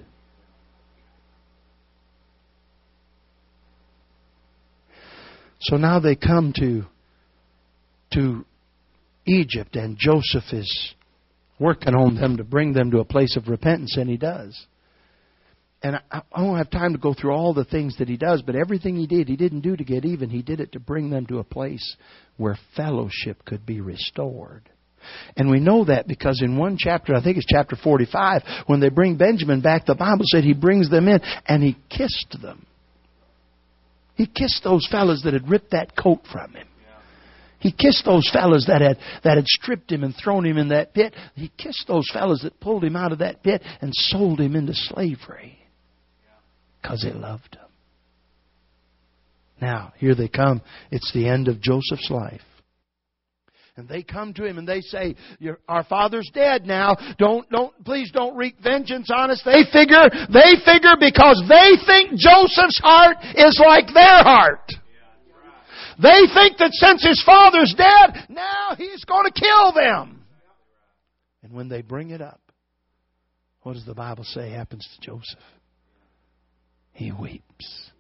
So 5.62 5.76
now 5.76 6.00
they 6.00 6.16
come 6.16 6.54
to, 6.56 6.84
to 8.14 8.46
Egypt, 9.30 9.76
and 9.76 9.96
Joseph 9.98 10.52
is 10.52 10.94
working 11.58 11.94
on 11.94 12.16
them 12.16 12.38
to 12.38 12.44
bring 12.44 12.72
them 12.72 12.90
to 12.90 13.00
a 13.00 13.04
place 13.04 13.36
of 13.36 13.48
repentance, 13.48 13.96
and 13.96 14.08
he 14.08 14.16
does. 14.16 14.66
And 15.82 15.96
I, 15.96 16.22
I 16.32 16.44
don't 16.44 16.58
have 16.58 16.70
time 16.70 16.92
to 16.92 16.98
go 16.98 17.14
through 17.14 17.32
all 17.32 17.54
the 17.54 17.64
things 17.64 17.96
that 17.98 18.08
he 18.08 18.16
does, 18.16 18.42
but 18.42 18.54
everything 18.54 18.96
he 18.96 19.06
did, 19.06 19.28
he 19.28 19.36
didn't 19.36 19.60
do 19.60 19.76
to 19.76 19.84
get 19.84 20.04
even. 20.04 20.28
He 20.28 20.42
did 20.42 20.60
it 20.60 20.72
to 20.72 20.80
bring 20.80 21.10
them 21.10 21.26
to 21.26 21.38
a 21.38 21.44
place 21.44 21.96
where 22.36 22.58
fellowship 22.76 23.44
could 23.44 23.64
be 23.64 23.80
restored. 23.80 24.68
And 25.36 25.50
we 25.50 25.60
know 25.60 25.84
that 25.86 26.06
because 26.06 26.42
in 26.44 26.58
one 26.58 26.76
chapter, 26.78 27.14
I 27.14 27.22
think 27.22 27.38
it's 27.38 27.46
chapter 27.46 27.76
45, 27.76 28.42
when 28.66 28.80
they 28.80 28.90
bring 28.90 29.16
Benjamin 29.16 29.62
back, 29.62 29.86
the 29.86 29.94
Bible 29.94 30.24
said 30.26 30.44
he 30.44 30.52
brings 30.52 30.90
them 30.90 31.08
in 31.08 31.20
and 31.46 31.62
he 31.62 31.78
kissed 31.88 32.36
them. 32.42 32.66
He 34.14 34.26
kissed 34.26 34.62
those 34.62 34.86
fellows 34.90 35.22
that 35.24 35.32
had 35.32 35.48
ripped 35.48 35.70
that 35.70 35.96
coat 35.96 36.20
from 36.30 36.52
him. 36.52 36.66
He 37.60 37.72
kissed 37.72 38.04
those 38.04 38.28
fellows 38.32 38.64
that 38.68 38.80
had, 38.80 38.98
that 39.22 39.36
had 39.36 39.46
stripped 39.46 39.92
him 39.92 40.02
and 40.02 40.14
thrown 40.16 40.46
him 40.46 40.56
in 40.56 40.68
that 40.68 40.94
pit. 40.94 41.14
He 41.34 41.52
kissed 41.58 41.84
those 41.86 42.10
fellows 42.10 42.40
that 42.42 42.58
pulled 42.58 42.82
him 42.82 42.96
out 42.96 43.12
of 43.12 43.18
that 43.18 43.42
pit 43.42 43.62
and 43.80 43.92
sold 43.94 44.40
him 44.40 44.56
into 44.56 44.72
slavery 44.74 45.58
because 46.80 47.02
he 47.02 47.10
loved 47.10 47.54
him. 47.54 47.60
Now, 49.60 49.92
here 49.98 50.14
they 50.14 50.28
come. 50.28 50.62
It's 50.90 51.12
the 51.12 51.28
end 51.28 51.48
of 51.48 51.60
Joseph's 51.60 52.10
life. 52.10 52.40
And 53.76 53.88
they 53.88 54.02
come 54.02 54.34
to 54.34 54.44
him 54.44 54.58
and 54.58 54.66
they 54.66 54.80
say, 54.80 55.14
"Our 55.68 55.84
father's 55.84 56.30
dead 56.34 56.66
now. 56.66 56.96
Don't, 57.18 57.48
don't, 57.50 57.72
please 57.84 58.10
don't 58.10 58.36
wreak 58.36 58.56
vengeance 58.62 59.10
on 59.14 59.30
us." 59.30 59.42
They 59.44 59.64
figure, 59.72 60.08
they 60.32 60.56
figure 60.64 60.96
because 60.98 61.42
they 61.48 61.76
think 61.86 62.18
Joseph's 62.18 62.78
heart 62.82 63.18
is 63.36 63.58
like 63.58 63.86
their 63.94 64.22
heart. 64.22 64.70
They 66.02 66.32
think 66.32 66.58
that 66.58 66.70
since 66.72 67.06
his 67.06 67.22
father's 67.24 67.74
dead, 67.76 68.26
now 68.28 68.74
he's 68.76 69.04
going 69.04 69.30
to 69.30 69.40
kill 69.40 69.72
them. 69.72 70.24
And 71.42 71.52
when 71.52 71.68
they 71.68 71.82
bring 71.82 72.10
it 72.10 72.20
up, 72.20 72.40
what 73.62 73.74
does 73.74 73.84
the 73.84 73.94
Bible 73.94 74.24
say 74.24 74.50
happens 74.50 74.88
to 74.94 75.06
Joseph? 75.06 75.38
He 76.92 77.12
weeps. 77.12 77.90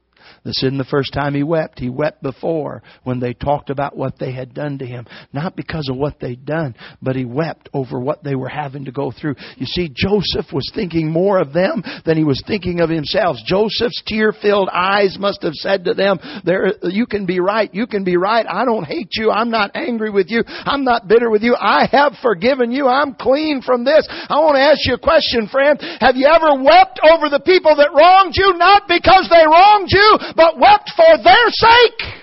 This 0.44 0.62
isn't 0.62 0.78
the 0.78 0.84
first 0.84 1.12
time 1.12 1.34
he 1.34 1.42
wept. 1.42 1.78
He 1.78 1.88
wept 1.88 2.22
before 2.22 2.82
when 3.04 3.20
they 3.20 3.34
talked 3.34 3.70
about 3.70 3.96
what 3.96 4.18
they 4.18 4.32
had 4.32 4.54
done 4.54 4.78
to 4.78 4.86
him. 4.86 5.06
Not 5.32 5.56
because 5.56 5.88
of 5.90 5.96
what 5.96 6.20
they'd 6.20 6.44
done, 6.44 6.74
but 7.02 7.16
he 7.16 7.24
wept 7.24 7.68
over 7.72 7.98
what 7.98 8.24
they 8.24 8.34
were 8.34 8.48
having 8.48 8.84
to 8.86 8.92
go 8.92 9.12
through. 9.12 9.36
You 9.56 9.66
see, 9.66 9.90
Joseph 9.94 10.52
was 10.52 10.70
thinking 10.74 11.10
more 11.10 11.38
of 11.38 11.52
them 11.52 11.82
than 12.04 12.16
he 12.16 12.24
was 12.24 12.42
thinking 12.46 12.80
of 12.80 12.90
himself. 12.90 13.36
Joseph's 13.44 14.02
tear-filled 14.06 14.68
eyes 14.70 15.16
must 15.18 15.42
have 15.42 15.54
said 15.54 15.84
to 15.84 15.94
them, 15.94 16.18
there, 16.44 16.72
you 16.82 17.06
can 17.06 17.26
be 17.26 17.40
right. 17.40 17.72
You 17.74 17.86
can 17.86 18.04
be 18.04 18.16
right. 18.16 18.46
I 18.48 18.64
don't 18.64 18.84
hate 18.84 19.10
you. 19.12 19.30
I'm 19.30 19.50
not 19.50 19.72
angry 19.74 20.10
with 20.10 20.26
you. 20.28 20.42
I'm 20.46 20.84
not 20.84 21.08
bitter 21.08 21.30
with 21.30 21.42
you. 21.42 21.56
I 21.58 21.88
have 21.92 22.14
forgiven 22.22 22.72
you. 22.72 22.86
I'm 22.86 23.14
clean 23.14 23.62
from 23.62 23.84
this. 23.84 24.06
I 24.08 24.40
want 24.40 24.56
to 24.56 24.62
ask 24.62 24.80
you 24.86 24.94
a 24.94 24.98
question, 24.98 25.48
friend. 25.48 25.78
Have 26.00 26.16
you 26.16 26.26
ever 26.26 26.62
wept 26.62 27.00
over 27.04 27.28
the 27.28 27.42
people 27.44 27.76
that 27.76 27.92
wronged 27.92 28.34
you? 28.36 28.54
Not 28.56 28.88
because 28.88 29.28
they 29.30 29.44
wronged 29.46 29.88
you, 29.90 30.09
but 30.36 30.58
wept 30.58 30.90
for 30.96 31.22
their 31.22 31.48
sake. 31.50 32.20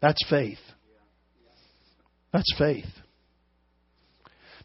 That's 0.00 0.24
faith. 0.28 0.58
That's 2.32 2.52
faith. 2.58 2.86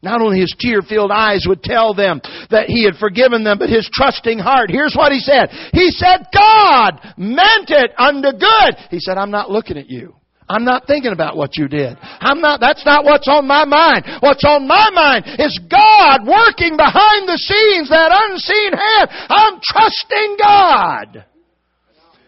Not 0.02 0.22
only 0.22 0.40
his 0.40 0.56
tear 0.60 0.82
filled 0.82 1.12
eyes 1.12 1.46
would 1.48 1.64
tell 1.64 1.94
them 1.94 2.22
that 2.50 2.68
he 2.68 2.86
had 2.86 2.96
forgiven 2.96 3.44
them, 3.44 3.58
but 3.58 3.70
his 3.70 3.90
trusting 3.92 4.40
heart. 4.40 4.70
Here's 4.70 4.96
what 4.96 5.12
he 5.12 5.20
said. 5.20 5.50
He 5.74 5.90
said, 5.90 6.28
God 6.34 7.00
meant 7.18 7.70
it 7.70 7.92
unto 7.98 8.32
good. 8.32 8.76
He 8.90 9.00
said, 9.00 9.18
I'm 9.18 9.32
not 9.32 9.50
looking 9.50 9.78
at 9.78 9.90
you. 9.90 10.16
I'm 10.50 10.64
not 10.64 10.88
thinking 10.88 11.12
about 11.12 11.36
what 11.36 11.58
you 11.58 11.68
did. 11.68 11.98
I'm 12.02 12.40
not, 12.40 12.62
that's 12.62 12.86
not 12.86 13.04
what's 13.04 13.28
on 13.28 13.46
my 13.48 13.66
mind. 13.66 14.06
What's 14.22 14.46
on 14.46 14.68
my 14.68 14.90
mind 14.94 15.26
is 15.40 15.60
God 15.70 16.26
working 16.26 16.78
behind 16.78 17.28
the 17.28 17.38
scenes, 17.38 17.90
that 17.90 18.12
unseen 18.14 18.72
hand. 18.72 19.10
I'm 19.30 19.60
trusting 19.62 20.38
God. 20.42 21.26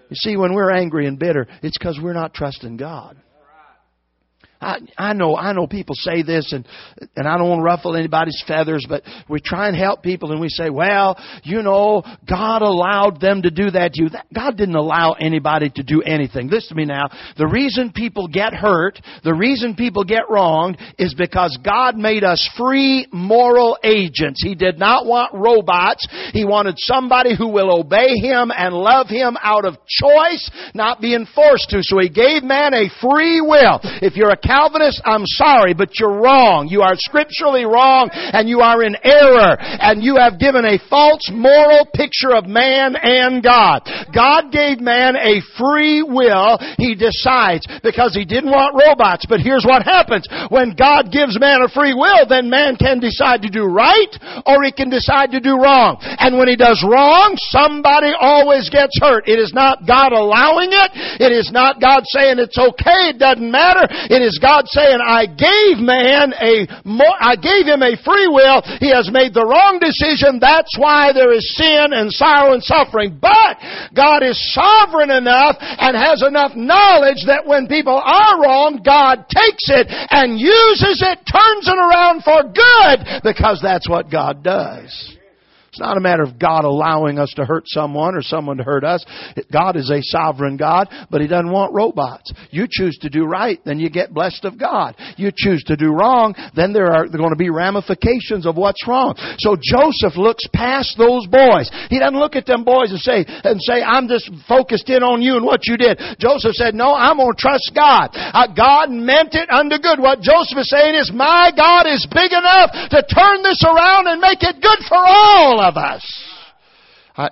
You 0.09 0.15
see, 0.15 0.35
when 0.35 0.53
we're 0.53 0.71
angry 0.71 1.07
and 1.07 1.17
bitter, 1.17 1.47
it's 1.61 1.77
because 1.77 1.99
we're 2.01 2.13
not 2.13 2.33
trusting 2.33 2.77
God. 2.77 3.15
I, 4.61 4.79
I 4.97 5.13
know, 5.13 5.37
I 5.37 5.53
know 5.53 5.67
people 5.67 5.95
say 5.95 6.21
this 6.21 6.51
and, 6.51 6.67
and 7.15 7.27
I 7.27 7.37
don't 7.37 7.47
want 7.47 7.59
to 7.59 7.63
ruffle 7.63 7.95
anybody's 7.95 8.43
feathers, 8.45 8.85
but 8.89 9.03
we 9.29 9.39
try 9.39 9.69
and 9.69 9.77
help 9.77 10.03
people 10.03 10.33
and 10.33 10.41
we 10.41 10.49
say, 10.49 10.69
well, 10.69 11.17
you 11.43 11.61
know, 11.61 12.03
God 12.27 12.61
allowed 12.61 13.21
them 13.21 13.43
to 13.43 13.51
do 13.51 13.71
that 13.71 13.93
to 13.93 14.03
you. 14.03 14.09
God 14.35 14.57
didn't 14.57 14.75
allow 14.75 15.13
anybody 15.13 15.69
to 15.75 15.83
do 15.83 16.01
anything. 16.01 16.49
Listen 16.49 16.69
to 16.69 16.75
me 16.75 16.83
now. 16.83 17.07
The 17.37 17.47
reason 17.47 17.93
people 17.93 18.27
get 18.27 18.53
hurt, 18.53 18.99
the 19.23 19.33
reason 19.33 19.75
people 19.75 20.03
get 20.03 20.29
wronged 20.29 20.77
is 20.97 21.13
because 21.13 21.57
God 21.63 21.95
made 21.95 22.25
us 22.25 22.47
free 22.57 23.07
moral 23.13 23.77
agents. 23.81 24.43
He 24.43 24.55
did 24.55 24.77
not 24.77 25.05
want 25.05 25.33
robots. 25.33 26.05
He 26.33 26.43
wanted 26.43 26.75
somebody 26.79 27.33
who 27.33 27.47
will 27.47 27.79
obey 27.79 28.17
Him 28.17 28.51
and 28.53 28.73
love 28.73 29.07
Him 29.07 29.37
out 29.41 29.63
of 29.63 29.75
choice, 29.87 30.51
not 30.73 30.99
being 30.99 31.25
forced 31.33 31.69
to. 31.69 31.79
So 31.81 31.99
He 31.99 32.09
gave 32.09 32.43
man 32.43 32.73
a 32.73 32.89
free 33.01 33.39
will. 33.39 33.79
If 34.01 34.17
you're 34.17 34.31
a 34.31 34.48
Calvinist, 34.49 35.05
I'm 35.05 35.29
sorry, 35.29 35.77
but 35.77 35.99
you're 35.99 36.25
wrong. 36.25 36.73
You 36.73 36.81
are 36.81 36.97
scripturally 36.97 37.69
wrong 37.69 38.09
and 38.09 38.49
you 38.49 38.65
are 38.65 38.81
in 38.81 38.97
error 39.05 39.53
and 39.61 40.01
you 40.01 40.17
have 40.17 40.41
given 40.41 40.65
a 40.65 40.81
false 40.89 41.29
moral 41.29 41.85
picture 41.93 42.33
of 42.33 42.49
man 42.49 42.97
and 42.97 43.45
God. 43.45 43.85
God 44.09 44.49
gave 44.49 44.81
man 44.81 45.13
a 45.21 45.45
free 45.53 46.01
will. 46.01 46.57
He 46.81 46.97
decides 46.97 47.69
because 47.85 48.17
he 48.17 48.25
didn't 48.25 48.49
want 48.49 48.73
robots. 48.73 49.29
But 49.29 49.37
here's 49.37 49.69
what 49.69 49.85
happens. 49.85 50.25
When 50.49 50.73
God 50.73 51.13
gives 51.13 51.37
man 51.37 51.61
a 51.61 51.69
free 51.69 51.93
will, 51.93 52.25
then 52.25 52.49
man 52.49 52.73
can 52.73 52.97
decide 52.97 53.45
to 53.45 53.53
do 53.53 53.69
right 53.69 54.09
or 54.49 54.65
he 54.65 54.73
can 54.73 54.89
decide 54.89 55.29
to 55.37 55.39
do 55.39 55.61
wrong. 55.61 56.01
And 56.01 56.41
when 56.41 56.49
he 56.49 56.57
does 56.57 56.81
wrong, 56.81 57.37
somebody 57.53 58.17
always 58.17 58.65
gets 58.73 58.97
hurt. 58.97 59.29
It 59.29 59.37
is 59.37 59.53
not 59.53 59.85
God 59.85 60.09
allowing 60.09 60.73
it. 60.73 61.21
It 61.21 61.29
is 61.29 61.53
not 61.53 61.77
God 61.79 62.01
saying 62.09 62.41
it's 62.41 62.57
okay. 62.57 63.13
It 63.13 63.21
doesn't 63.21 63.45
matter. 63.45 63.85
It 64.09 64.25
is 64.25 64.38
God 64.39 64.67
saying, 64.67 64.99
I 65.03 65.27
gave 65.27 65.83
man 65.83 66.33
a, 66.33 66.65
I 67.19 67.35
gave 67.35 67.67
him 67.67 67.83
a 67.83 67.99
free 68.01 68.27
will. 68.27 68.63
He 68.79 68.89
has 68.89 69.11
made 69.11 69.33
the 69.33 69.45
wrong 69.45 69.77
decision. 69.77 70.39
That's 70.39 70.73
why 70.79 71.13
there 71.13 71.31
is 71.31 71.45
sin 71.55 71.91
and 71.93 72.11
sorrow 72.11 72.53
and 72.53 72.63
suffering. 72.63 73.19
But 73.19 73.59
God 73.93 74.23
is 74.23 74.39
sovereign 74.55 75.11
enough 75.11 75.57
and 75.59 75.95
has 75.95 76.23
enough 76.23 76.55
knowledge 76.55 77.27
that 77.27 77.45
when 77.45 77.67
people 77.67 77.99
are 77.99 78.41
wrong, 78.41 78.81
God 78.83 79.27
takes 79.27 79.67
it 79.69 79.87
and 79.89 80.39
uses 80.39 81.03
it, 81.03 81.19
turns 81.27 81.67
it 81.67 81.77
around 81.77 82.23
for 82.23 82.43
good 82.47 83.23
because 83.23 83.59
that's 83.61 83.87
what 83.87 84.09
God 84.09 84.43
does. 84.43 85.18
It's 85.79 85.87
not 85.87 85.95
a 85.95 86.01
matter 86.01 86.23
of 86.23 86.37
God 86.37 86.65
allowing 86.65 87.19
us 87.19 87.31
to 87.37 87.45
hurt 87.45 87.63
someone 87.67 88.13
or 88.13 88.21
someone 88.21 88.57
to 88.57 88.63
hurt 88.63 88.83
us. 88.83 89.05
God 89.49 89.77
is 89.77 89.89
a 89.89 90.01
sovereign 90.01 90.57
God, 90.57 90.89
but 91.09 91.21
He 91.21 91.27
doesn't 91.27 91.49
want 91.49 91.71
robots. 91.73 92.33
You 92.51 92.67
choose 92.69 92.97
to 92.97 93.09
do 93.09 93.23
right, 93.23 93.63
then 93.63 93.79
you 93.79 93.89
get 93.89 94.13
blessed 94.13 94.43
of 94.43 94.59
God. 94.59 94.97
You 95.15 95.31
choose 95.33 95.63
to 95.67 95.77
do 95.77 95.93
wrong, 95.93 96.35
then 96.53 96.73
there 96.73 96.91
are 96.91 97.07
going 97.07 97.31
to 97.31 97.39
be 97.39 97.49
ramifications 97.49 98.45
of 98.45 98.57
what's 98.57 98.85
wrong. 98.85 99.15
So 99.39 99.55
Joseph 99.55 100.19
looks 100.19 100.43
past 100.51 100.97
those 100.97 101.25
boys. 101.31 101.71
He 101.87 101.97
doesn't 101.97 102.19
look 102.19 102.35
at 102.35 102.45
them 102.45 102.65
boys 102.65 102.91
and 102.91 102.99
say, 102.99 103.23
and 103.25 103.55
say, 103.63 103.81
I'm 103.81 104.09
just 104.09 104.29
focused 104.49 104.89
in 104.89 104.99
on 104.99 105.21
you 105.21 105.37
and 105.37 105.45
what 105.45 105.63
you 105.63 105.77
did. 105.77 105.95
Joseph 106.19 106.59
said, 106.59 106.75
no, 106.75 106.91
I'm 106.91 107.23
going 107.23 107.31
to 107.31 107.39
trust 107.39 107.71
God. 107.71 108.11
God 108.51 108.91
meant 108.91 109.31
it 109.31 109.47
unto 109.47 109.79
good. 109.79 110.03
What 110.03 110.19
Joseph 110.19 110.59
is 110.59 110.67
saying 110.67 110.99
is, 110.99 111.09
my 111.15 111.55
God 111.55 111.87
is 111.87 112.03
big 112.11 112.35
enough 112.35 112.75
to 112.91 112.99
turn 113.07 113.47
this 113.47 113.63
around 113.63 114.11
and 114.11 114.19
make 114.19 114.43
it 114.43 114.59
good 114.59 114.83
for 114.91 114.99
all 114.99 115.63
of 115.69 115.77
us. 115.77 116.03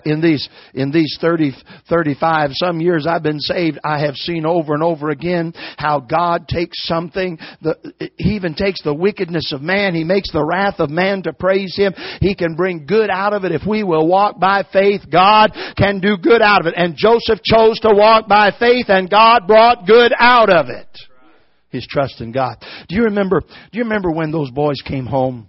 In 0.04 0.20
these 0.20 0.50
in 0.74 0.92
these 0.92 1.18
30 1.22 1.54
35 1.90 2.50
some 2.54 2.82
years 2.82 3.08
I've 3.08 3.24
been 3.24 3.40
saved 3.40 3.80
I 3.86 4.00
have 4.02 4.16
seen 4.16 4.46
over 4.46 4.74
and 4.74 4.84
over 4.84 5.10
again 5.12 5.54
how 5.78 6.02
God 6.02 6.50
takes 6.50 6.86
something 6.86 7.40
the, 7.62 7.78
he 8.18 8.32
even 8.32 8.54
takes 8.54 8.82
the 8.82 8.94
wickedness 8.94 9.54
of 9.54 9.62
man 9.62 9.96
he 9.96 10.04
makes 10.04 10.30
the 10.32 10.44
wrath 10.44 10.80
of 10.80 10.90
man 10.90 11.24
to 11.24 11.32
praise 11.32 11.74
him. 11.78 11.94
He 12.20 12.36
can 12.36 12.56
bring 12.56 12.86
good 12.86 13.10
out 13.10 13.32
of 13.32 13.46
it. 13.46 13.54
If 13.54 13.62
we 13.66 13.84
will 13.84 14.06
walk 14.08 14.40
by 14.42 14.66
faith 14.74 15.04
God 15.10 15.52
can 15.78 16.02
do 16.02 16.18
good 16.18 16.42
out 16.42 16.60
of 16.60 16.68
it. 16.68 16.74
And 16.76 16.98
Joseph 16.98 17.40
chose 17.44 17.80
to 17.80 17.94
walk 17.94 18.28
by 18.28 18.52
faith 18.60 18.88
and 18.90 19.10
God 19.10 19.48
brought 19.48 19.88
good 19.88 20.12
out 20.20 20.50
of 20.50 20.68
it. 20.68 20.90
His 21.70 21.88
trust 21.90 22.20
in 22.20 22.34
God. 22.34 22.58
Do 22.90 22.96
you 22.96 23.04
remember 23.04 23.40
do 23.40 23.78
you 23.78 23.84
remember 23.84 24.12
when 24.12 24.32
those 24.32 24.52
boys 24.52 24.82
came 24.86 25.06
home 25.06 25.48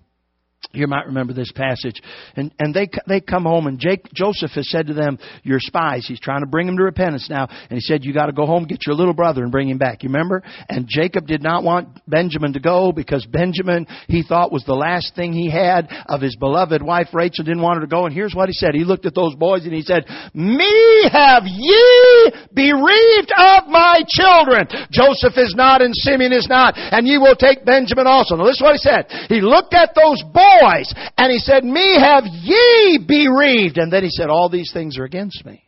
you 0.73 0.87
might 0.87 1.07
remember 1.07 1.33
this 1.33 1.51
passage. 1.53 2.01
And, 2.37 2.53
and 2.59 2.75
they, 2.75 2.89
they 3.07 3.21
come 3.21 3.45
home 3.45 3.67
and 3.67 3.79
Jake, 3.79 4.05
Joseph 4.13 4.51
has 4.55 4.69
said 4.71 4.89
to 4.89 4.95
them, 4.95 5.19
you're 5.43 5.61
spies. 5.61 6.05
He's 6.07 6.21
trying 6.21 6.41
to 6.41 6.47
bring 6.47 6.67
them 6.67 6.77
to 6.77 6.83
repentance 6.83 7.29
now. 7.31 7.49
And 7.49 7.79
he 7.79 7.81
said, 7.81 8.05
you 8.05 8.13
gotta 8.13 8.33
go 8.33 8.45
home, 8.45 8.65
get 8.65 8.87
your 8.87 8.95
little 8.95 9.15
brother 9.15 9.43
and 9.43 9.53
bring 9.53 9.69
him 9.69 9.79
back. 9.79 10.03
You 10.03 10.09
remember? 10.09 10.43
And 10.69 10.87
Jacob 10.87 11.27
did 11.27 11.43
not 11.43 11.65
want 11.65 12.01
Benjamin 12.07 12.53
to 12.53 12.61
go 12.61 12.93
because 12.93 13.25
Benjamin, 13.27 13.87
he 14.09 14.23
thought 14.23 14.53
was 14.53 14.65
the 14.65 14.75
last 14.75 15.15
thing 15.17 15.33
he 15.33 15.51
had 15.51 15.89
of 16.07 16.21
his 16.21 16.37
beloved 16.37 16.83
wife 16.83 17.09
Rachel 17.15 17.45
didn't 17.45 17.63
want 17.63 17.77
her 17.77 17.83
to 17.83 17.91
go. 17.91 18.05
And 18.05 18.15
here's 18.15 18.35
what 18.35 18.49
he 18.49 18.53
said. 18.53 18.75
He 18.75 18.85
looked 18.85 19.07
at 19.07 19.15
those 19.15 19.35
boys 19.37 19.65
and 19.65 19.73
he 19.73 19.83
said, 19.83 20.05
me 20.35 21.09
have 21.11 21.45
ye 21.47 22.33
bereaved 22.53 23.33
of 23.37 23.69
my 23.69 24.03
children. 24.07 24.67
Joseph 24.91 25.35
is 25.37 25.55
not 25.57 25.81
and 25.81 25.95
Simeon 25.95 26.33
is 26.33 26.47
not. 26.49 26.75
And 26.77 27.07
ye 27.07 27.17
will 27.17 27.37
take 27.37 27.65
Benjamin 27.65 28.07
also. 28.07 28.37
Now 28.37 28.45
listen 28.45 28.65
to 28.67 28.71
what 28.71 28.75
he 28.75 28.85
said. 28.85 29.07
He 29.29 29.41
looked 29.41 29.73
at 29.73 29.95
those 29.95 30.23
boys 30.35 30.48
boys. 30.61 30.93
And 31.17 31.33
he 31.33 31.39
said, 31.39 31.65
Me 31.65 31.99
have 31.99 32.25
ye 32.27 32.99
bereaved. 33.07 33.79
And 33.79 33.93
then 33.93 34.03
he 34.03 34.11
said, 34.11 34.29
All 34.29 34.49
these 34.49 34.73
things 34.73 34.99
are 34.99 35.05
against 35.05 35.45
me. 35.45 35.65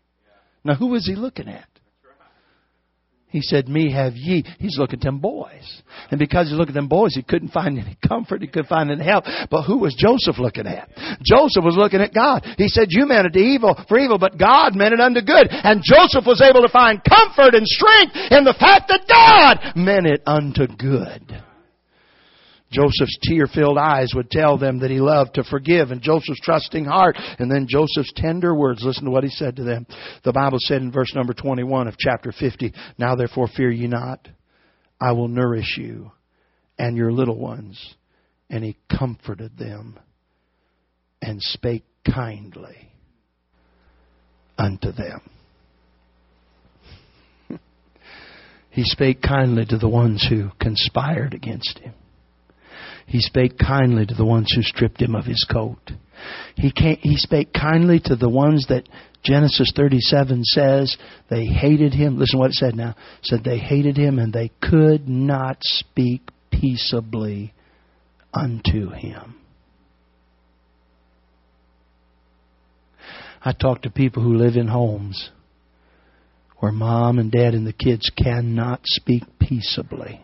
Now 0.65 0.75
who 0.75 0.89
was 0.89 1.07
he 1.07 1.15
looking 1.15 1.49
at? 1.49 1.67
He 3.31 3.43
said, 3.43 3.69
Me 3.69 3.93
have 3.93 4.17
ye. 4.17 4.45
He's 4.59 4.77
looking 4.77 4.99
at 4.99 5.05
them 5.05 5.21
boys. 5.21 5.83
And 6.11 6.19
because 6.19 6.49
he's 6.49 6.59
looking 6.59 6.75
at 6.75 6.81
them 6.81 6.89
boys, 6.89 7.15
he 7.15 7.23
couldn't 7.23 7.53
find 7.53 7.79
any 7.79 7.97
comfort, 8.07 8.43
he 8.43 8.49
couldn't 8.49 8.69
find 8.69 8.91
any 8.91 9.05
help. 9.05 9.25
But 9.51 9.63
who 9.63 9.79
was 9.79 9.95
Joseph 9.97 10.41
looking 10.41 10.67
at? 10.67 10.91
Joseph 11.23 11.65
was 11.65 11.77
looking 11.77 12.01
at 12.01 12.13
God. 12.13 12.45
He 12.59 12.69
said, 12.69 12.89
You 12.91 13.07
meant 13.07 13.29
it 13.29 13.33
to 13.35 13.39
evil 13.39 13.79
for 13.89 13.99
evil, 13.99 14.19
but 14.19 14.37
God 14.37 14.75
meant 14.75 14.95
it 14.95 15.01
unto 15.01 15.21
good. 15.21 15.47
And 15.51 15.81
Joseph 15.85 16.27
was 16.27 16.43
able 16.43 16.63
to 16.63 16.73
find 16.73 17.01
comfort 17.05 17.55
and 17.55 17.67
strength 17.67 18.17
in 18.33 18.43
the 18.43 18.57
fact 18.59 18.89
that 18.89 19.07
God 19.09 19.77
meant 19.77 20.07
it 20.07 20.23
unto 20.27 20.67
good. 20.67 21.43
Joseph's 22.73 23.19
tear-filled 23.23 23.79
eyes 23.79 24.13
would 24.15 24.31
tell 24.31 24.57
them 24.57 24.79
that 24.81 24.91
he 24.91 25.01
loved 25.01 25.35
to 25.35 25.45
forgive 25.45 25.91
and 25.91 26.01
Joseph's 26.01 26.41
trusting 26.41 26.85
heart 26.85 27.17
and 27.39 27.51
then 27.51 27.67
Joseph's 27.69 28.13
tender 28.15 28.55
words. 28.55 28.85
Listen 28.85 29.05
to 29.05 29.11
what 29.11 29.25
he 29.25 29.31
said 29.31 29.57
to 29.57 29.65
them. 29.65 29.87
The 30.25 30.33
Bible 30.33 30.59
said 30.61 30.81
in 30.81 30.93
verse 30.93 31.13
number 31.15 31.35
21 31.35 31.89
of 31.89 31.99
chapter 31.99 32.33
50, 32.33 32.73
Now 32.97 33.17
therefore 33.17 33.49
fear 33.49 33.71
ye 33.71 33.89
not. 33.89 34.27
I 35.01 35.13
will 35.13 35.29
nourish 35.29 35.77
you 35.79 36.13
and 36.79 36.97
your 36.97 37.11
little 37.13 37.39
ones. 37.39 37.95
And 38.49 38.63
he 38.65 38.77
comforted 38.97 39.57
them 39.59 39.99
and 41.21 41.43
spake 41.43 41.85
kindly 42.05 42.93
unto 44.57 44.93
them. 44.93 45.21
he 48.71 48.85
spake 48.85 49.23
kindly 49.23 49.65
to 49.67 49.79
the 49.79 49.89
ones 49.89 50.27
who 50.29 50.51
conspired 50.61 51.35
against 51.35 51.79
him. 51.79 51.95
He 53.11 53.19
spake 53.19 53.59
kindly 53.59 54.07
to 54.07 54.15
the 54.15 54.25
ones 54.25 54.53
who 54.55 54.63
stripped 54.63 55.03
him 55.03 55.17
of 55.17 55.25
his 55.25 55.45
coat. 55.51 55.91
He, 56.55 56.73
he 57.01 57.17
spake 57.17 57.53
kindly 57.53 57.99
to 58.05 58.15
the 58.15 58.29
ones 58.29 58.67
that 58.69 58.89
Genesis 59.25 59.73
37 59.75 60.45
says 60.45 60.97
they 61.29 61.45
hated 61.45 61.93
him. 61.93 62.19
Listen 62.19 62.39
to 62.39 62.39
what 62.39 62.51
it 62.51 62.55
said 62.55 62.77
now. 62.77 62.91
It 62.91 63.25
said 63.25 63.43
they 63.43 63.59
hated 63.59 63.97
him 63.97 64.21
and 64.21 64.33
they 64.33 64.53
could 64.63 65.09
not 65.09 65.57
speak 65.63 66.23
peaceably 66.53 67.53
unto 68.33 68.91
him. 68.91 69.35
I 73.45 73.51
talk 73.51 73.83
to 73.83 73.91
people 73.91 74.23
who 74.23 74.37
live 74.37 74.55
in 74.55 74.69
homes 74.69 75.31
where 76.59 76.71
mom 76.71 77.19
and 77.19 77.33
dad 77.33 77.55
and 77.55 77.67
the 77.67 77.73
kids 77.73 78.09
cannot 78.17 78.83
speak 78.85 79.25
peaceably 79.41 80.21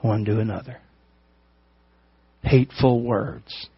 one 0.00 0.24
to 0.24 0.38
another 0.40 0.78
hateful 2.44 3.02
words, 3.02 3.68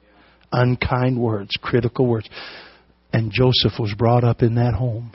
unkind 0.52 1.20
words, 1.20 1.50
critical 1.60 2.06
words. 2.06 2.28
And 3.12 3.32
Joseph 3.32 3.78
was 3.78 3.94
brought 3.96 4.24
up 4.24 4.42
in 4.42 4.56
that 4.56 4.74
home. 4.74 5.12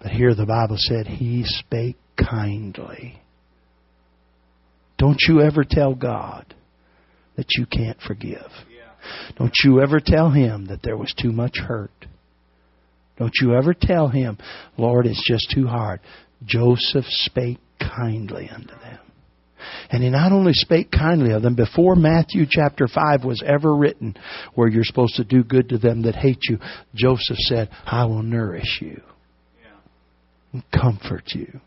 But 0.00 0.12
here 0.12 0.34
the 0.34 0.46
Bible 0.46 0.76
said 0.78 1.06
he 1.06 1.44
spake 1.44 1.96
kindly. 2.16 3.20
Don't 4.98 5.18
you 5.26 5.40
ever 5.40 5.64
tell 5.68 5.94
God 5.94 6.54
that 7.36 7.46
you 7.56 7.66
can't 7.66 8.00
forgive. 8.00 8.50
Don't 9.36 9.54
you 9.64 9.80
ever 9.80 10.00
tell 10.04 10.30
him 10.30 10.66
that 10.66 10.82
there 10.82 10.96
was 10.96 11.12
too 11.20 11.32
much 11.32 11.58
hurt. 11.58 11.90
Don't 13.18 13.32
you 13.40 13.54
ever 13.54 13.74
tell 13.74 14.08
him, 14.08 14.38
Lord, 14.76 15.06
it's 15.06 15.22
just 15.26 15.50
too 15.50 15.66
hard. 15.66 16.00
Joseph 16.44 17.04
spake 17.08 17.58
kindly 17.78 18.48
unto 18.48 18.68
them. 18.68 18.98
And 19.90 20.02
he 20.02 20.10
not 20.10 20.32
only 20.32 20.52
spake 20.54 20.90
kindly 20.90 21.32
of 21.32 21.42
them, 21.42 21.54
before 21.54 21.94
Matthew 21.96 22.46
chapter 22.48 22.88
5 22.88 23.24
was 23.24 23.42
ever 23.44 23.74
written, 23.74 24.16
where 24.54 24.68
you're 24.68 24.84
supposed 24.84 25.16
to 25.16 25.24
do 25.24 25.44
good 25.44 25.68
to 25.70 25.78
them 25.78 26.02
that 26.02 26.14
hate 26.14 26.40
you, 26.48 26.58
Joseph 26.94 27.38
said, 27.38 27.70
I 27.84 28.04
will 28.04 28.22
nourish 28.22 28.80
you 28.80 29.02
and 30.52 30.62
comfort 30.70 31.32
you. 31.34 31.60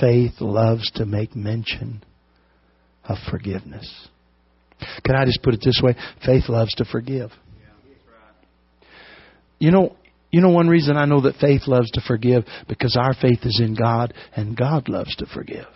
Faith 0.00 0.40
loves 0.40 0.90
to 0.92 1.06
make 1.06 1.36
mention 1.36 2.02
of 3.04 3.16
forgiveness. 3.30 4.08
Can 5.04 5.14
I 5.14 5.24
just 5.24 5.42
put 5.42 5.54
it 5.54 5.60
this 5.64 5.80
way? 5.82 5.94
Faith 6.24 6.48
loves 6.48 6.74
to 6.74 6.84
forgive. 6.84 7.30
You 9.58 9.70
know, 9.70 9.96
you 10.30 10.40
know 10.40 10.50
one 10.50 10.68
reason 10.68 10.96
I 10.96 11.06
know 11.06 11.22
that 11.22 11.36
faith 11.36 11.62
loves 11.66 11.90
to 11.92 12.02
forgive? 12.06 12.44
Because 12.68 12.96
our 13.00 13.14
faith 13.14 13.40
is 13.44 13.60
in 13.62 13.74
God 13.74 14.12
and 14.34 14.56
God 14.56 14.88
loves 14.88 15.14
to 15.16 15.26
forgive. 15.26 15.66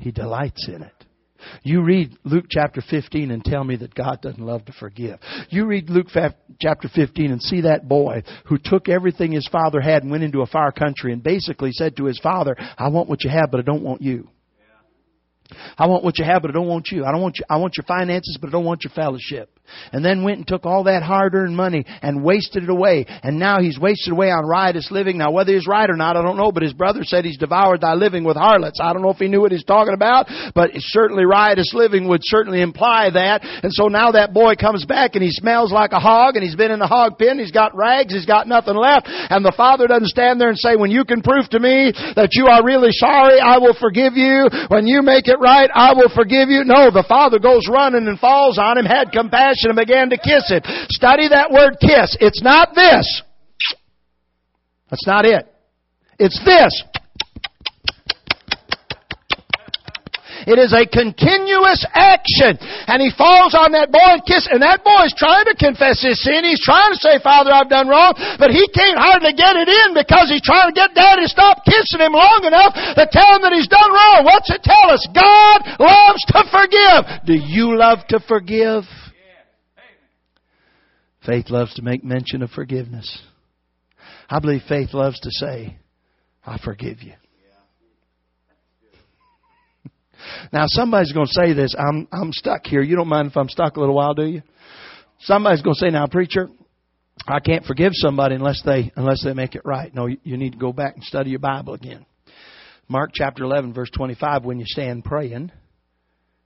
He 0.00 0.10
delights 0.10 0.66
in 0.66 0.82
it. 0.82 0.92
You 1.62 1.82
read 1.82 2.16
Luke 2.24 2.46
chapter 2.50 2.82
15 2.82 3.30
and 3.30 3.44
tell 3.44 3.64
me 3.64 3.76
that 3.76 3.94
God 3.94 4.20
doesn't 4.20 4.44
love 4.44 4.64
to 4.66 4.72
forgive. 4.72 5.18
You 5.48 5.66
read 5.66 5.88
Luke 5.88 6.08
chapter 6.60 6.88
15 6.94 7.30
and 7.30 7.42
see 7.42 7.62
that 7.62 7.88
boy 7.88 8.22
who 8.46 8.58
took 8.62 8.88
everything 8.88 9.32
his 9.32 9.48
father 9.48 9.80
had 9.80 10.02
and 10.02 10.10
went 10.10 10.24
into 10.24 10.42
a 10.42 10.46
far 10.46 10.72
country 10.72 11.12
and 11.12 11.22
basically 11.22 11.72
said 11.72 11.96
to 11.96 12.04
his 12.04 12.18
father, 12.18 12.56
I 12.76 12.88
want 12.88 13.08
what 13.08 13.24
you 13.24 13.30
have, 13.30 13.50
but 13.50 13.60
I 13.60 13.62
don't 13.62 13.82
want 13.82 14.02
you. 14.02 14.28
I 15.78 15.86
want 15.86 16.04
what 16.04 16.18
you 16.18 16.24
have, 16.24 16.42
but 16.42 16.50
I 16.50 16.54
don't 16.54 16.68
want 16.68 16.88
you. 16.92 17.04
I 17.04 17.10
don't 17.10 17.22
want 17.22 17.38
you. 17.38 17.44
I 17.48 17.56
want 17.56 17.76
your 17.76 17.84
finances, 17.84 18.38
but 18.40 18.48
I 18.48 18.52
don't 18.52 18.64
want 18.64 18.84
your 18.84 18.92
fellowship 18.92 19.59
and 19.92 20.04
then 20.04 20.22
went 20.22 20.38
and 20.38 20.46
took 20.46 20.66
all 20.66 20.84
that 20.84 21.02
hard 21.02 21.34
earned 21.34 21.56
money 21.56 21.84
and 22.02 22.22
wasted 22.22 22.64
it 22.64 22.70
away. 22.70 23.06
And 23.22 23.38
now 23.38 23.60
he's 23.60 23.78
wasted 23.78 24.12
away 24.12 24.30
on 24.30 24.46
riotous 24.46 24.90
living. 24.90 25.18
Now 25.18 25.30
whether 25.30 25.52
he's 25.52 25.66
right 25.66 25.88
or 25.88 25.96
not, 25.96 26.16
I 26.16 26.22
don't 26.22 26.36
know, 26.36 26.52
but 26.52 26.62
his 26.62 26.72
brother 26.72 27.04
said 27.04 27.24
he's 27.24 27.38
devoured 27.38 27.80
thy 27.80 27.94
living 27.94 28.24
with 28.24 28.36
harlots. 28.36 28.80
I 28.80 28.92
don't 28.92 29.02
know 29.02 29.10
if 29.10 29.18
he 29.18 29.28
knew 29.28 29.40
what 29.40 29.52
he's 29.52 29.64
talking 29.64 29.94
about, 29.94 30.26
but 30.54 30.70
certainly 30.76 31.24
riotous 31.24 31.72
living 31.74 32.08
would 32.08 32.22
certainly 32.24 32.62
imply 32.62 33.10
that. 33.10 33.44
And 33.44 33.72
so 33.72 33.88
now 33.88 34.12
that 34.12 34.32
boy 34.32 34.54
comes 34.54 34.84
back 34.84 35.14
and 35.14 35.22
he 35.22 35.30
smells 35.30 35.72
like 35.72 35.92
a 35.92 36.00
hog 36.00 36.36
and 36.36 36.44
he's 36.44 36.56
been 36.56 36.70
in 36.70 36.78
the 36.78 36.86
hog 36.86 37.18
pen, 37.18 37.38
he's 37.38 37.52
got 37.52 37.76
rags, 37.76 38.12
he's 38.12 38.26
got 38.26 38.48
nothing 38.48 38.76
left, 38.76 39.06
and 39.06 39.44
the 39.44 39.54
father 39.56 39.86
doesn't 39.86 40.08
stand 40.08 40.40
there 40.40 40.48
and 40.48 40.58
say, 40.58 40.76
when 40.76 40.90
you 40.90 41.04
can 41.04 41.20
prove 41.20 41.48
to 41.50 41.60
me 41.60 41.92
that 42.16 42.30
you 42.32 42.46
are 42.46 42.64
really 42.64 42.92
sorry, 42.92 43.40
I 43.40 43.58
will 43.58 43.76
forgive 43.78 44.14
you. 44.14 44.48
When 44.68 44.86
you 44.86 45.02
make 45.02 45.28
it 45.28 45.38
right, 45.40 45.70
I 45.72 45.92
will 45.92 46.10
forgive 46.14 46.48
you. 46.48 46.64
No, 46.64 46.90
the 46.90 47.04
father 47.06 47.38
goes 47.38 47.68
running 47.68 48.08
and 48.08 48.18
falls 48.18 48.58
on 48.58 48.78
him, 48.78 48.86
had 48.86 49.12
compassion 49.12 49.59
and 49.68 49.76
began 49.76 50.10
to 50.10 50.16
kiss 50.16 50.48
him. 50.48 50.62
Study 50.88 51.28
that 51.28 51.50
word 51.50 51.76
kiss. 51.80 52.16
It's 52.20 52.42
not 52.42 52.74
this. 52.74 53.22
That's 54.90 55.06
not 55.06 55.24
it. 55.24 55.46
It's 56.18 56.40
this. 56.44 56.82
It 60.48 60.56
is 60.56 60.72
a 60.72 60.88
continuous 60.88 61.84
action. 61.92 62.56
And 62.88 62.98
he 63.02 63.12
falls 63.12 63.52
on 63.52 63.76
that 63.76 63.92
boy 63.92 64.18
and 64.18 64.24
kisses, 64.24 64.48
and 64.48 64.64
that 64.64 64.80
boy 64.80 65.04
is 65.04 65.14
trying 65.16 65.44
to 65.46 65.56
confess 65.56 66.00
his 66.00 66.16
sin. 66.20 66.48
He's 66.48 66.62
trying 66.64 66.96
to 66.96 67.00
say, 67.00 67.20
Father, 67.20 67.52
I've 67.52 67.68
done 67.68 67.88
wrong, 67.88 68.16
but 68.40 68.48
he 68.48 68.64
can't 68.72 68.96
hardly 68.96 69.36
get 69.36 69.56
it 69.56 69.68
in 69.68 69.92
because 69.92 70.32
he's 70.32 70.44
trying 70.44 70.72
to 70.72 70.76
get 70.76 70.96
daddy 70.96 71.28
to 71.28 71.30
stop 71.30 71.62
kissing 71.68 72.00
him 72.00 72.16
long 72.16 72.42
enough 72.48 72.72
to 72.72 73.04
tell 73.12 73.36
him 73.36 73.44
that 73.44 73.52
he's 73.52 73.68
done 73.68 73.90
wrong. 73.92 74.24
What's 74.24 74.48
it 74.48 74.64
tell 74.64 74.88
us? 74.88 75.04
God 75.12 75.58
loves 75.76 76.22
to 76.32 76.40
forgive. 76.48 77.02
Do 77.28 77.36
you 77.36 77.76
love 77.76 78.02
to 78.08 78.18
forgive? 78.24 78.88
Faith 81.26 81.50
loves 81.50 81.74
to 81.74 81.82
make 81.82 82.02
mention 82.02 82.42
of 82.42 82.50
forgiveness. 82.50 83.20
I 84.28 84.38
believe 84.38 84.62
faith 84.68 84.94
loves 84.94 85.20
to 85.20 85.30
say, 85.30 85.76
I 86.46 86.58
forgive 86.64 87.02
you. 87.02 87.12
now 90.52 90.64
somebody's 90.66 91.12
going 91.12 91.26
to 91.26 91.32
say 91.32 91.52
this, 91.52 91.74
I'm, 91.78 92.08
I'm 92.12 92.32
stuck 92.32 92.64
here. 92.66 92.82
You 92.82 92.96
don't 92.96 93.08
mind 93.08 93.30
if 93.30 93.36
I'm 93.36 93.48
stuck 93.48 93.76
a 93.76 93.80
little 93.80 93.94
while, 93.94 94.14
do 94.14 94.24
you? 94.24 94.42
Somebody's 95.20 95.62
going 95.62 95.74
to 95.74 95.80
say, 95.80 95.90
now 95.90 96.06
preacher, 96.06 96.48
I 97.26 97.40
can't 97.40 97.64
forgive 97.64 97.92
somebody 97.94 98.34
unless 98.34 98.62
they, 98.64 98.90
unless 98.96 99.22
they 99.22 99.34
make 99.34 99.54
it 99.54 99.62
right. 99.64 99.94
No, 99.94 100.06
you 100.06 100.36
need 100.38 100.52
to 100.52 100.58
go 100.58 100.72
back 100.72 100.94
and 100.94 101.04
study 101.04 101.30
your 101.30 101.38
Bible 101.38 101.74
again. 101.74 102.06
Mark 102.88 103.10
chapter 103.12 103.44
11 103.44 103.74
verse 103.74 103.90
25, 103.94 104.44
when 104.44 104.58
you 104.58 104.64
stand 104.66 105.04
praying, 105.04 105.52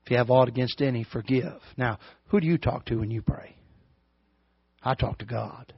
if 0.05 0.11
you 0.11 0.17
have 0.17 0.31
aught 0.31 0.49
against 0.49 0.83
any, 0.83 1.05
forgive. 1.05 1.61
Now, 1.77 1.99
who 2.29 2.41
do 2.41 2.47
you 2.47 2.59
talk 2.59 2.87
to 2.87 2.97
when 2.97 3.11
you 3.11 3.23
pray? 3.23 3.55
I 4.85 4.95
talk 4.95 5.19
to 5.19 5.25
God. 5.25 5.73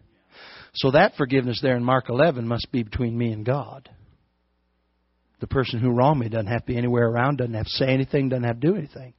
So 0.75 0.91
that 0.91 1.15
forgiveness 1.17 1.61
there 1.63 1.77
in 1.77 1.85
Mark 1.85 2.09
11 2.09 2.47
must 2.47 2.71
be 2.71 2.83
between 2.83 3.17
me 3.17 3.33
and 3.33 3.47
God. 3.47 3.89
The 5.41 5.47
person 5.47 5.81
who 5.81 5.91
wronged 5.91 6.21
me 6.21 6.29
doesn't 6.29 6.47
have 6.47 6.63
to 6.63 6.67
be 6.67 6.77
anywhere 6.77 7.09
around, 7.09 7.37
doesn't 7.37 7.55
have 7.55 7.67
to 7.67 7.71
say 7.73 7.89
anything, 7.89 8.29
doesn't 8.29 8.45
have 8.45 8.61
to 8.61 8.67
do 8.67 8.77
anything. 8.77 9.15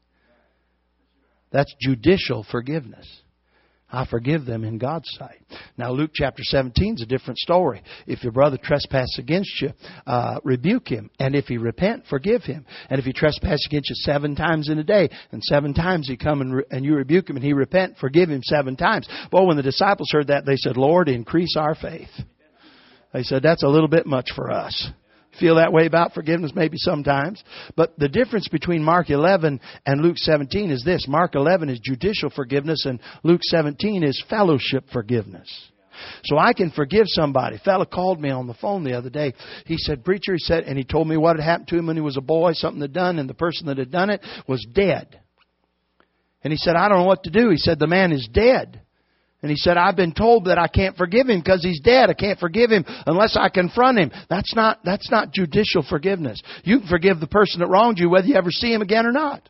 That's 1.52 1.74
judicial 1.80 2.46
forgiveness. 2.50 3.08
I 3.90 4.06
forgive 4.06 4.46
them 4.46 4.66
in 4.66 4.78
God's 4.78 5.10
sight. 5.18 5.40
Now, 5.78 5.92
Luke 5.92 6.12
chapter 6.14 6.44
17 6.44 6.96
is 6.96 7.02
a 7.04 7.06
different 7.06 7.38
story. 7.40 7.82
If 8.06 8.22
your 8.22 8.34
brother 8.34 8.58
trespasses 8.62 9.16
against 9.18 9.62
you, 9.62 9.70
uh, 10.06 10.40
rebuke 10.44 10.90
him. 10.90 11.10
And 11.20 11.36
if 11.36 11.46
he 11.46 11.58
repent, 11.58 12.04
forgive 12.10 12.44
him. 12.44 12.66
And 12.90 13.00
if 13.00 13.06
he 13.06 13.14
trespasses 13.14 13.66
against 13.66 13.90
you 13.90 13.96
seven 13.96 14.36
times 14.36 14.70
in 14.70 14.78
a 14.78 14.84
day, 14.84 15.10
and 15.32 15.42
seven 15.42 15.74
times 15.74 16.08
he 16.08 16.18
come 16.18 16.42
and, 16.42 16.56
re- 16.56 16.66
and 16.70 16.84
you 16.84 16.96
rebuke 16.96 17.30
him 17.30 17.38
and 17.38 17.46
he 17.46 17.54
repent, 17.54 17.98
forgive 17.98 18.30
him 18.30 18.44
seven 18.44 18.76
times. 18.76 19.08
Well, 19.32 19.48
when 19.48 19.56
the 19.56 19.64
disciples 19.64 20.10
heard 20.12 20.28
that, 20.28 20.46
they 20.46 20.58
said, 20.58 20.76
Lord, 20.76 21.08
increase 21.08 21.56
our 21.58 21.76
faith. 21.76 22.10
They 23.14 23.24
said, 23.24 23.42
that's 23.42 23.64
a 23.64 23.70
little 23.70 23.88
bit 23.88 24.06
much 24.06 24.32
for 24.36 24.52
us 24.52 24.92
feel 25.40 25.56
that 25.56 25.74
way 25.74 25.86
about 25.86 26.14
forgiveness 26.14 26.52
maybe 26.56 26.78
sometimes. 26.78 27.44
But 27.76 27.98
the 27.98 28.10
difference 28.10 28.48
between 28.48 28.84
Mark 28.84 29.10
11 29.10 29.60
and 29.86 30.02
Luke 30.02 30.18
17 30.18 30.72
is 30.72 30.84
this. 30.84 31.08
Mark 31.08 31.36
11 31.36 31.70
is 31.70 31.80
judicial 31.80 32.30
forgiveness 32.30 32.86
and 32.86 33.00
Luke 33.24 33.42
17 33.44 34.04
is 34.04 34.24
fellowship 34.30 34.86
forgiveness. 34.92 35.50
So 36.24 36.38
I 36.38 36.54
can 36.54 36.72
forgive 36.72 37.06
somebody. 37.08 37.56
A 37.56 37.60
fellow 37.60 37.86
called 37.86 38.22
me 38.22 38.30
on 38.30 38.48
the 38.48 38.54
phone 38.54 38.84
the 38.84 38.98
other 38.98 39.10
day. 39.10 39.34
He 39.66 39.78
said, 39.78 40.06
preacher, 40.06 40.34
he 40.34 40.40
said, 40.40 40.66
and 40.66 40.78
he 40.78 40.84
told 40.84 41.08
me 41.08 41.18
what 41.18 41.38
had 41.38 41.46
happened 41.46 41.70
to 41.70 41.78
him 41.78 41.88
when 41.88 41.96
he 41.96 42.02
was 42.02 42.18
a 42.18 42.22
boy, 42.22 42.54
something 42.54 42.82
had 42.82 42.94
done, 42.94 43.20
and 43.20 43.30
the 43.30 43.34
person 43.34 43.68
that 43.68 43.78
had 43.78 43.92
done 43.92 44.10
it 44.10 44.22
was 44.48 44.66
dead. 44.72 45.20
And 46.44 46.54
he 46.54 46.58
said, 46.58 46.76
I 46.76 46.88
don't 46.88 47.00
know 47.00 47.06
what 47.06 47.24
to 47.24 47.32
do. 47.32 47.50
He 47.50 47.58
said, 47.58 47.80
the 47.80 47.88
man 47.88 48.12
is 48.12 48.30
dead. 48.32 48.82
And 49.44 49.52
he 49.52 49.58
said, 49.58 49.78
I've 49.78 49.96
been 49.96 50.14
told 50.14 50.46
that 50.46 50.58
I 50.58 50.68
can't 50.68 50.98
forgive 50.98 51.28
him 51.30 51.40
because 51.40 51.64
he's 51.64 51.80
dead. 51.80 52.10
I 52.10 52.14
can't 52.14 52.40
forgive 52.40 52.72
him 52.72 52.86
unless 53.06 53.38
I 53.38 53.50
confront 53.50 54.00
him. 54.00 54.12
That's 54.30 54.56
not, 54.56 54.80
that's 54.84 55.12
not 55.12 55.32
judicial 55.32 55.86
forgiveness. 55.88 56.42
You 56.64 56.80
can 56.80 56.88
forgive 56.88 57.20
the 57.20 57.28
person 57.28 57.60
that 57.60 57.68
wronged 57.68 58.00
you 58.00 58.10
whether 58.10 58.28
you 58.28 58.36
ever 58.36 58.50
see 58.50 58.74
him 58.74 58.82
again 58.82 59.06
or 59.06 59.12
not. 59.12 59.48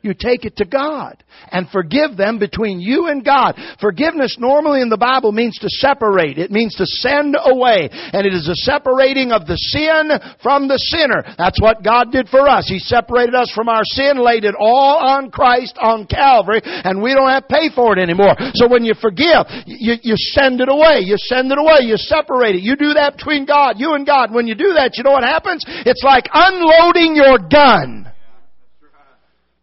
You 0.00 0.14
take 0.14 0.44
it 0.44 0.56
to 0.58 0.64
God 0.64 1.22
and 1.50 1.68
forgive 1.70 2.16
them 2.16 2.38
between 2.38 2.78
you 2.78 3.08
and 3.08 3.24
God. 3.24 3.58
Forgiveness 3.80 4.36
normally 4.38 4.80
in 4.80 4.88
the 4.88 4.96
Bible 4.96 5.32
means 5.32 5.58
to 5.58 5.68
separate. 5.68 6.38
It 6.38 6.50
means 6.50 6.74
to 6.76 6.86
send 6.86 7.34
away. 7.34 7.88
And 7.90 8.26
it 8.26 8.32
is 8.32 8.48
a 8.48 8.54
separating 8.54 9.32
of 9.32 9.46
the 9.46 9.56
sin 9.56 10.10
from 10.42 10.68
the 10.68 10.78
sinner. 10.78 11.24
That's 11.36 11.60
what 11.60 11.82
God 11.82 12.12
did 12.12 12.28
for 12.28 12.48
us. 12.48 12.68
He 12.68 12.78
separated 12.78 13.34
us 13.34 13.50
from 13.54 13.68
our 13.68 13.82
sin, 13.84 14.22
laid 14.22 14.44
it 14.44 14.54
all 14.58 14.98
on 14.98 15.30
Christ 15.30 15.76
on 15.80 16.06
Calvary, 16.06 16.60
and 16.62 17.02
we 17.02 17.14
don't 17.14 17.28
have 17.28 17.48
to 17.48 17.54
pay 17.54 17.68
for 17.74 17.96
it 17.96 18.00
anymore. 18.00 18.34
So 18.54 18.68
when 18.68 18.84
you 18.84 18.94
forgive, 19.00 19.50
you, 19.66 19.94
you 20.02 20.14
send 20.16 20.60
it 20.60 20.68
away. 20.70 21.00
You 21.02 21.16
send 21.18 21.50
it 21.50 21.58
away. 21.58 21.82
You 21.82 21.96
separate 21.96 22.54
it. 22.54 22.62
You 22.62 22.76
do 22.76 22.94
that 22.94 23.16
between 23.16 23.46
God, 23.46 23.76
you 23.78 23.94
and 23.94 24.06
God. 24.06 24.32
When 24.32 24.46
you 24.46 24.54
do 24.54 24.74
that, 24.74 24.96
you 24.96 25.02
know 25.02 25.12
what 25.12 25.24
happens? 25.24 25.64
It's 25.66 26.04
like 26.04 26.28
unloading 26.32 27.16
your 27.16 27.38
gun. 27.38 28.06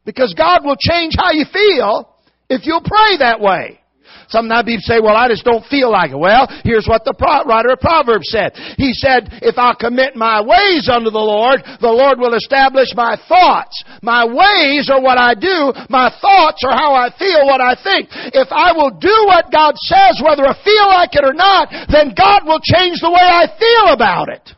Because 0.05 0.33
God 0.37 0.63
will 0.63 0.77
change 0.79 1.15
how 1.17 1.31
you 1.31 1.45
feel 1.51 2.15
if 2.49 2.65
you'll 2.65 2.85
pray 2.85 3.17
that 3.19 3.39
way. 3.39 3.81
Sometimes 4.27 4.65
people 4.65 4.81
say, 4.85 4.99
well, 5.01 5.15
I 5.15 5.29
just 5.29 5.45
don't 5.45 5.65
feel 5.65 5.91
like 5.91 6.09
it. 6.09 6.17
Well, 6.17 6.49
here's 6.63 6.87
what 6.87 7.05
the 7.05 7.13
writer 7.45 7.73
of 7.73 7.79
Proverbs 7.79 8.29
said. 8.29 8.53
He 8.77 8.93
said, 8.93 9.29
if 9.45 9.57
I 9.57 9.73
commit 9.77 10.15
my 10.15 10.41
ways 10.41 10.89
unto 10.89 11.13
the 11.13 11.21
Lord, 11.21 11.61
the 11.81 11.93
Lord 11.93 12.17
will 12.17 12.33
establish 12.33 12.89
my 12.95 13.17
thoughts. 13.29 13.83
My 14.01 14.25
ways 14.25 14.89
are 14.89 15.01
what 15.01 15.17
I 15.17 15.37
do. 15.37 15.73
My 15.89 16.09
thoughts 16.09 16.61
are 16.65 16.73
how 16.73 16.97
I 16.97 17.13
feel, 17.17 17.45
what 17.45 17.61
I 17.61 17.77
think. 17.77 18.09
If 18.33 18.49
I 18.49 18.73
will 18.73 18.97
do 18.97 19.13
what 19.29 19.53
God 19.53 19.77
says, 19.77 20.21
whether 20.25 20.45
I 20.45 20.57
feel 20.63 20.87
like 20.89 21.13
it 21.13 21.25
or 21.25 21.33
not, 21.37 21.69
then 21.93 22.17
God 22.17 22.45
will 22.45 22.61
change 22.65 23.01
the 23.01 23.13
way 23.13 23.21
I 23.21 23.45
feel 23.57 23.93
about 23.93 24.29
it. 24.29 24.49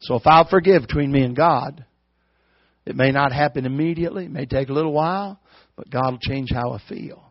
So 0.00 0.16
if 0.16 0.26
I'll 0.26 0.48
forgive 0.48 0.82
between 0.82 1.12
me 1.12 1.22
and 1.22 1.36
God, 1.36 1.85
it 2.86 2.96
may 2.96 3.10
not 3.10 3.32
happen 3.32 3.66
immediately. 3.66 4.24
It 4.26 4.30
may 4.30 4.46
take 4.46 4.68
a 4.68 4.72
little 4.72 4.92
while, 4.92 5.40
but 5.76 5.90
God 5.90 6.12
will 6.12 6.18
change 6.18 6.50
how 6.52 6.72
I 6.72 6.80
feel. 6.88 7.22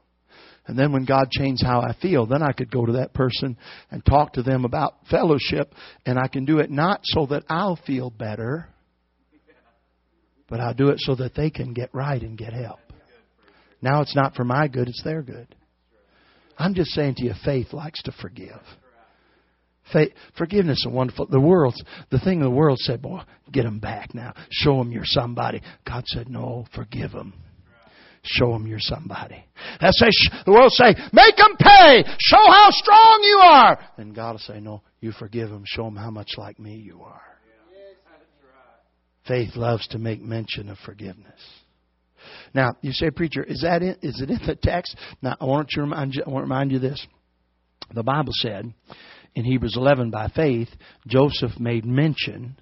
And 0.67 0.77
then 0.77 0.91
when 0.91 1.05
God 1.05 1.29
changed 1.31 1.63
how 1.63 1.81
I 1.81 1.95
feel, 2.01 2.25
then 2.25 2.41
I 2.41 2.51
could 2.51 2.71
go 2.71 2.85
to 2.85 2.93
that 2.93 3.13
person 3.13 3.55
and 3.91 4.03
talk 4.03 4.33
to 4.33 4.43
them 4.43 4.65
about 4.65 4.95
fellowship. 5.09 5.73
And 6.05 6.17
I 6.17 6.27
can 6.27 6.43
do 6.43 6.59
it 6.59 6.71
not 6.71 7.01
so 7.03 7.27
that 7.27 7.43
I'll 7.49 7.79
feel 7.87 8.09
better, 8.09 8.67
but 10.49 10.59
I'll 10.59 10.73
do 10.73 10.89
it 10.89 10.99
so 10.99 11.15
that 11.15 11.35
they 11.35 11.49
can 11.49 11.73
get 11.73 11.93
right 11.93 12.21
and 12.21 12.37
get 12.37 12.53
help. 12.53 12.79
Now 13.81 14.01
it's 14.01 14.15
not 14.15 14.35
for 14.35 14.43
my 14.43 14.67
good, 14.67 14.87
it's 14.87 15.03
their 15.03 15.21
good. 15.21 15.53
I'm 16.57 16.73
just 16.73 16.91
saying 16.91 17.15
to 17.15 17.25
you, 17.25 17.33
faith 17.43 17.73
likes 17.73 18.01
to 18.03 18.11
forgive. 18.11 18.61
Faith, 19.93 20.13
forgiveness 20.37 20.83
is 20.85 20.91
wonderful. 20.91 21.27
The 21.27 21.39
world's 21.39 21.81
the 22.09 22.19
thing 22.19 22.39
the 22.39 22.49
world 22.49 22.79
said, 22.79 23.01
boy, 23.01 23.21
get 23.51 23.63
them 23.63 23.79
back 23.79 24.15
now. 24.15 24.33
Show 24.49 24.77
them 24.77 24.91
you're 24.91 25.03
somebody. 25.05 25.61
God 25.87 26.05
said, 26.07 26.27
no, 26.27 26.65
forgive 26.73 27.11
them. 27.11 27.33
Show 28.23 28.53
them 28.53 28.65
you're 28.65 28.79
somebody. 28.79 29.45
That 29.81 29.93
say, 29.93 30.07
the 30.45 30.51
world 30.51 30.71
say, 30.71 30.95
make 31.13 31.35
them 31.35 31.55
pay. 31.59 32.03
Show 32.19 32.37
how 32.37 32.69
strong 32.71 33.19
you 33.21 33.39
are. 33.43 33.79
And 33.97 34.15
God 34.15 34.31
will 34.31 34.39
say, 34.39 34.59
no, 34.59 34.81
you 34.99 35.11
forgive 35.11 35.49
them. 35.49 35.63
Show 35.67 35.83
them 35.83 35.95
how 35.95 36.09
much 36.09 36.31
like 36.37 36.59
me 36.59 36.75
you 36.75 37.03
are. 37.03 37.21
Faith 39.27 39.55
loves 39.55 39.87
to 39.89 39.99
make 39.99 40.21
mention 40.21 40.69
of 40.69 40.77
forgiveness. 40.79 41.39
Now, 42.53 42.75
you 42.81 42.91
say, 42.91 43.11
preacher, 43.11 43.43
is 43.43 43.61
that 43.61 43.83
in, 43.83 43.97
is 44.01 44.21
it 44.21 44.29
in 44.31 44.39
the 44.45 44.55
text? 44.55 44.95
Now, 45.21 45.35
I 45.39 45.45
want 45.45 45.69
to 45.69 45.81
remind 45.81 46.15
you, 46.15 46.23
I 46.25 46.29
want 46.29 46.43
to 46.43 46.49
remind 46.49 46.71
you 46.71 46.79
this. 46.79 47.05
The 47.93 48.03
Bible 48.03 48.33
said 48.33 48.73
in 49.35 49.43
Hebrews 49.43 49.75
11, 49.75 50.11
by 50.11 50.29
faith, 50.29 50.69
Joseph 51.07 51.59
made 51.59 51.85
mention 51.85 52.57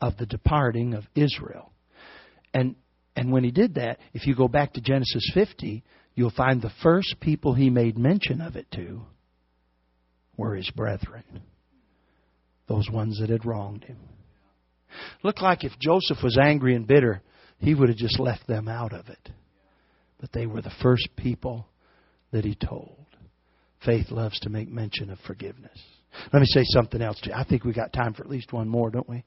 of 0.00 0.16
the 0.16 0.26
departing 0.26 0.94
of 0.94 1.04
Israel. 1.14 1.72
And, 2.54 2.76
and 3.16 3.32
when 3.32 3.44
he 3.44 3.50
did 3.50 3.74
that, 3.74 3.98
if 4.14 4.26
you 4.26 4.36
go 4.36 4.48
back 4.48 4.72
to 4.74 4.80
Genesis 4.80 5.28
50, 5.34 5.82
you'll 6.14 6.30
find 6.30 6.62
the 6.62 6.72
first 6.82 7.16
people 7.20 7.54
he 7.54 7.70
made 7.70 7.98
mention 7.98 8.40
of 8.40 8.56
it 8.56 8.70
to 8.72 9.02
were 10.36 10.54
his 10.54 10.70
brethren, 10.70 11.24
those 12.68 12.88
ones 12.90 13.18
that 13.20 13.28
had 13.28 13.44
wronged 13.44 13.84
him. 13.84 13.98
Looked 15.22 15.42
like 15.42 15.64
if 15.64 15.72
Joseph 15.80 16.18
was 16.22 16.38
angry 16.40 16.74
and 16.74 16.86
bitter, 16.86 17.20
he 17.58 17.74
would 17.74 17.88
have 17.88 17.98
just 17.98 18.18
left 18.18 18.46
them 18.46 18.68
out 18.68 18.92
of 18.92 19.08
it. 19.08 19.28
But 20.20 20.32
they 20.32 20.46
were 20.46 20.62
the 20.62 20.72
first 20.82 21.08
people 21.16 21.66
that 22.32 22.44
he 22.44 22.54
told. 22.54 22.99
Faith 23.84 24.10
loves 24.10 24.38
to 24.40 24.50
make 24.50 24.70
mention 24.70 25.10
of 25.10 25.18
forgiveness. 25.26 25.78
Let 26.32 26.40
me 26.40 26.46
say 26.46 26.62
something 26.64 27.00
else 27.00 27.20
to 27.20 27.30
you. 27.30 27.34
I 27.34 27.44
think 27.44 27.64
we 27.64 27.72
got 27.72 27.92
time 27.92 28.14
for 28.14 28.22
at 28.22 28.30
least 28.30 28.52
one 28.52 28.68
more, 28.68 28.90
don't 28.90 29.08
we? 29.08 29.24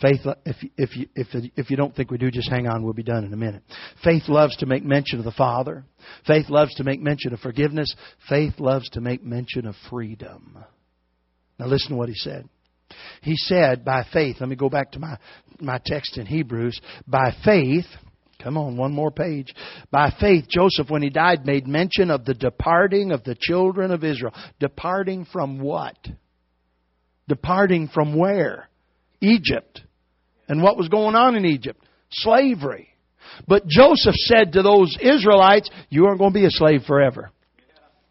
Faith, 0.00 0.20
if, 0.44 0.56
if, 0.76 0.96
you, 0.96 1.06
if, 1.14 1.28
if 1.56 1.70
you 1.70 1.76
don't 1.76 1.94
think 1.94 2.10
we 2.10 2.18
do, 2.18 2.30
just 2.30 2.50
hang 2.50 2.66
on. 2.66 2.82
We'll 2.82 2.92
be 2.92 3.02
done 3.02 3.24
in 3.24 3.32
a 3.32 3.36
minute. 3.36 3.62
Faith 4.02 4.24
loves 4.28 4.56
to 4.56 4.66
make 4.66 4.84
mention 4.84 5.18
of 5.18 5.24
the 5.24 5.32
Father. 5.32 5.84
Faith 6.26 6.48
loves 6.48 6.74
to 6.74 6.84
make 6.84 7.00
mention 7.00 7.32
of 7.32 7.40
forgiveness. 7.40 7.94
Faith 8.28 8.54
loves 8.58 8.88
to 8.90 9.00
make 9.00 9.22
mention 9.22 9.66
of 9.66 9.74
freedom. 9.90 10.58
Now 11.58 11.66
listen 11.66 11.90
to 11.90 11.96
what 11.96 12.08
he 12.08 12.14
said. 12.14 12.48
He 13.22 13.36
said, 13.36 13.84
by 13.84 14.04
faith, 14.12 14.36
let 14.40 14.48
me 14.48 14.56
go 14.56 14.68
back 14.68 14.92
to 14.92 14.98
my, 14.98 15.18
my 15.60 15.78
text 15.84 16.18
in 16.18 16.26
Hebrews. 16.26 16.80
By 17.06 17.34
faith, 17.44 17.86
Come 18.42 18.56
on, 18.56 18.76
one 18.76 18.92
more 18.92 19.10
page. 19.10 19.54
By 19.90 20.12
faith, 20.18 20.46
Joseph, 20.48 20.90
when 20.90 21.02
he 21.02 21.10
died, 21.10 21.46
made 21.46 21.66
mention 21.66 22.10
of 22.10 22.24
the 22.24 22.34
departing 22.34 23.12
of 23.12 23.22
the 23.22 23.36
children 23.38 23.90
of 23.92 24.02
Israel. 24.02 24.34
Departing 24.58 25.26
from 25.32 25.60
what? 25.60 25.96
Departing 27.28 27.88
from 27.88 28.16
where? 28.16 28.68
Egypt. 29.20 29.82
And 30.48 30.62
what 30.62 30.76
was 30.76 30.88
going 30.88 31.14
on 31.14 31.36
in 31.36 31.44
Egypt? 31.44 31.80
Slavery. 32.10 32.88
But 33.46 33.66
Joseph 33.66 34.16
said 34.16 34.52
to 34.52 34.62
those 34.62 34.96
Israelites, 35.00 35.70
You 35.88 36.06
aren't 36.06 36.18
going 36.18 36.32
to 36.32 36.38
be 36.38 36.46
a 36.46 36.50
slave 36.50 36.82
forever. 36.86 37.30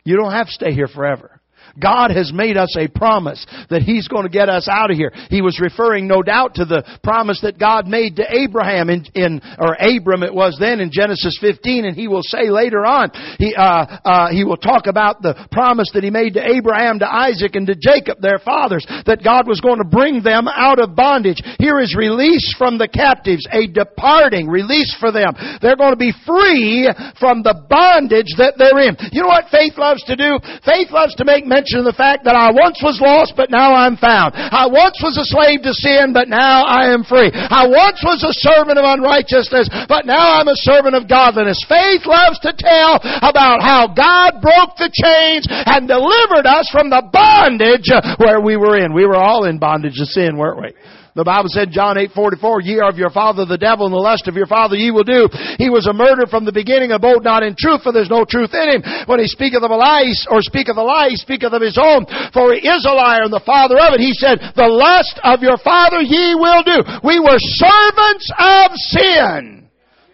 You 0.04 0.16
don't 0.16 0.32
have 0.32 0.48
to 0.48 0.54
stay 0.54 0.72
here 0.72 0.88
forever. 0.88 1.41
God 1.80 2.12
has 2.12 2.32
made 2.34 2.58
us 2.58 2.76
a 2.78 2.88
promise 2.88 3.46
that 3.70 3.82
He's 3.82 4.08
going 4.08 4.24
to 4.24 4.30
get 4.30 4.50
us 4.50 4.68
out 4.68 4.92
of 4.92 4.98
here. 4.98 5.12
He 5.30 5.42
was 5.42 5.60
referring, 5.60 6.08
no 6.08 6.22
doubt, 6.22 6.56
to 6.56 6.66
the 6.66 6.84
promise 7.04 7.40
that 7.42 7.60
God 7.60 7.88
made 7.88 8.18
to 8.18 8.26
Abraham 8.28 8.90
in, 8.90 9.06
in 9.16 9.42
or 9.60 9.76
Abram 9.80 10.24
it 10.24 10.34
was 10.34 10.58
then 10.60 10.80
in 10.80 10.92
Genesis 10.92 11.38
15, 11.40 11.86
and 11.86 11.96
He 11.96 12.08
will 12.08 12.24
say 12.24 12.50
later 12.50 12.86
on, 12.86 13.12
He, 13.38 13.56
uh, 13.56 14.00
uh, 14.04 14.30
He 14.32 14.44
will 14.44 14.58
talk 14.58 14.88
about 14.88 15.22
the 15.22 15.36
promise 15.52 15.90
that 15.94 16.04
He 16.04 16.10
made 16.10 16.34
to 16.36 16.46
Abraham, 16.46 17.00
to 17.00 17.08
Isaac, 17.08 17.56
and 17.56 17.68
to 17.68 17.76
Jacob, 17.76 18.20
their 18.22 18.40
fathers, 18.40 18.86
that 19.06 19.24
God 19.24 19.48
was 19.48 19.62
going 19.62 19.78
to 19.78 19.88
bring 19.88 20.24
them 20.24 20.48
out 20.48 20.80
of 20.80 20.96
bondage. 20.96 21.42
Here 21.60 21.80
is 21.80 21.96
release 21.96 22.54
from 22.58 22.78
the 22.78 22.88
captives, 22.88 23.48
a 23.52 23.68
departing, 23.68 24.48
release 24.48 24.96
for 25.00 25.12
them. 25.12 25.34
They're 25.62 25.80
going 25.80 25.94
to 25.94 26.00
be 26.00 26.14
free 26.26 26.90
from 27.20 27.44
the 27.44 27.56
bondage 27.70 28.34
that 28.38 28.56
they're 28.58 28.82
in. 28.82 28.96
You 29.12 29.24
know 29.24 29.34
what 29.34 29.52
faith 29.52 29.78
loves 29.78 30.04
to 30.06 30.16
do? 30.16 30.40
Faith 30.66 30.92
loves 30.92 31.16
to 31.16 31.26
make 31.26 31.46
mention 31.62 31.86
the 31.86 31.94
fact 31.94 32.26
that 32.26 32.34
I 32.34 32.50
once 32.50 32.82
was 32.82 32.98
lost, 32.98 33.38
but 33.38 33.54
now 33.54 33.78
I'm 33.78 33.94
found. 33.94 34.34
I 34.34 34.66
once 34.66 34.98
was 34.98 35.14
a 35.22 35.30
slave 35.30 35.62
to 35.62 35.78
sin, 35.78 36.10
but 36.10 36.26
now 36.26 36.66
I 36.66 36.90
am 36.90 37.06
free. 37.06 37.30
I 37.30 37.70
once 37.70 38.02
was 38.02 38.26
a 38.26 38.34
servant 38.34 38.82
of 38.82 38.86
unrighteousness, 38.90 39.70
but 39.86 40.10
now 40.10 40.42
I'm 40.42 40.50
a 40.50 40.58
servant 40.66 40.98
of 40.98 41.06
godliness. 41.06 41.62
Faith 41.70 42.10
loves 42.10 42.42
to 42.42 42.58
tell 42.58 42.98
about 43.22 43.62
how 43.62 43.86
God 43.94 44.42
broke 44.42 44.74
the 44.82 44.90
chains 44.90 45.46
and 45.46 45.86
delivered 45.86 46.50
us 46.50 46.66
from 46.74 46.90
the 46.90 47.06
bondage 47.14 47.94
where 48.18 48.42
we 48.42 48.58
were 48.58 48.82
in. 48.82 48.98
We 48.98 49.06
were 49.06 49.22
all 49.22 49.46
in 49.46 49.62
bondage 49.62 50.02
to 50.02 50.10
sin, 50.10 50.42
weren't 50.42 50.66
we? 50.66 50.74
The 51.14 51.28
Bible 51.28 51.52
said, 51.52 51.76
John 51.76 51.98
8, 51.98 52.12
44, 52.16 52.62
ye 52.62 52.80
are 52.80 52.90
of 52.90 52.98
your 52.98 53.12
father 53.12 53.44
the 53.44 53.60
devil, 53.60 53.84
and 53.86 53.92
the 53.92 54.00
lust 54.00 54.32
of 54.32 54.36
your 54.40 54.48
father 54.48 54.80
ye 54.80 54.92
will 54.92 55.04
do. 55.04 55.28
He 55.60 55.68
was 55.68 55.84
a 55.84 55.92
murderer 55.92 56.28
from 56.28 56.46
the 56.48 56.56
beginning, 56.56 56.92
abode 56.92 57.24
not 57.24 57.44
in 57.44 57.56
truth, 57.60 57.84
for 57.84 57.92
there's 57.92 58.10
no 58.10 58.24
truth 58.24 58.56
in 58.56 58.80
him. 58.80 58.82
When 59.12 59.20
he 59.20 59.28
speaketh 59.28 59.60
of 59.60 59.72
a 59.72 59.76
lie, 59.76 60.08
or 60.32 60.40
speaketh 60.40 60.78
a 60.78 60.82
lie, 60.82 61.12
he 61.12 61.20
speaketh 61.20 61.52
of 61.52 61.62
his 61.62 61.76
own, 61.76 62.08
for 62.32 62.56
he 62.56 62.64
is 62.64 62.88
a 62.88 62.96
liar 62.96 63.28
and 63.28 63.34
the 63.34 63.44
father 63.44 63.76
of 63.76 63.92
it. 63.92 64.00
He 64.00 64.16
said, 64.16 64.40
the 64.56 64.72
lust 64.72 65.20
of 65.20 65.44
your 65.44 65.60
father 65.60 66.00
ye 66.00 66.32
will 66.32 66.64
do. 66.64 66.80
We 67.04 67.20
were 67.20 67.40
servants 67.60 68.32
of 68.40 68.72
sin. 68.96 69.68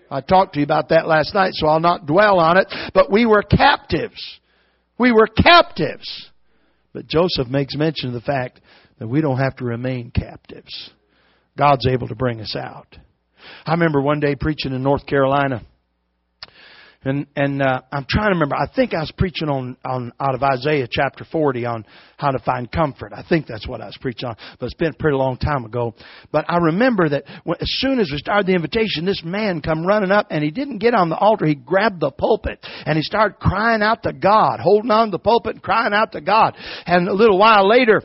I 0.10 0.22
talked 0.22 0.54
to 0.54 0.60
you 0.60 0.66
about 0.66 0.90
that 0.90 1.08
last 1.08 1.36
night, 1.36 1.54
so 1.54 1.68
I'll 1.68 1.80
not 1.80 2.08
dwell 2.08 2.40
on 2.40 2.58
it, 2.58 2.74
but 2.94 3.12
we 3.12 3.26
were 3.28 3.44
captives. 3.44 4.40
We 4.98 5.12
were 5.12 5.28
captives. 5.28 6.32
But 6.94 7.06
Joseph 7.06 7.50
makes 7.50 7.76
mention 7.76 8.10
of 8.10 8.14
the 8.14 8.22
fact 8.22 8.62
that 9.00 9.08
we 9.08 9.22
don't 9.22 9.38
have 9.38 9.56
to 9.58 9.66
remain 9.66 10.12
captives. 10.12 10.92
God's 11.58 11.88
able 11.88 12.08
to 12.08 12.16
bring 12.16 12.40
us 12.40 12.56
out. 12.56 12.98
I 13.66 13.72
remember 13.74 14.02
one 14.02 14.20
day 14.20 14.36
preaching 14.36 14.74
in 14.74 14.84
North 14.84 15.06
Carolina, 15.06 15.64
and 17.04 17.28
and 17.36 17.62
uh, 17.62 17.82
I'm 17.92 18.06
trying 18.10 18.30
to 18.30 18.34
remember. 18.34 18.56
I 18.56 18.68
think 18.76 18.94
I 18.94 19.00
was 19.00 19.12
preaching 19.18 19.48
on 19.48 19.78
on 19.86 20.12
out 20.20 20.36
of 20.36 20.44
Isaiah 20.44 20.88
chapter 20.90 21.24
40 21.24 21.66
on 21.66 21.86
how 22.18 22.32
to 22.32 22.40
find 22.40 22.70
comfort. 22.72 23.14
I 23.16 23.24
think 23.28 23.48
that's 23.48 23.68
what 23.68 23.82
I 23.82 23.86
was 23.86 23.98
preaching 24.02 24.28
on, 24.30 24.36
but 24.60 24.66
it's 24.66 24.76
been 24.76 24.92
a 24.92 24.98
pretty 24.98 25.16
long 25.16 25.38
time 25.38 25.64
ago. 25.64 25.96
But 26.32 26.46
I 26.50 26.58
remember 26.58 27.08
that 27.10 27.24
when, 27.44 27.58
as 27.62 27.72
soon 27.80 28.00
as 28.00 28.10
we 28.12 28.18
started 28.18 28.48
the 28.48 28.56
invitation, 28.56 29.06
this 29.06 29.22
man 29.24 29.62
come 29.62 29.86
running 29.86 30.12
up, 30.12 30.28
and 30.32 30.44
he 30.44 30.52
didn't 30.52 30.80
get 30.80 30.94
on 30.94 31.10
the 31.10 31.18
altar. 31.18 31.46
He 31.46 31.56
grabbed 31.56 32.02
the 32.02 32.12
pulpit 32.12 32.66
and 32.86 32.98
he 32.98 33.04
started 33.04 33.40
crying 33.40 33.82
out 33.82 34.04
to 34.04 34.14
God, 34.14 34.60
holding 34.60 34.92
on 34.92 35.08
to 35.08 35.12
the 35.12 35.20
pulpit 35.20 35.56
and 35.56 35.64
crying 35.64 35.94
out 35.94 36.12
to 36.14 36.22
God. 36.22 36.56
And 36.86 37.08
a 37.08 37.14
little 37.14 37.38
while 37.38 37.68
later 37.68 38.02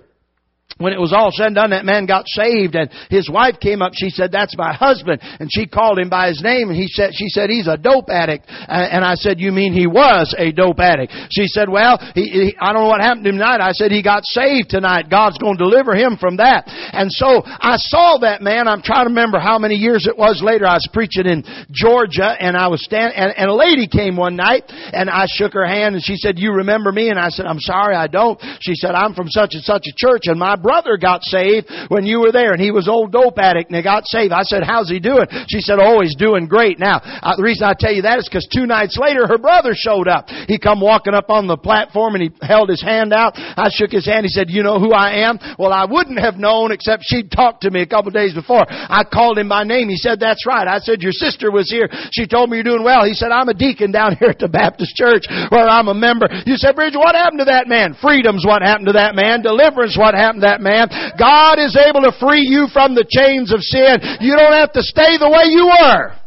when 0.79 0.93
it 0.93 1.01
was 1.01 1.13
all 1.13 1.31
said 1.33 1.47
and 1.47 1.57
done, 1.57 1.71
that 1.71 1.85
man 1.85 2.07
got 2.07 2.25
saved 2.27 2.75
and 2.75 2.91
his 3.11 3.29
wife 3.31 3.61
came 3.61 3.83
up. 3.83 3.93
She 3.95 4.11
said, 4.11 4.33
that's 4.33 4.57
my 4.57 4.73
husband. 4.73 5.21
And 5.23 5.49
she 5.53 5.67
called 5.67 5.99
him 5.99 6.09
by 6.09 6.29
his 6.29 6.43
name 6.43 6.69
and 6.69 6.77
he 6.77 6.89
said, 6.89 7.11
she 7.15 7.29
said, 7.29 7.51
he's 7.51 7.69
a 7.69 7.77
dope 7.77 8.09
addict. 8.09 8.47
And 8.49 9.05
I 9.05 9.15
said, 9.15 9.41
you 9.41 9.53
mean 9.53 9.73
he 9.73 9.87
was 9.87 10.35
a 10.39 10.53
dope 10.53 10.81
addict? 10.81 11.13
She 11.31 11.47
said, 11.47 11.69
well, 11.69 11.99
he, 12.15 12.25
he, 12.25 12.57
I 12.61 12.73
don't 12.73 12.83
know 12.83 12.89
what 12.89 13.01
happened 13.01 13.25
to 13.25 13.31
him 13.31 13.37
tonight. 13.37 13.61
I 13.61 13.73
said, 13.73 13.91
he 13.91 14.03
got 14.03 14.25
saved 14.25 14.71
tonight. 14.71 15.11
God's 15.11 15.39
going 15.39 15.57
to 15.59 15.65
deliver 15.65 15.95
him 15.95 16.17
from 16.17 16.37
that. 16.39 16.65
And 16.67 17.11
so 17.11 17.43
I 17.45 17.77
saw 17.77 18.19
that 18.23 18.43
man. 18.43 18.69
I'm 18.69 18.83
trying 18.83 19.05
to 19.05 19.11
remember 19.11 19.39
how 19.39 19.59
many 19.59 19.75
years 19.75 20.07
it 20.07 20.17
was 20.17 20.43
later. 20.43 20.67
I 20.67 20.75
was 20.75 20.89
preaching 20.93 21.27
in 21.27 21.45
Georgia 21.71 22.35
and 22.39 22.57
I 22.57 22.69
was 22.69 22.85
standing, 22.85 23.17
and, 23.17 23.33
and 23.37 23.51
a 23.51 23.55
lady 23.55 23.87
came 23.87 24.17
one 24.17 24.37
night 24.37 24.65
and 24.69 25.11
I 25.11 25.27
shook 25.29 25.53
her 25.55 25.67
hand 25.67 25.95
and 25.95 26.05
she 26.05 26.17
said, 26.17 26.39
you 26.39 26.53
remember 26.53 26.93
me? 26.93 27.11
And 27.11 27.19
I 27.19 27.29
said, 27.29 27.47
I'm 27.47 27.61
sorry, 27.61 27.95
I 27.95 28.07
don't. 28.07 28.41
She 28.61 28.75
said, 28.75 28.93
I'm 28.93 29.15
from 29.15 29.29
such 29.29 29.51
and 29.53 29.63
such 29.63 29.87
a 29.87 29.95
church 29.97 30.23
and 30.25 30.39
my 30.39 30.57
brother 30.63 30.97
got 30.97 31.23
saved 31.23 31.71
when 31.89 32.07
you 32.07 32.21
were 32.21 32.33
there 32.33 32.53
and 32.53 32.61
he 32.61 32.71
was 32.71 32.89
old 32.89 33.13
dope 33.13 33.39
addict 33.39 33.69
and 33.69 33.77
he 33.77 33.83
got 33.83 34.07
saved. 34.07 34.33
I 34.33 34.43
said, 34.43 34.63
how's 34.63 34.89
he 34.89 35.01
doing? 35.01 35.27
She 35.49 35.61
said, 35.61 35.79
oh, 35.81 36.01
he's 36.01 36.17
doing 36.17 36.47
great. 36.47 36.79
Now, 36.79 37.01
the 37.03 37.43
reason 37.43 37.67
I 37.67 37.75
tell 37.79 37.93
you 37.93 38.03
that 38.03 38.19
is 38.19 38.29
because 38.29 38.47
two 38.47 38.67
nights 38.67 38.97
later 39.01 39.27
her 39.27 39.39
brother 39.39 39.73
showed 39.75 40.09
up. 40.09 40.29
He 40.47 40.59
come 40.59 40.81
walking 40.81 41.15
up 41.15 41.29
on 41.29 41.47
the 41.47 41.57
platform 41.57 42.15
and 42.15 42.23
he 42.23 42.31
held 42.41 42.69
his 42.69 42.83
hand 42.83 43.13
out. 43.13 43.35
I 43.37 43.69
shook 43.71 43.91
his 43.91 44.07
hand. 44.07 44.25
He 44.25 44.31
said, 44.31 44.51
you 44.51 44.63
know 44.63 44.79
who 44.79 44.93
I 44.93 45.29
am? 45.29 45.39
Well, 45.59 45.73
I 45.73 45.85
wouldn't 45.85 46.21
have 46.21 46.37
known 46.37 46.73
except 46.73 47.05
she'd 47.07 47.31
talked 47.31 47.63
to 47.63 47.71
me 47.71 47.83
a 47.83 47.87
couple 47.87 48.11
days 48.11 48.35
before. 48.35 48.65
I 48.69 49.05
called 49.05 49.39
him 49.39 49.49
by 49.49 49.65
name. 49.65 49.89
He 49.89 49.97
said, 49.97 50.21
that's 50.21 50.47
right. 50.47 50.67
I 50.69 50.79
said, 50.79 51.03
your 51.03 51.13
sister 51.13 51.51
was 51.51 51.71
here. 51.71 51.89
She 52.13 52.27
told 52.27 52.51
me 52.51 52.57
you're 52.57 52.65
doing 52.65 52.85
well. 52.85 53.05
He 53.05 53.15
said, 53.15 53.31
I'm 53.33 53.49
a 53.49 53.55
deacon 53.55 53.91
down 53.91 54.17
here 54.21 54.31
at 54.31 54.39
the 54.39 54.49
Baptist 54.49 54.95
church 54.95 55.25
where 55.51 55.67
I'm 55.67 55.89
a 55.89 55.95
member. 55.95 56.29
You 56.47 56.57
said, 56.57 56.75
Bridge, 56.75 56.95
what 56.95 57.15
happened 57.15 57.41
to 57.41 57.51
that 57.51 57.69
man? 57.69 57.97
Freedom's 58.01 58.45
what 58.47 58.63
happened 58.63 58.87
to 58.87 58.99
that 59.01 59.15
man. 59.15 59.43
Deliverance 59.43 59.97
what 59.97 60.15
happened 60.15 60.43
to 60.43 60.49
that 60.49 60.52
man. 60.61 60.89
God 61.19 61.59
is 61.59 61.77
able 61.77 62.03
to 62.03 62.13
free 62.19 62.43
you 62.43 62.67
from 62.73 62.95
the 62.95 63.07
chains 63.09 63.53
of 63.53 63.61
sin. 63.61 63.99
You 64.21 64.37
don't 64.37 64.53
have 64.53 64.73
to 64.73 64.83
stay 64.83 65.19
the 65.19 65.31
way 65.31 65.45
you 65.51 65.67
were. 65.67 66.17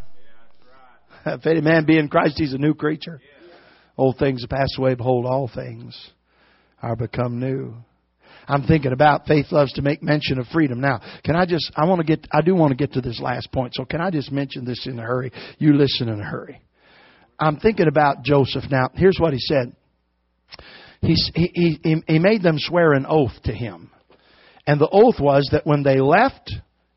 If 1.27 1.45
any 1.47 1.61
man 1.61 1.85
be 1.85 1.97
in 1.97 2.07
Christ, 2.07 2.35
he's 2.37 2.53
a 2.53 2.57
new 2.59 2.75
creature. 2.75 3.19
Old 3.97 4.17
things 4.17 4.43
have 4.43 4.49
passed 4.51 4.77
away, 4.77 4.93
behold, 4.93 5.25
all 5.25 5.49
things 5.53 6.11
are 6.83 6.95
become 6.95 7.39
new. 7.39 7.73
I'm 8.47 8.63
thinking 8.67 8.91
about 8.91 9.25
faith 9.25 9.47
loves 9.51 9.73
to 9.73 9.81
make 9.81 10.03
mention 10.03 10.37
of 10.37 10.45
freedom. 10.47 10.79
Now, 10.79 11.01
can 11.23 11.35
I 11.35 11.45
just, 11.45 11.71
I 11.75 11.85
want 11.85 11.99
to 11.99 12.05
get, 12.05 12.27
I 12.31 12.41
do 12.41 12.53
want 12.53 12.71
to 12.71 12.75
get 12.75 12.93
to 12.93 13.01
this 13.01 13.19
last 13.19 13.51
point, 13.51 13.73
so 13.73 13.85
can 13.85 14.01
I 14.01 14.11
just 14.11 14.31
mention 14.31 14.65
this 14.65 14.85
in 14.85 14.99
a 14.99 15.01
hurry? 15.01 15.31
You 15.57 15.73
listen 15.73 16.09
in 16.09 16.19
a 16.19 16.23
hurry. 16.23 16.61
I'm 17.39 17.57
thinking 17.57 17.87
about 17.87 18.23
Joseph 18.23 18.65
now. 18.69 18.89
Here's 18.93 19.17
what 19.19 19.33
he 19.33 19.39
said. 19.39 19.75
He, 21.01 21.15
he, 21.33 21.79
he, 21.83 22.03
he 22.07 22.19
made 22.19 22.43
them 22.43 22.55
swear 22.57 22.93
an 22.93 23.05
oath 23.07 23.33
to 23.45 23.51
him. 23.51 23.91
And 24.67 24.79
the 24.79 24.89
oath 24.89 25.19
was 25.19 25.47
that 25.51 25.65
when 25.65 25.83
they 25.83 25.99
left 25.99 26.51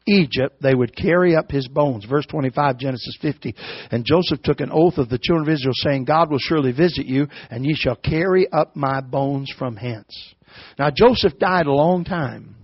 Egypt, 0.06 0.62
they 0.62 0.74
would 0.74 0.96
carry 0.96 1.36
up 1.36 1.50
his 1.50 1.68
bones. 1.68 2.04
Verse 2.06 2.26
25, 2.26 2.78
Genesis 2.78 3.18
50. 3.20 3.54
And 3.90 4.04
Joseph 4.04 4.42
took 4.42 4.60
an 4.60 4.70
oath 4.72 4.96
of 4.96 5.08
the 5.10 5.18
children 5.18 5.48
of 5.48 5.54
Israel, 5.54 5.74
saying, 5.74 6.04
God 6.04 6.30
will 6.30 6.38
surely 6.38 6.72
visit 6.72 7.06
you, 7.06 7.28
and 7.50 7.64
ye 7.64 7.74
shall 7.74 7.96
carry 7.96 8.50
up 8.50 8.74
my 8.74 9.00
bones 9.00 9.52
from 9.58 9.76
hence. 9.76 10.34
Now, 10.78 10.90
Joseph 10.90 11.38
died 11.38 11.66
a 11.66 11.72
long 11.72 12.04
time 12.04 12.56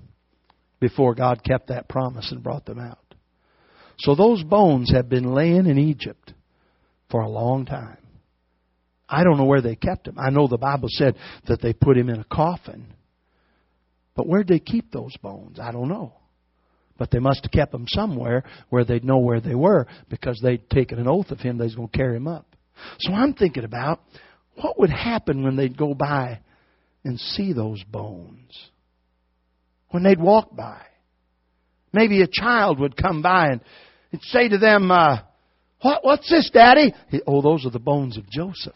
before 0.81 1.15
God 1.15 1.45
kept 1.45 1.69
that 1.69 1.89
promise 1.89 2.33
and 2.33 2.43
brought 2.43 2.65
them 2.65 2.79
out. 2.79 2.99
So 3.99 4.15
those 4.15 4.43
bones 4.43 4.91
have 4.93 5.09
been 5.09 5.35
laying 5.35 5.67
in 5.67 5.79
Egypt 5.79 6.33
for 7.11 7.21
a 7.21 7.29
long 7.29 7.67
time. 7.67 7.99
I 9.09 9.23
don't 9.23 9.37
know 9.37 9.45
where 9.45 9.63
they 9.63 9.77
kept 9.77 10.09
him. 10.09 10.17
I 10.19 10.31
know 10.31 10.49
the 10.49 10.59
Bible 10.59 10.89
said 10.91 11.15
that 11.47 11.61
they 11.61 11.73
put 11.73 11.97
him 11.97 12.09
in 12.09 12.21
a 12.21 12.25
coffin. 12.25 12.87
But 14.15 14.27
where'd 14.27 14.49
they 14.49 14.61
keep 14.61 14.91
those 14.91 15.17
bones? 15.19 15.59
I 15.59 15.73
don't 15.73 15.89
know. 15.89 16.13
But 16.97 17.11
they 17.11 17.19
must 17.19 17.43
have 17.43 17.51
kept 17.51 17.73
them 17.73 17.87
somewhere 17.89 18.45
where 18.71 18.85
they'd 18.85 19.05
know 19.05 19.19
where 19.19 19.41
they 19.41 19.55
were 19.55 19.87
because 20.09 20.41
they'd 20.43 20.69
taken 20.71 20.99
an 20.99 21.09
oath 21.09 21.31
of 21.31 21.41
him 21.41 21.59
they 21.59 21.65
was 21.65 21.75
going 21.75 21.89
to 21.89 21.99
carry 21.99 22.17
him 22.17 22.29
up. 22.29 22.47
So 23.01 23.13
I'm 23.13 23.35
thinking 23.35 23.65
about 23.65 24.01
what 24.57 24.79
would 24.79 24.91
happen 24.91 25.43
when 25.43 25.57
they'd 25.57 25.77
go 25.77 25.95
by 25.95 26.41
and 27.05 27.19
see 27.19 27.53
those 27.53 27.83
bones. 27.85 28.71
When 29.91 30.05
they'd 30.05 30.21
walk 30.21 30.55
by. 30.55 30.83
Maybe 31.93 32.23
a 32.23 32.29
child 32.31 32.79
would 32.81 32.97
come 32.97 33.23
by 33.23 33.49
and 33.49 33.61
say 34.23 34.49
to 34.49 34.59
them, 34.59 34.91
uh, 34.91 35.19
what, 35.81 36.05
what's 36.05 36.31
this, 36.31 36.51
Daddy? 36.53 36.95
Oh, 37.27 37.43
those 37.43 37.67
are 37.67 37.71
the 37.71 37.79
bones 37.79 38.17
of 38.17 38.29
Joseph. 38.31 38.75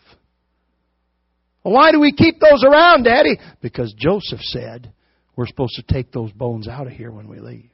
Well, 1.65 1.75
why 1.75 1.93
do 1.93 2.01
we 2.01 2.13
keep 2.13 2.41
those 2.41 2.65
around, 2.65 3.05
Daddy? 3.05 3.39
Because 3.61 3.95
Joseph 3.97 4.41
said 4.41 4.93
we're 5.39 5.47
supposed 5.47 5.77
to 5.77 5.95
take 5.95 6.11
those 6.11 6.33
bones 6.33 6.67
out 6.67 6.89
of 6.89 6.93
here 6.93 7.13
when 7.13 7.29
we 7.29 7.39
leave. 7.39 7.71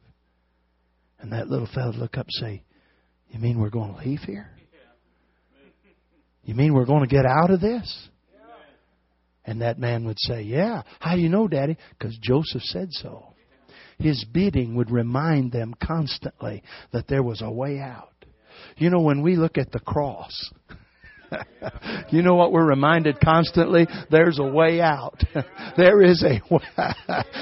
And 1.18 1.32
that 1.32 1.48
little 1.48 1.66
fellow 1.74 1.92
look 1.92 2.18
up 2.18 2.26
and 2.26 2.48
say, 2.50 2.62
You 3.30 3.38
mean 3.38 3.58
we're 3.58 3.70
going 3.70 3.94
to 3.94 4.00
leave 4.06 4.20
here? 4.20 4.50
You 6.42 6.54
mean 6.54 6.74
we're 6.74 6.84
going 6.84 7.00
to 7.00 7.08
get 7.08 7.24
out 7.24 7.50
of 7.50 7.62
this? 7.62 8.08
And 9.46 9.62
that 9.62 9.78
man 9.78 10.04
would 10.04 10.18
say, 10.18 10.42
Yeah. 10.42 10.82
How 11.00 11.14
do 11.14 11.22
you 11.22 11.30
know, 11.30 11.48
Daddy? 11.48 11.78
Because 11.98 12.18
Joseph 12.20 12.60
said 12.64 12.88
so. 12.90 13.32
His 13.98 14.22
bidding 14.30 14.74
would 14.74 14.90
remind 14.90 15.50
them 15.50 15.72
constantly 15.82 16.62
that 16.92 17.08
there 17.08 17.22
was 17.22 17.40
a 17.40 17.50
way 17.50 17.78
out. 17.78 18.12
You 18.76 18.90
know, 18.90 19.00
when 19.00 19.22
we 19.22 19.36
look 19.36 19.56
at 19.56 19.72
the 19.72 19.80
cross, 19.80 20.50
you 22.10 22.22
know 22.22 22.34
what 22.34 22.52
we're 22.52 22.66
reminded 22.66 23.20
constantly? 23.20 23.86
There's 24.10 24.38
a 24.38 24.46
way 24.46 24.80
out. 24.80 25.22
there 25.76 26.02
is 26.02 26.22
a 26.22 26.40
way. 26.50 26.64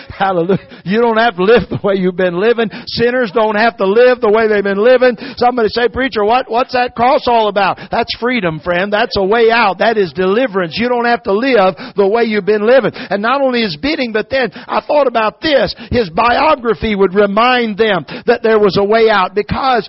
Hallelujah. 0.08 0.82
You 0.84 1.00
don't 1.00 1.18
have 1.18 1.36
to 1.36 1.44
live 1.44 1.68
the 1.68 1.80
way 1.82 1.94
you've 1.96 2.16
been 2.16 2.38
living. 2.38 2.70
Sinners 2.86 3.32
don't 3.34 3.56
have 3.56 3.76
to 3.78 3.86
live 3.86 4.20
the 4.20 4.30
way 4.30 4.48
they've 4.48 4.62
been 4.62 4.82
living. 4.82 5.16
Somebody 5.36 5.68
say, 5.68 5.88
preacher, 5.88 6.24
what, 6.24 6.50
what's 6.50 6.72
that 6.72 6.94
cross 6.94 7.26
all 7.26 7.48
about? 7.48 7.78
That's 7.90 8.14
freedom, 8.18 8.60
friend. 8.60 8.92
That's 8.92 9.16
a 9.16 9.24
way 9.24 9.50
out. 9.50 9.78
That 9.78 9.96
is 9.96 10.12
deliverance. 10.12 10.78
You 10.78 10.88
don't 10.88 11.06
have 11.06 11.22
to 11.24 11.32
live 11.32 11.74
the 11.96 12.08
way 12.08 12.24
you've 12.24 12.46
been 12.46 12.66
living. 12.66 12.92
And 12.94 13.22
not 13.22 13.40
only 13.40 13.62
his 13.62 13.76
bidding, 13.76 14.12
but 14.12 14.30
then 14.30 14.50
I 14.52 14.82
thought 14.86 15.06
about 15.06 15.40
this. 15.40 15.74
His 15.90 16.10
biography 16.10 16.94
would 16.94 17.14
remind 17.14 17.78
them 17.78 18.04
that 18.26 18.40
there 18.42 18.58
was 18.58 18.76
a 18.78 18.84
way 18.84 19.10
out 19.10 19.34
because 19.34 19.88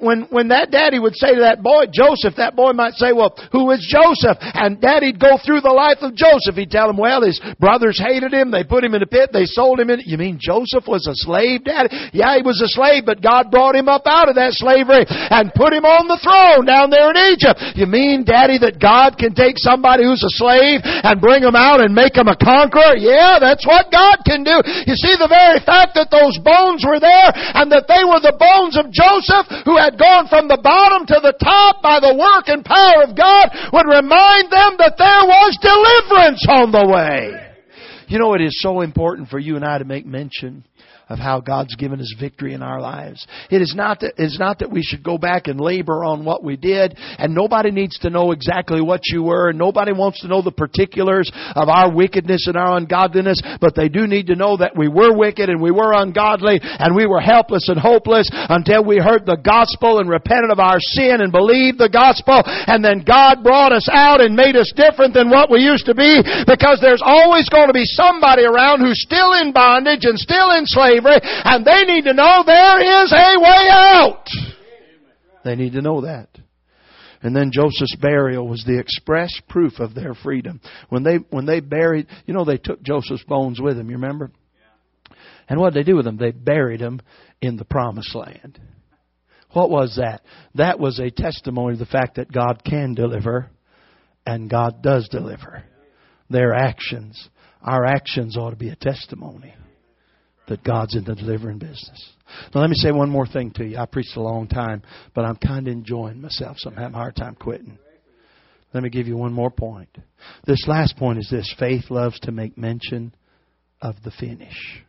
when, 0.00 0.26
when 0.30 0.48
that 0.48 0.70
daddy 0.70 0.98
would 0.98 1.16
say 1.16 1.34
to 1.34 1.40
that 1.40 1.62
boy, 1.62 1.86
Joseph, 1.92 2.36
that 2.36 2.56
boy 2.56 2.72
might 2.72 2.94
say, 2.94 3.12
well, 3.12 3.25
who 3.52 3.70
is 3.70 3.82
Joseph? 3.88 4.38
And 4.40 4.80
daddy'd 4.80 5.18
go 5.18 5.38
through 5.40 5.60
the 5.60 5.74
life 5.74 5.98
of 6.02 6.14
Joseph. 6.14 6.54
He'd 6.54 6.70
tell 6.70 6.90
him, 6.90 6.96
well, 6.96 7.22
his 7.22 7.40
brothers 7.58 7.98
hated 7.98 8.32
him. 8.32 8.50
They 8.50 8.64
put 8.64 8.84
him 8.84 8.94
in 8.94 9.02
a 9.02 9.06
pit. 9.06 9.30
They 9.32 9.46
sold 9.46 9.80
him 9.80 9.90
in. 9.90 10.02
You 10.04 10.18
mean 10.18 10.38
Joseph 10.40 10.86
was 10.86 11.06
a 11.06 11.14
slave, 11.14 11.64
daddy? 11.64 11.90
Yeah, 12.12 12.36
he 12.36 12.42
was 12.42 12.60
a 12.62 12.68
slave, 12.68 13.04
but 13.06 13.22
God 13.22 13.50
brought 13.50 13.74
him 13.74 13.88
up 13.88 14.06
out 14.06 14.28
of 14.28 14.36
that 14.36 14.54
slavery 14.54 15.04
and 15.08 15.54
put 15.54 15.72
him 15.72 15.84
on 15.84 16.06
the 16.06 16.20
throne 16.20 16.68
down 16.68 16.90
there 16.90 17.10
in 17.10 17.18
Egypt. 17.32 17.58
You 17.74 17.86
mean, 17.86 18.22
daddy, 18.22 18.58
that 18.62 18.78
God 18.78 19.18
can 19.18 19.34
take 19.34 19.58
somebody 19.58 20.04
who's 20.04 20.22
a 20.22 20.34
slave 20.36 20.84
and 20.84 21.20
bring 21.20 21.42
him 21.42 21.56
out 21.56 21.80
and 21.80 21.96
make 21.96 22.14
him 22.14 22.28
a 22.28 22.36
conqueror? 22.36 22.94
Yeah, 23.00 23.40
that's 23.40 23.66
what 23.66 23.90
God 23.90 24.22
can 24.22 24.44
do. 24.44 24.60
You 24.86 24.94
see, 24.94 25.16
the 25.16 25.30
very 25.30 25.58
fact 25.64 25.96
that 25.96 26.12
those 26.12 26.38
bones 26.38 26.84
were 26.84 27.00
there 27.00 27.30
and 27.56 27.72
that 27.72 27.88
they 27.88 28.04
were 28.04 28.20
the 28.20 28.36
bones 28.36 28.76
of 28.76 28.92
Joseph 28.92 29.48
who 29.64 29.80
had 29.80 29.96
gone 29.96 30.28
from 30.28 30.46
the 30.46 30.60
bottom 30.60 31.08
to 31.08 31.18
the 31.18 31.34
top 31.40 31.80
by 31.80 31.98
the 31.98 32.14
work 32.14 32.52
and 32.52 32.62
power 32.62 33.02
of 33.02 33.15
God 33.16 33.50
would 33.72 33.86
remind 33.86 34.52
them 34.52 34.76
that 34.78 34.94
there 34.98 35.24
was 35.24 35.58
deliverance 35.60 36.44
on 36.48 36.72
the 36.72 36.86
way. 36.86 37.42
You 38.08 38.18
know, 38.18 38.34
it 38.34 38.40
is 38.40 38.60
so 38.62 38.82
important 38.82 39.28
for 39.28 39.38
you 39.38 39.56
and 39.56 39.64
I 39.64 39.78
to 39.78 39.84
make 39.84 40.06
mention 40.06 40.64
of 41.08 41.18
how 41.18 41.40
God's 41.40 41.76
given 41.76 42.00
us 42.00 42.12
victory 42.18 42.52
in 42.52 42.62
our 42.62 42.80
lives. 42.80 43.26
It 43.48 43.62
is 43.62 43.74
not 43.76 44.00
that, 44.00 44.14
it's 44.18 44.40
not 44.40 44.58
that 44.58 44.72
we 44.72 44.82
should 44.82 45.04
go 45.04 45.18
back 45.18 45.46
and 45.46 45.60
labor 45.60 46.02
on 46.02 46.24
what 46.24 46.42
we 46.42 46.56
did, 46.56 46.98
and 46.98 47.32
nobody 47.32 47.70
needs 47.70 47.96
to 48.00 48.10
know 48.10 48.32
exactly 48.32 48.80
what 48.80 49.02
you 49.06 49.22
were, 49.22 49.50
and 49.50 49.58
nobody 49.58 49.92
wants 49.92 50.20
to 50.22 50.28
know 50.28 50.42
the 50.42 50.50
particulars 50.50 51.30
of 51.54 51.68
our 51.68 51.94
wickedness 51.94 52.48
and 52.48 52.56
our 52.56 52.76
ungodliness, 52.76 53.40
but 53.60 53.76
they 53.76 53.88
do 53.88 54.08
need 54.08 54.26
to 54.26 54.34
know 54.34 54.56
that 54.56 54.76
we 54.76 54.88
were 54.88 55.16
wicked 55.16 55.48
and 55.48 55.62
we 55.62 55.70
were 55.70 55.92
ungodly 55.94 56.58
and 56.62 56.96
we 56.96 57.06
were 57.06 57.20
helpless 57.20 57.68
and 57.68 57.78
hopeless 57.78 58.28
until 58.32 58.84
we 58.84 58.98
heard 58.98 59.24
the 59.26 59.38
gospel 59.38 60.00
and 60.00 60.10
repented 60.10 60.50
of 60.50 60.58
our 60.58 60.80
sin 60.80 61.20
and 61.20 61.30
believed 61.30 61.78
the 61.78 61.88
gospel, 61.88 62.42
and 62.44 62.84
then 62.84 63.04
God 63.06 63.44
brought 63.44 63.70
us 63.70 63.88
out 63.92 64.20
and 64.20 64.34
made 64.34 64.56
us 64.56 64.72
different 64.74 65.14
than 65.14 65.30
what 65.30 65.50
we 65.50 65.60
used 65.60 65.86
to 65.86 65.94
be, 65.94 66.18
because 66.46 66.80
there's 66.82 67.02
always 67.04 67.48
going 67.48 67.68
to 67.68 67.76
be 67.76 67.86
somebody 67.86 68.42
around 68.42 68.80
who's 68.80 69.00
still 69.00 69.38
in 69.38 69.52
bondage 69.52 70.02
and 70.02 70.18
still 70.18 70.50
enslaved 70.50 70.95
and 71.04 71.64
they 71.64 71.84
need 71.84 72.04
to 72.04 72.14
know 72.14 72.42
there 72.44 73.02
is 73.04 73.12
a 73.12 73.40
way 73.40 73.68
out. 73.70 74.26
They 75.44 75.56
need 75.56 75.72
to 75.74 75.82
know 75.82 76.02
that. 76.02 76.28
And 77.22 77.34
then 77.34 77.50
Joseph's 77.52 77.96
burial 77.96 78.46
was 78.46 78.64
the 78.64 78.78
express 78.78 79.32
proof 79.48 79.78
of 79.78 79.94
their 79.94 80.14
freedom. 80.14 80.60
When 80.90 81.02
they 81.02 81.16
when 81.30 81.46
they 81.46 81.60
buried, 81.60 82.06
you 82.26 82.34
know, 82.34 82.44
they 82.44 82.58
took 82.58 82.82
Joseph's 82.82 83.24
bones 83.24 83.60
with 83.60 83.76
them. 83.76 83.88
You 83.88 83.96
remember? 83.96 84.30
And 85.48 85.58
what 85.60 85.72
did 85.72 85.80
they 85.84 85.90
do 85.90 85.96
with 85.96 86.04
them? 86.04 86.16
They 86.16 86.32
buried 86.32 86.80
them 86.80 87.00
in 87.40 87.56
the 87.56 87.64
promised 87.64 88.14
land. 88.14 88.60
What 89.52 89.70
was 89.70 89.96
that? 89.96 90.22
That 90.56 90.78
was 90.78 90.98
a 90.98 91.10
testimony 91.10 91.74
of 91.74 91.78
the 91.78 91.86
fact 91.86 92.16
that 92.16 92.30
God 92.30 92.62
can 92.64 92.94
deliver 92.94 93.50
and 94.26 94.50
God 94.50 94.82
does 94.82 95.08
deliver. 95.08 95.64
Their 96.28 96.52
actions, 96.52 97.28
our 97.62 97.86
actions 97.86 98.36
ought 98.36 98.50
to 98.50 98.56
be 98.56 98.68
a 98.68 98.76
testimony 98.76 99.54
that 100.48 100.62
God's 100.64 100.94
in 100.94 101.04
the 101.04 101.14
delivering 101.14 101.58
business. 101.58 102.12
Now 102.54 102.60
let 102.60 102.70
me 102.70 102.76
say 102.76 102.92
one 102.92 103.10
more 103.10 103.26
thing 103.26 103.50
to 103.52 103.64
you. 103.64 103.78
I 103.78 103.86
preached 103.86 104.16
a 104.16 104.22
long 104.22 104.48
time, 104.48 104.82
but 105.14 105.24
I'm 105.24 105.36
kind 105.36 105.66
of 105.66 105.72
enjoying 105.72 106.20
myself, 106.20 106.56
so 106.58 106.70
I'm 106.70 106.76
having 106.76 106.94
a 106.94 106.98
hard 106.98 107.16
time 107.16 107.34
quitting. 107.34 107.78
Let 108.72 108.82
me 108.82 108.90
give 108.90 109.06
you 109.06 109.16
one 109.16 109.32
more 109.32 109.50
point. 109.50 109.88
This 110.46 110.66
last 110.66 110.96
point 110.96 111.18
is 111.18 111.28
this 111.30 111.54
faith 111.58 111.90
loves 111.90 112.18
to 112.20 112.32
make 112.32 112.58
mention 112.58 113.14
of 113.80 113.94
the 114.04 114.10
finish. 114.10 114.84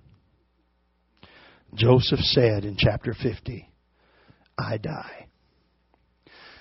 Joseph 1.74 2.20
said 2.20 2.66
in 2.66 2.76
chapter 2.78 3.14
50, 3.14 3.70
I 4.58 4.78
die. 4.78 5.28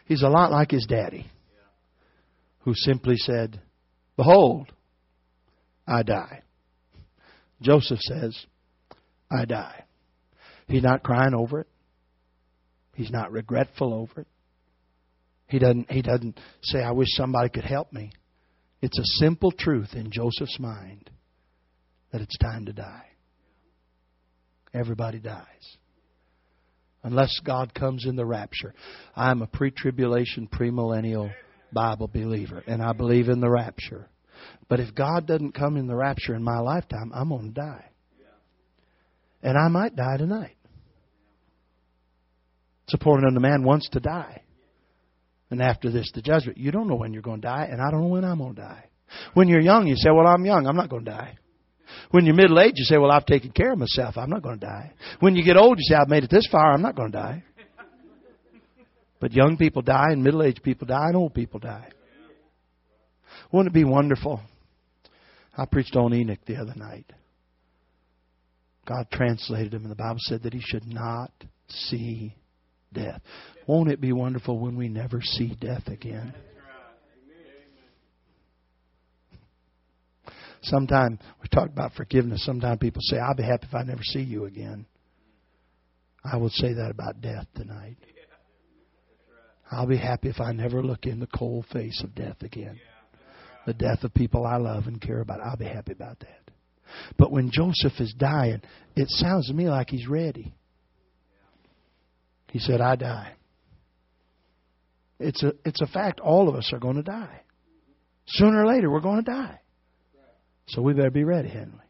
He's 0.05 0.23
a 0.23 0.29
lot 0.29 0.53
like 0.53 0.71
his 0.71 0.87
daddy, 0.87 1.27
who 2.61 2.75
simply 2.75 3.17
said, 3.17 3.61
Behold, 4.17 4.73
I 5.87 6.03
die. 6.03 6.43
Joseph 7.61 8.01
says, 8.01 8.47
I 9.31 9.45
die. 9.45 9.85
He's 10.69 10.83
not 10.83 11.03
crying 11.03 11.35
over 11.35 11.61
it. 11.61 11.69
He's 12.95 13.11
not 13.11 13.33
regretful 13.33 13.93
over 13.93 14.23
it. 14.23 14.27
He 15.49 15.59
doesn't, 15.59 15.91
he 15.91 16.03
doesn't 16.03 16.39
say, 16.63 16.83
I 16.83 16.91
wish 16.91 17.09
somebody 17.11 17.51
could 17.51 17.65
help 17.65 17.93
me. 17.93 18.11
It's 18.83 18.99
a 18.99 19.25
simple 19.25 19.53
truth 19.53 19.91
in 19.95 20.11
Joseph's 20.11 20.59
mind 20.59 21.11
that 22.13 22.21
it's 22.21 22.37
time 22.39 22.67
to 22.67 22.73
die. 22.73 23.07
Everybody 24.75 25.19
dies. 25.19 25.45
Unless 27.03 27.41
God 27.45 27.73
comes 27.73 28.05
in 28.05 28.17
the 28.17 28.27
rapture. 28.27 28.75
I'm 29.15 29.41
a 29.43 29.47
pre 29.47 29.71
tribulation, 29.71 30.49
premillennial 30.49 31.33
Bible 31.73 32.09
believer, 32.09 32.63
and 32.67 32.83
I 32.83 32.93
believe 32.93 33.29
in 33.29 33.41
the 33.41 33.51
rapture. 33.51 34.09
But 34.69 34.81
if 34.81 34.95
God 34.95 35.27
doesn't 35.27 35.53
come 35.53 35.77
in 35.77 35.87
the 35.87 35.95
rapture 35.95 36.35
in 36.35 36.43
my 36.43 36.59
lifetime, 36.59 37.13
I'm 37.15 37.29
going 37.29 37.55
to 37.55 37.61
die. 37.61 37.85
And 39.47 39.57
I 39.57 39.69
might 39.69 39.95
die 39.95 40.17
tonight. 40.17 40.57
It's 42.83 42.95
important 42.95 43.33
the 43.33 43.39
man 43.41 43.63
wants 43.63 43.89
to 43.91 44.01
die. 44.01 44.43
And 45.51 45.63
after 45.63 45.89
this, 45.89 46.11
the 46.13 46.21
judgment. 46.21 46.59
You 46.59 46.73
don't 46.73 46.89
know 46.89 46.97
when 46.97 47.13
you're 47.13 47.23
going 47.23 47.43
to 47.43 47.47
die, 47.47 47.69
and 47.71 47.81
I 47.81 47.93
don't 47.93 48.01
know 48.01 48.09
when 48.09 48.25
I'm 48.25 48.39
going 48.39 48.57
to 48.57 48.61
die. 48.61 48.87
When 49.35 49.47
you're 49.47 49.61
young, 49.61 49.87
you 49.87 49.95
say, 49.95 50.11
Well, 50.11 50.27
I'm 50.27 50.45
young. 50.45 50.67
I'm 50.67 50.75
not 50.75 50.91
going 50.91 51.05
to 51.05 51.11
die. 51.13 51.39
When 52.11 52.27
you're 52.27 52.35
middle 52.35 52.59
aged, 52.59 52.79
you 52.79 52.85
say, 52.87 52.99
Well, 52.99 53.13
I've 53.13 53.25
taken 53.25 53.53
care 53.53 53.73
of 53.73 53.79
myself. 53.79 54.19
I'm 54.19 54.31
not 54.31 54.43
going 54.43 54.59
to 54.59 54.67
die. 54.67 54.93
When 55.21 55.37
you 55.37 55.45
get 55.45 55.57
old, 55.57 55.79
you 55.79 55.85
say, 55.85 55.95
I've 55.95 56.09
made 56.09 56.25
it 56.25 56.31
this 56.31 56.49
far. 56.51 56.73
I'm 56.73 56.83
not 56.83 56.97
going 56.97 57.13
to 57.13 57.19
die. 57.19 57.45
But 59.21 59.33
young 59.33 59.57
people 59.57 59.83
die, 59.83 60.09
and 60.11 60.25
middle 60.25 60.43
aged 60.43 60.65
people 60.65 60.89
die, 60.89 61.07
and 61.07 61.17
old 61.17 61.35
people 61.35 61.61
die. 61.61 61.89
Wouldn't 63.53 63.73
it 63.73 63.79
be 63.79 63.85
wonderful? 63.85 64.41
I 65.57 65.67
preached 65.67 65.95
on 65.95 66.13
Enoch 66.13 66.41
the 66.47 66.57
other 66.57 66.75
night. 66.75 67.13
God 68.87 69.07
translated 69.13 69.75
him, 69.75 69.83
and 69.83 69.91
the 69.91 69.97
Bible 69.97 70.21
said 70.21 70.43
that 70.45 70.53
he 70.55 70.63
should 70.65 70.87
not 70.87 71.31
see 71.69 72.35
death. 72.93 73.21
Won't 73.67 73.91
it 73.91 74.01
be 74.01 74.13
wonderful 74.13 74.59
when 74.59 74.77
we 74.77 74.89
never 74.89 75.21
see 75.21 75.57
death 75.61 75.89
again? 75.89 76.33
Sometimes 80.63 81.19
we 81.43 81.49
talk 81.49 81.69
about 81.69 81.93
forgiveness. 81.95 82.45
Sometimes 82.45 82.79
people 82.79 83.03
say, 83.03 83.19
I'll 83.19 83.37
be 83.37 83.43
happy 83.43 83.67
if 83.69 83.75
I 83.75 83.83
never 83.83 84.03
see 84.03 84.21
you 84.21 84.47
again. 84.47 84.87
I 86.25 86.37
would 86.37 86.53
say 86.53 86.73
that 86.73 86.91
about 86.91 87.21
death 87.21 87.47
tonight. 87.55 87.97
I'll 89.71 89.87
be 89.87 89.97
happy 89.97 90.29
if 90.29 90.41
I 90.41 90.53
never 90.53 90.83
look 90.83 91.07
in 91.07 91.21
the 91.21 91.29
cold 91.29 91.67
face 91.73 92.01
of 92.03 92.15
death 92.15 92.43
again. 92.43 92.81
The 93.67 93.75
death 93.75 94.05
of 94.05 94.15
people 94.15 94.47
I 94.47 94.57
love 94.57 94.87
and 94.87 95.01
care 95.01 95.21
about. 95.21 95.41
I'll 95.41 95.57
be 95.57 95.67
happy 95.67 95.93
about 95.93 96.21
that. 96.21 96.46
But 97.19 97.31
when 97.31 97.51
Joseph 97.53 98.01
is 98.01 98.15
dying, 98.17 98.63
it 98.95 99.09
sounds 99.09 99.49
to 99.49 99.55
me 99.55 99.69
like 99.69 99.91
he's 99.91 100.09
ready. 100.09 100.55
He 102.51 102.59
said, 102.59 102.81
I 102.81 102.97
die. 102.97 103.33
It's 105.19 105.43
a, 105.43 105.53
it's 105.65 105.81
a 105.81 105.87
fact 105.87 106.21
all 106.21 106.49
of 106.49 106.55
us 106.55 106.73
are 106.73 106.79
going 106.79 106.97
to 106.97 107.03
die. 107.03 107.43
Sooner 108.27 108.65
or 108.65 108.67
later, 108.67 108.91
we're 108.91 109.01
going 109.01 109.25
to 109.25 109.31
die. 109.31 109.61
So 110.69 110.83
we 110.83 110.95
better 110.95 111.11
be 111.11 111.25
ready, 111.25 111.49
we? 111.49 111.81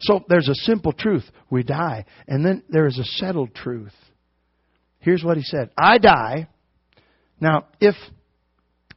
So 0.00 0.24
there's 0.28 0.48
a 0.48 0.54
simple 0.54 0.92
truth. 0.92 1.24
We 1.50 1.62
die. 1.62 2.04
And 2.28 2.44
then 2.44 2.62
there 2.68 2.86
is 2.86 2.98
a 2.98 3.04
settled 3.04 3.54
truth. 3.54 3.94
Here's 4.98 5.24
what 5.24 5.36
he 5.36 5.42
said 5.42 5.70
I 5.78 5.98
die. 5.98 6.48
Now, 7.40 7.66
if 7.80 7.94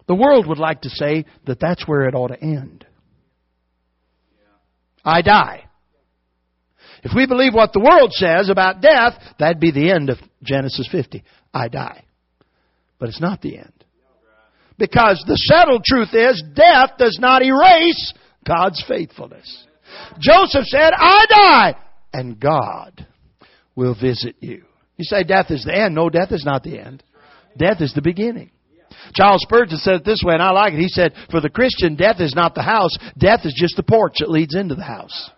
the 0.07 0.15
world 0.15 0.47
would 0.47 0.57
like 0.57 0.81
to 0.81 0.89
say 0.89 1.25
that 1.45 1.59
that's 1.59 1.87
where 1.87 2.07
it 2.07 2.15
ought 2.15 2.29
to 2.29 2.41
end, 2.41 2.85
I 5.07 5.21
die. 5.21 5.63
If 7.03 7.13
we 7.15 7.25
believe 7.25 7.53
what 7.53 7.71
the 7.71 7.79
world 7.79 8.11
says 8.11 8.49
about 8.49 8.81
death, 8.81 9.13
that'd 9.39 9.61
be 9.61 9.71
the 9.71 9.91
end 9.91 10.09
of 10.09 10.17
Genesis 10.43 10.87
50. 10.91 11.23
I 11.53 11.69
die. 11.69 12.03
But 12.99 13.07
it's 13.09 13.21
not 13.21 13.41
the 13.41 13.57
end. 13.57 13.71
Because 14.77 15.23
the 15.25 15.37
settled 15.37 15.83
truth 15.85 16.13
is 16.13 16.43
death 16.53 16.91
does 16.97 17.17
not 17.21 17.41
erase 17.41 18.13
God's 18.45 18.83
faithfulness. 18.85 19.65
Joseph 20.19 20.65
said, 20.65 20.91
I 20.95 21.25
die, 21.29 21.75
and 22.13 22.39
God 22.39 23.07
will 23.75 23.95
visit 23.95 24.35
you. 24.41 24.65
You 24.97 25.03
say 25.03 25.23
death 25.23 25.51
is 25.51 25.63
the 25.63 25.75
end. 25.75 25.95
No, 25.95 26.09
death 26.09 26.31
is 26.31 26.43
not 26.43 26.63
the 26.63 26.79
end. 26.79 27.01
Death 27.57 27.81
is 27.81 27.93
the 27.93 28.01
beginning. 28.01 28.51
Charles 29.13 29.41
Spurgeon 29.43 29.77
said 29.77 29.95
it 29.95 30.05
this 30.05 30.21
way, 30.23 30.33
and 30.33 30.43
I 30.43 30.51
like 30.51 30.73
it. 30.73 30.79
He 30.79 30.87
said, 30.87 31.13
For 31.31 31.41
the 31.41 31.49
Christian, 31.49 31.95
death 31.95 32.19
is 32.19 32.35
not 32.35 32.55
the 32.55 32.61
house, 32.61 32.97
death 33.17 33.41
is 33.45 33.55
just 33.57 33.75
the 33.75 33.83
porch 33.83 34.15
that 34.19 34.29
leads 34.29 34.55
into 34.55 34.75
the 34.75 34.83
house. 34.83 35.29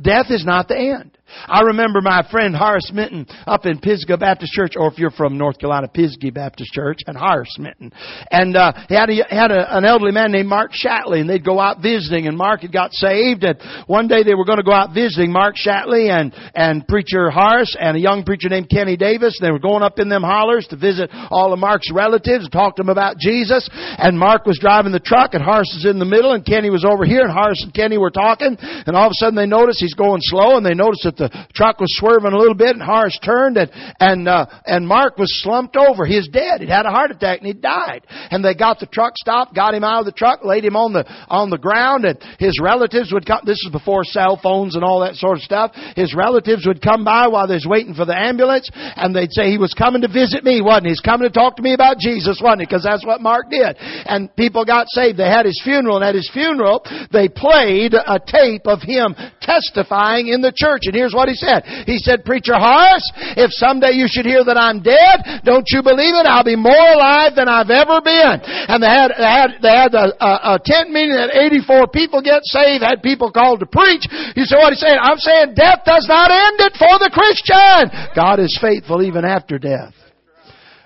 Death 0.00 0.26
is 0.30 0.44
not 0.44 0.68
the 0.68 0.76
end. 0.76 1.16
I 1.46 1.62
remember 1.62 2.00
my 2.00 2.26
friend 2.30 2.54
Horace 2.54 2.90
Minton 2.92 3.26
up 3.46 3.66
in 3.66 3.78
Pisgah 3.78 4.18
Baptist 4.18 4.52
Church, 4.52 4.74
or 4.76 4.90
if 4.90 4.98
you're 4.98 5.10
from 5.10 5.38
North 5.38 5.58
Carolina, 5.58 5.88
Pisgah 5.88 6.32
Baptist 6.32 6.72
Church, 6.72 6.98
and 7.06 7.16
Horace 7.16 7.56
Minton. 7.58 7.92
And 8.30 8.56
uh, 8.56 8.72
he 8.88 8.94
had, 8.94 9.10
a, 9.10 9.24
had 9.28 9.50
a, 9.50 9.76
an 9.76 9.84
elderly 9.84 10.12
man 10.12 10.32
named 10.32 10.48
Mark 10.48 10.72
Shatley, 10.72 11.20
and 11.20 11.28
they'd 11.28 11.44
go 11.44 11.60
out 11.60 11.82
visiting, 11.82 12.26
and 12.26 12.36
Mark 12.36 12.62
had 12.62 12.72
got 12.72 12.92
saved, 12.92 13.44
and 13.44 13.58
one 13.86 14.08
day 14.08 14.22
they 14.22 14.34
were 14.34 14.44
going 14.44 14.58
to 14.58 14.64
go 14.64 14.72
out 14.72 14.94
visiting 14.94 15.32
Mark 15.32 15.56
Shatley 15.56 16.10
and, 16.10 16.32
and 16.54 16.86
preacher 16.86 17.30
Horace 17.30 17.76
and 17.78 17.96
a 17.96 18.00
young 18.00 18.24
preacher 18.24 18.48
named 18.48 18.70
Kenny 18.70 18.96
Davis. 18.96 19.38
They 19.40 19.50
were 19.50 19.58
going 19.58 19.82
up 19.82 19.98
in 19.98 20.08
them 20.08 20.22
hollers 20.22 20.66
to 20.68 20.76
visit 20.76 21.10
all 21.30 21.52
of 21.52 21.58
Mark's 21.58 21.90
relatives 21.92 22.44
and 22.44 22.52
talk 22.52 22.76
to 22.76 22.82
them 22.82 22.90
about 22.90 23.18
Jesus. 23.18 23.68
And 23.72 24.18
Mark 24.18 24.46
was 24.46 24.58
driving 24.60 24.92
the 24.92 25.00
truck, 25.00 25.34
and 25.34 25.42
Horace 25.42 25.72
was 25.74 25.86
in 25.90 25.98
the 25.98 26.04
middle, 26.04 26.32
and 26.32 26.44
Kenny 26.44 26.70
was 26.70 26.84
over 26.84 27.04
here, 27.04 27.22
and 27.22 27.32
Horace 27.32 27.62
and 27.62 27.74
Kenny 27.74 27.98
were 27.98 28.10
talking, 28.10 28.56
and 28.60 28.96
all 28.96 29.06
of 29.06 29.12
a 29.12 29.18
sudden 29.18 29.36
they 29.36 29.46
noticed 29.46 29.80
he's 29.80 29.94
going 29.94 30.20
slow, 30.22 30.56
and 30.56 30.64
they 30.64 30.74
noticed 30.74 31.04
that 31.04 31.16
the 31.16 31.23
truck 31.54 31.80
was 31.80 31.94
swerving 31.98 32.32
a 32.32 32.36
little 32.36 32.54
bit, 32.54 32.70
and 32.70 32.82
Horace 32.82 33.18
turned, 33.22 33.56
and 33.56 33.70
and 34.00 34.28
uh, 34.28 34.46
and 34.66 34.86
Mark 34.86 35.18
was 35.18 35.30
slumped 35.42 35.76
over. 35.76 36.04
He's 36.04 36.28
dead. 36.28 36.60
He'd 36.60 36.68
had 36.68 36.86
a 36.86 36.90
heart 36.90 37.10
attack, 37.10 37.38
and 37.38 37.46
he 37.46 37.52
died. 37.52 38.06
And 38.30 38.44
they 38.44 38.54
got 38.54 38.80
the 38.80 38.86
truck 38.86 39.14
stopped, 39.16 39.54
got 39.54 39.74
him 39.74 39.84
out 39.84 40.00
of 40.00 40.06
the 40.06 40.12
truck, 40.12 40.44
laid 40.44 40.64
him 40.64 40.76
on 40.76 40.92
the 40.92 41.04
on 41.28 41.50
the 41.50 41.58
ground, 41.58 42.04
and 42.04 42.18
his 42.38 42.58
relatives 42.60 43.12
would 43.12 43.26
come. 43.26 43.40
This 43.44 43.62
is 43.64 43.70
before 43.70 44.04
cell 44.04 44.38
phones 44.42 44.74
and 44.74 44.84
all 44.84 45.00
that 45.00 45.14
sort 45.14 45.36
of 45.36 45.42
stuff. 45.42 45.72
His 45.96 46.14
relatives 46.14 46.66
would 46.66 46.82
come 46.82 47.04
by 47.04 47.28
while 47.28 47.46
they 47.46 47.54
was 47.54 47.66
waiting 47.68 47.94
for 47.94 48.04
the 48.04 48.16
ambulance, 48.16 48.68
and 48.74 49.14
they'd 49.14 49.32
say 49.32 49.50
he 49.50 49.58
was 49.58 49.74
coming 49.74 50.02
to 50.02 50.08
visit 50.08 50.44
me, 50.44 50.60
wasn't 50.60 50.86
he? 50.86 50.90
He's 50.90 51.00
coming 51.00 51.28
to 51.28 51.32
talk 51.32 51.56
to 51.56 51.62
me 51.62 51.74
about 51.74 51.98
Jesus, 51.98 52.40
wasn't 52.42 52.62
he? 52.62 52.66
Because 52.66 52.84
that's 52.84 53.04
what 53.04 53.20
Mark 53.20 53.50
did. 53.50 53.76
And 53.78 54.34
people 54.36 54.64
got 54.64 54.86
saved. 54.88 55.18
They 55.18 55.28
had 55.28 55.46
his 55.46 55.60
funeral, 55.62 55.96
and 55.96 56.04
at 56.04 56.14
his 56.14 56.30
funeral, 56.32 56.84
they 57.12 57.28
played 57.28 57.94
a 57.94 58.20
tape 58.20 58.66
of 58.66 58.80
him 58.82 59.14
testifying 59.40 60.28
in 60.28 60.40
the 60.40 60.52
church. 60.54 60.82
And 60.84 60.94
here's 61.04 61.12
what 61.12 61.28
he 61.28 61.36
said. 61.36 61.68
He 61.84 62.00
said, 62.00 62.24
Preacher 62.24 62.56
Horace, 62.56 63.04
if 63.36 63.52
someday 63.52 63.92
you 63.92 64.08
should 64.08 64.24
hear 64.24 64.40
that 64.40 64.56
I'm 64.56 64.80
dead, 64.80 65.44
don't 65.44 65.68
you 65.68 65.84
believe 65.84 66.16
it? 66.16 66.24
I'll 66.24 66.48
be 66.48 66.56
more 66.56 66.72
alive 66.72 67.36
than 67.36 67.44
I've 67.44 67.68
ever 67.68 68.00
been. 68.00 68.40
And 68.40 68.80
they 68.80 68.88
had, 68.88 69.12
they 69.12 69.28
had, 69.28 69.50
they 69.60 69.74
had 69.76 69.92
a, 69.92 70.06
a, 70.16 70.32
a 70.56 70.64
tent 70.64 70.88
meeting 70.88 71.20
that 71.20 71.36
84 71.36 71.92
people 71.92 72.24
get 72.24 72.40
saved, 72.48 72.80
had 72.80 73.04
people 73.04 73.28
called 73.28 73.60
to 73.60 73.68
preach. 73.68 74.08
You 74.32 74.48
say, 74.48 74.56
what 74.56 74.72
he's 74.72 74.80
saying? 74.80 74.96
I'm 74.96 75.20
saying 75.20 75.52
death 75.52 75.84
does 75.84 76.08
not 76.08 76.32
end 76.32 76.64
it 76.64 76.74
for 76.80 76.96
the 76.96 77.12
Christian. 77.12 77.92
God 78.16 78.40
is 78.40 78.56
faithful 78.56 79.04
even 79.04 79.28
after 79.28 79.60
death. 79.60 79.92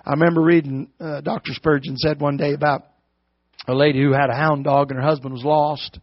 I 0.03 0.19
remember 0.19 0.43
reading, 0.43 0.91
uh, 0.99 1.21
Dr. 1.21 1.55
Spurgeon 1.55 1.97
said 1.97 2.19
one 2.19 2.37
day 2.37 2.55
about 2.55 2.83
a 3.69 3.75
lady 3.75 4.03
who 4.03 4.13
had 4.13 4.31
a 4.31 4.35
hound 4.35 4.65
dog 4.65 4.91
and 4.91 4.99
her 4.99 5.07
husband 5.07 5.35
was 5.35 5.45
lost. 5.45 6.01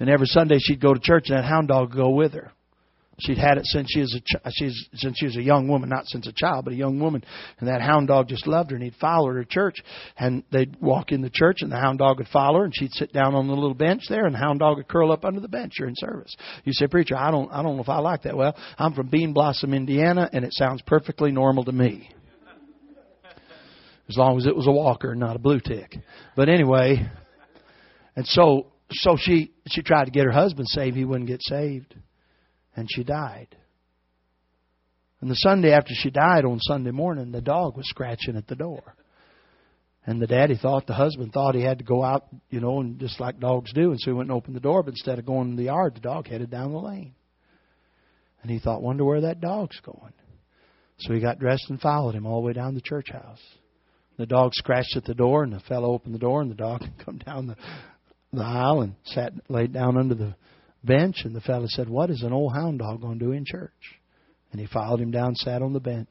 And 0.00 0.10
every 0.10 0.26
Sunday 0.26 0.56
she'd 0.58 0.80
go 0.80 0.94
to 0.94 1.00
church 1.00 1.26
and 1.28 1.38
that 1.38 1.44
hound 1.44 1.68
dog 1.68 1.90
would 1.90 1.96
go 1.96 2.10
with 2.10 2.32
her. 2.32 2.50
She'd 3.22 3.38
had 3.38 3.58
it 3.58 3.66
since 3.66 3.88
she 3.90 4.00
was 4.00 4.14
a 4.14 4.20
ch- 4.20 4.40
uh, 4.44 4.50
she's 4.52 4.88
since 4.94 5.18
she 5.18 5.26
was 5.26 5.36
a 5.36 5.42
young 5.42 5.68
woman, 5.68 5.88
not 5.88 6.06
since 6.06 6.26
a 6.26 6.32
child, 6.32 6.64
but 6.64 6.74
a 6.74 6.76
young 6.76 6.98
woman. 6.98 7.24
And 7.58 7.68
that 7.68 7.80
hound 7.80 8.08
dog 8.08 8.28
just 8.28 8.46
loved 8.46 8.70
her, 8.70 8.76
and 8.76 8.84
he'd 8.84 8.94
follow 8.96 9.28
her 9.28 9.42
to 9.42 9.48
church. 9.48 9.76
And 10.18 10.42
they'd 10.50 10.76
walk 10.80 11.12
in 11.12 11.20
the 11.20 11.30
church, 11.30 11.58
and 11.60 11.70
the 11.70 11.76
hound 11.76 11.98
dog 11.98 12.18
would 12.18 12.28
follow 12.28 12.58
her, 12.58 12.64
and 12.64 12.74
she'd 12.74 12.92
sit 12.92 13.12
down 13.12 13.34
on 13.34 13.46
the 13.46 13.54
little 13.54 13.74
bench 13.74 14.02
there, 14.08 14.26
and 14.26 14.34
the 14.34 14.38
hound 14.38 14.60
dog 14.60 14.76
would 14.76 14.88
curl 14.88 15.12
up 15.12 15.24
under 15.24 15.40
the 15.40 15.48
bench 15.48 15.74
during 15.78 15.94
service. 15.96 16.34
You 16.64 16.72
say, 16.72 16.86
preacher, 16.86 17.16
I 17.16 17.30
don't 17.30 17.50
I 17.52 17.62
don't 17.62 17.76
know 17.76 17.82
if 17.82 17.88
I 17.88 17.98
like 17.98 18.22
that. 18.22 18.36
Well, 18.36 18.56
I'm 18.78 18.94
from 18.94 19.08
Bean 19.08 19.32
Blossom, 19.32 19.74
Indiana, 19.74 20.28
and 20.32 20.44
it 20.44 20.52
sounds 20.52 20.82
perfectly 20.82 21.30
normal 21.30 21.64
to 21.64 21.72
me. 21.72 22.10
As 24.08 24.16
long 24.16 24.38
as 24.38 24.46
it 24.46 24.56
was 24.56 24.66
a 24.66 24.72
walker, 24.72 25.14
not 25.14 25.36
a 25.36 25.38
blue 25.38 25.60
tick. 25.60 25.96
But 26.34 26.48
anyway, 26.48 27.08
and 28.16 28.26
so 28.26 28.66
so 28.90 29.16
she 29.16 29.52
she 29.68 29.82
tried 29.82 30.06
to 30.06 30.10
get 30.10 30.24
her 30.24 30.32
husband 30.32 30.68
saved. 30.68 30.96
He 30.96 31.04
wouldn't 31.04 31.28
get 31.28 31.42
saved, 31.42 31.94
and 32.80 32.88
she 32.90 33.04
died. 33.04 33.54
And 35.20 35.30
the 35.30 35.36
Sunday 35.36 35.72
after 35.72 35.92
she 35.94 36.10
died, 36.10 36.44
on 36.44 36.58
Sunday 36.60 36.90
morning, 36.90 37.30
the 37.30 37.42
dog 37.42 37.76
was 37.76 37.86
scratching 37.88 38.36
at 38.36 38.46
the 38.46 38.56
door. 38.56 38.96
And 40.06 40.20
the 40.20 40.26
daddy 40.26 40.56
thought, 40.56 40.86
the 40.86 40.94
husband 40.94 41.32
thought 41.32 41.54
he 41.54 41.62
had 41.62 41.78
to 41.78 41.84
go 41.84 42.02
out, 42.02 42.24
you 42.48 42.58
know, 42.58 42.80
and 42.80 42.98
just 42.98 43.20
like 43.20 43.38
dogs 43.38 43.72
do. 43.74 43.90
And 43.90 44.00
so 44.00 44.10
he 44.10 44.16
went 44.16 44.30
and 44.30 44.36
opened 44.36 44.56
the 44.56 44.60
door, 44.60 44.82
but 44.82 44.94
instead 44.94 45.18
of 45.18 45.26
going 45.26 45.50
in 45.50 45.56
the 45.56 45.64
yard, 45.64 45.94
the 45.94 46.00
dog 46.00 46.26
headed 46.26 46.50
down 46.50 46.72
the 46.72 46.78
lane. 46.78 47.14
And 48.42 48.50
he 48.50 48.58
thought, 48.58 48.82
wonder 48.82 49.04
where 49.04 49.20
that 49.20 49.42
dog's 49.42 49.78
going. 49.80 50.14
So 51.00 51.12
he 51.12 51.20
got 51.20 51.38
dressed 51.38 51.68
and 51.68 51.80
followed 51.80 52.14
him 52.14 52.26
all 52.26 52.40
the 52.40 52.46
way 52.46 52.52
down 52.54 52.74
the 52.74 52.80
church 52.80 53.10
house. 53.12 53.42
The 54.16 54.26
dog 54.26 54.52
scratched 54.54 54.96
at 54.96 55.04
the 55.04 55.14
door, 55.14 55.44
and 55.44 55.52
the 55.52 55.60
fellow 55.60 55.92
opened 55.92 56.14
the 56.14 56.18
door, 56.18 56.40
and 56.40 56.50
the 56.50 56.54
dog 56.54 56.82
come 57.04 57.18
down 57.18 57.46
the 57.46 57.56
the 58.32 58.44
aisle 58.44 58.82
and 58.82 58.94
sat 59.06 59.32
laid 59.48 59.72
down 59.72 59.98
under 59.98 60.14
the 60.14 60.36
bench 60.84 61.22
and 61.24 61.34
the 61.34 61.40
fellow 61.40 61.66
said, 61.68 61.88
What 61.88 62.10
is 62.10 62.22
an 62.22 62.32
old 62.32 62.52
hound 62.52 62.78
dog 62.78 63.00
going 63.00 63.18
to 63.18 63.24
do 63.24 63.32
in 63.32 63.44
church? 63.44 63.72
And 64.52 64.60
he 64.60 64.66
followed 64.66 65.00
him 65.00 65.10
down, 65.10 65.34
sat 65.34 65.62
on 65.62 65.72
the 65.72 65.80
bench. 65.80 66.10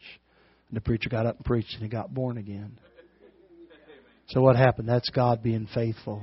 And 0.70 0.78
the 0.78 0.82
preacher 0.82 1.10
got 1.10 1.26
up 1.26 1.38
and 1.38 1.46
preached 1.46 1.74
and 1.74 1.84
he 1.84 1.90
got 1.90 2.14
born 2.14 2.38
again. 2.38 2.80
So 4.28 4.42
what 4.42 4.56
happened? 4.56 4.88
That's 4.88 5.10
God 5.10 5.42
being 5.42 5.68
faithful. 5.74 6.22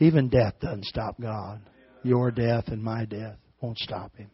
Even 0.00 0.28
death 0.28 0.54
doesn't 0.60 0.84
stop 0.84 1.20
God. 1.20 1.60
Your 2.02 2.30
death 2.30 2.64
and 2.68 2.82
my 2.82 3.04
death 3.04 3.36
won't 3.60 3.78
stop 3.78 4.16
him. 4.16 4.30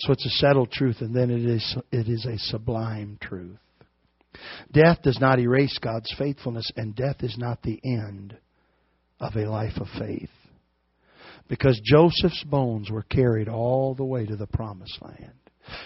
So 0.00 0.12
it's 0.12 0.24
a 0.24 0.30
settled 0.30 0.70
truth 0.70 0.96
and 1.00 1.14
then 1.14 1.30
it 1.30 1.44
is 1.44 1.76
it 1.92 2.08
is 2.08 2.24
a 2.24 2.38
sublime 2.38 3.18
truth. 3.20 3.58
Death 4.72 5.02
does 5.02 5.18
not 5.20 5.38
erase 5.38 5.78
God's 5.78 6.12
faithfulness 6.18 6.70
and 6.76 6.94
death 6.94 7.16
is 7.20 7.36
not 7.36 7.62
the 7.62 7.78
end 7.84 8.36
of 9.18 9.36
a 9.36 9.50
life 9.50 9.76
of 9.76 9.88
faith. 9.98 10.30
Because 11.50 11.80
Joseph's 11.84 12.44
bones 12.44 12.90
were 12.90 13.02
carried 13.02 13.48
all 13.48 13.96
the 13.96 14.04
way 14.04 14.24
to 14.24 14.36
the 14.36 14.46
promised 14.46 14.96
land. 15.02 15.32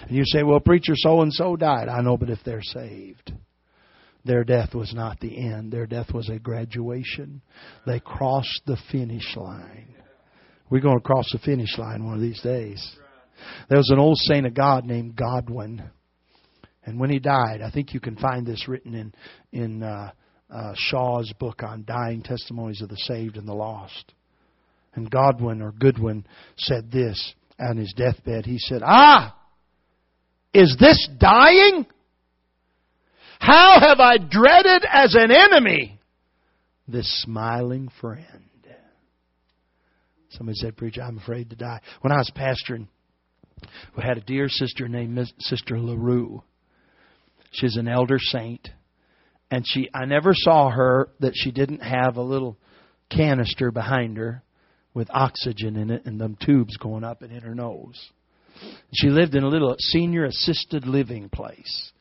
And 0.02 0.16
you 0.16 0.22
say, 0.26 0.42
well, 0.42 0.60
preacher 0.60 0.92
so 0.94 1.22
and 1.22 1.32
so 1.32 1.56
died. 1.56 1.88
I 1.88 2.02
know, 2.02 2.18
but 2.18 2.28
if 2.28 2.38
they're 2.44 2.62
saved, 2.62 3.32
their 4.26 4.44
death 4.44 4.74
was 4.74 4.92
not 4.94 5.20
the 5.20 5.36
end. 5.36 5.72
Their 5.72 5.86
death 5.86 6.12
was 6.12 6.28
a 6.28 6.38
graduation. 6.38 7.40
They 7.86 7.98
crossed 7.98 8.60
the 8.66 8.76
finish 8.92 9.34
line. 9.36 9.94
We're 10.68 10.82
going 10.82 10.98
to 10.98 11.04
cross 11.04 11.30
the 11.32 11.38
finish 11.38 11.78
line 11.78 12.04
one 12.04 12.14
of 12.14 12.20
these 12.20 12.42
days. 12.42 12.96
There 13.70 13.78
was 13.78 13.90
an 13.90 13.98
old 13.98 14.18
saint 14.18 14.46
of 14.46 14.52
God 14.52 14.84
named 14.84 15.16
Godwin. 15.16 15.82
And 16.84 17.00
when 17.00 17.08
he 17.08 17.18
died, 17.20 17.62
I 17.62 17.70
think 17.70 17.94
you 17.94 18.00
can 18.00 18.16
find 18.16 18.46
this 18.46 18.68
written 18.68 18.94
in, 18.94 19.14
in 19.58 19.82
uh, 19.82 20.10
uh, 20.54 20.74
Shaw's 20.76 21.32
book 21.38 21.62
on 21.62 21.84
dying 21.86 22.22
testimonies 22.22 22.82
of 22.82 22.90
the 22.90 22.98
saved 22.98 23.38
and 23.38 23.48
the 23.48 23.54
lost. 23.54 24.12
And 24.94 25.10
Godwin 25.10 25.60
or 25.60 25.72
Goodwin 25.72 26.26
said 26.56 26.90
this 26.90 27.34
on 27.58 27.76
his 27.76 27.92
deathbed. 27.96 28.46
He 28.46 28.58
said, 28.58 28.82
Ah! 28.84 29.36
Is 30.52 30.76
this 30.78 31.08
dying? 31.18 31.86
How 33.40 33.80
have 33.80 33.98
I 33.98 34.18
dreaded 34.18 34.84
as 34.90 35.14
an 35.14 35.30
enemy 35.32 36.00
this 36.86 37.22
smiling 37.22 37.90
friend? 38.00 38.26
Somebody 40.30 40.56
said, 40.56 40.76
Preacher, 40.76 41.02
I'm 41.02 41.18
afraid 41.18 41.50
to 41.50 41.56
die. 41.56 41.80
When 42.00 42.12
I 42.12 42.16
was 42.16 42.30
pastoring 42.36 42.88
We 43.96 44.02
had 44.02 44.18
a 44.18 44.22
dear 44.22 44.48
sister 44.48 44.88
named 44.88 45.32
Sister 45.38 45.78
LaRue. 45.78 46.42
She's 47.52 47.76
an 47.76 47.88
elder 47.88 48.18
saint. 48.18 48.68
And 49.50 49.64
she 49.66 49.88
I 49.94 50.06
never 50.06 50.32
saw 50.34 50.70
her 50.70 51.08
that 51.20 51.34
she 51.34 51.52
didn't 51.52 51.82
have 51.82 52.16
a 52.16 52.22
little 52.22 52.58
canister 53.10 53.70
behind 53.70 54.16
her 54.16 54.42
with 54.94 55.10
oxygen 55.10 55.76
in 55.76 55.90
it 55.90 56.06
and 56.06 56.20
them 56.20 56.36
tubes 56.40 56.76
going 56.76 57.04
up 57.04 57.22
and 57.22 57.32
in 57.32 57.42
her 57.42 57.54
nose. 57.54 58.10
She 58.92 59.08
lived 59.08 59.34
in 59.34 59.42
a 59.42 59.48
little 59.48 59.74
senior 59.78 60.24
assisted 60.24 60.86
living 60.86 61.28
place. 61.28 61.92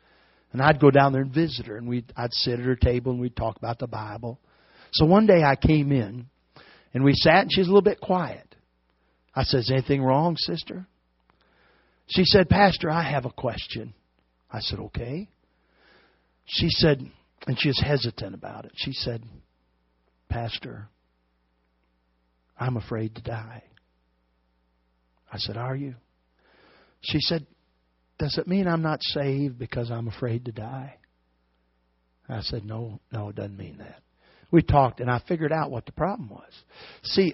And 0.51 0.61
I'd 0.61 0.79
go 0.79 0.91
down 0.91 1.11
there 1.11 1.23
and 1.23 1.33
visit 1.33 1.65
her 1.65 1.77
and 1.77 1.87
we'd 1.87 2.13
I'd 2.15 2.31
sit 2.31 2.59
at 2.59 2.65
her 2.65 2.75
table 2.75 3.11
and 3.11 3.19
we'd 3.19 3.35
talk 3.35 3.57
about 3.57 3.79
the 3.79 3.87
Bible. 3.87 4.39
So 4.93 5.05
one 5.05 5.25
day 5.25 5.43
I 5.43 5.55
came 5.55 5.91
in 5.91 6.27
and 6.93 7.03
we 7.03 7.13
sat 7.13 7.41
and 7.41 7.51
she's 7.51 7.65
a 7.65 7.69
little 7.69 7.81
bit 7.81 7.99
quiet. 7.99 8.55
I 9.35 9.43
said, 9.43 9.61
Is 9.61 9.71
anything 9.71 10.03
wrong, 10.03 10.37
sister? 10.37 10.85
She 12.07 12.23
said, 12.23 12.49
Pastor, 12.49 12.91
I 12.91 13.01
have 13.01 13.25
a 13.25 13.31
question. 13.31 13.95
I 14.51 14.59
said, 14.59 14.79
Okay. 14.79 15.27
She 16.45 16.67
said, 16.69 17.09
and 17.47 17.59
she 17.59 17.69
was 17.69 17.81
hesitant 17.83 18.35
about 18.35 18.65
it. 18.65 18.73
She 18.75 18.91
said, 18.91 19.23
Pastor, 20.29 20.89
I'm 22.59 22.77
afraid 22.77 23.15
to 23.15 23.21
die. 23.21 23.63
I 25.31 25.37
said, 25.37 25.57
Are 25.57 25.75
you? 25.75 25.95
She 27.01 27.19
said, 27.21 27.45
Does 28.19 28.37
it 28.37 28.47
mean 28.47 28.67
I'm 28.67 28.81
not 28.81 29.01
saved 29.01 29.57
because 29.57 29.91
I'm 29.91 30.07
afraid 30.07 30.45
to 30.45 30.51
die? 30.51 30.97
I 32.29 32.41
said, 32.41 32.65
No, 32.65 32.99
no, 33.11 33.29
it 33.29 33.35
doesn't 33.35 33.57
mean 33.57 33.77
that. 33.79 34.01
We 34.51 34.61
talked, 34.61 34.99
and 34.99 35.09
I 35.09 35.19
figured 35.27 35.51
out 35.51 35.71
what 35.71 35.85
the 35.85 35.91
problem 35.91 36.29
was. 36.29 36.51
See, 37.01 37.33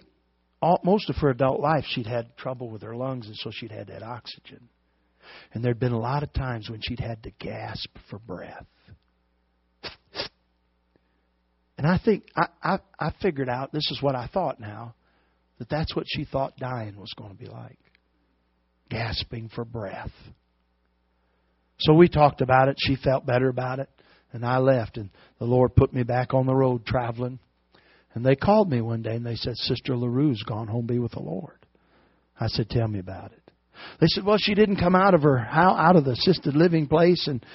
all, 0.61 0.79
most 0.83 1.09
of 1.09 1.17
her 1.17 1.29
adult 1.29 1.59
life, 1.59 1.83
she'd 1.89 2.07
had 2.07 2.35
trouble 2.37 2.69
with 2.69 2.81
her 2.81 2.95
lungs, 2.95 3.27
and 3.27 3.35
so 3.35 3.51
she'd 3.53 3.71
had 3.71 3.87
that 3.87 4.03
oxygen. 4.03 4.69
And 5.53 5.63
there'd 5.63 5.79
been 5.79 5.91
a 5.91 5.99
lot 5.99 6.23
of 6.23 6.31
times 6.33 6.69
when 6.69 6.79
she'd 6.81 6.99
had 6.99 7.23
to 7.23 7.31
gasp 7.31 7.89
for 8.09 8.19
breath. 8.19 8.65
And 11.77 11.87
I 11.87 11.97
think 12.03 12.25
I, 12.35 12.47
I, 12.61 12.79
I 12.99 13.13
figured 13.21 13.47
out 13.47 13.71
this 13.71 13.89
is 13.89 14.01
what 14.01 14.15
I 14.15 14.27
thought 14.27 14.59
now 14.59 14.95
that 15.59 15.69
that's 15.69 15.95
what 15.95 16.05
she 16.07 16.25
thought 16.25 16.57
dying 16.57 16.97
was 16.97 17.13
going 17.17 17.31
to 17.31 17.37
be 17.37 17.49
like, 17.49 17.77
gasping 18.89 19.49
for 19.53 19.63
breath. 19.63 20.11
So 21.79 21.93
we 21.93 22.09
talked 22.09 22.41
about 22.41 22.67
it. 22.67 22.77
She 22.79 22.95
felt 22.95 23.25
better 23.25 23.47
about 23.47 23.79
it, 23.79 23.89
and 24.33 24.45
I 24.45 24.57
left. 24.57 24.97
And 24.97 25.09
the 25.37 25.45
Lord 25.45 25.75
put 25.75 25.93
me 25.93 26.03
back 26.03 26.33
on 26.33 26.45
the 26.45 26.55
road 26.55 26.85
traveling. 26.85 27.39
And 28.13 28.25
they 28.25 28.35
called 28.35 28.69
me 28.69 28.81
one 28.81 29.03
day 29.03 29.15
and 29.15 29.25
they 29.25 29.35
said, 29.35 29.55
Sister 29.55 29.93
LaRue's 29.93 30.43
gone 30.43 30.67
home 30.67 30.87
be 30.87 30.97
with 30.97 31.11
the 31.11 31.21
Lord. 31.21 31.65
I 32.39 32.47
said, 32.47 32.69
Tell 32.69 32.87
me 32.87 32.99
about 32.99 33.33
it. 33.33 33.51
They 34.01 34.07
said, 34.07 34.25
Well, 34.25 34.37
she 34.39 34.55
didn't 34.55 34.77
come 34.77 34.95
out 34.95 35.13
of 35.13 35.21
her 35.21 35.37
how 35.37 35.75
out 35.75 35.95
of 35.95 36.05
the 36.05 36.11
assisted 36.11 36.55
living 36.55 36.87
place 36.87 37.27
and 37.27 37.45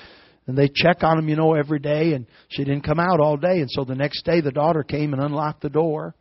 and 0.47 0.57
they 0.59 0.69
check 0.73 1.03
on 1.03 1.17
them, 1.17 1.29
you 1.29 1.37
know, 1.37 1.55
every 1.55 1.79
day, 1.79 2.13
and 2.13 2.27
she 2.49 2.65
didn't 2.65 2.85
come 2.85 3.01
out 3.01 3.19
all 3.19 3.39
day. 3.39 3.61
And 3.61 3.71
so 3.71 3.85
the 3.85 3.95
next 3.95 4.27
day, 4.27 4.43
the 4.43 4.53
daughter 4.53 4.83
came 4.83 5.15
and 5.15 5.23
unlocked 5.23 5.63
the 5.63 5.71
door. 5.71 6.15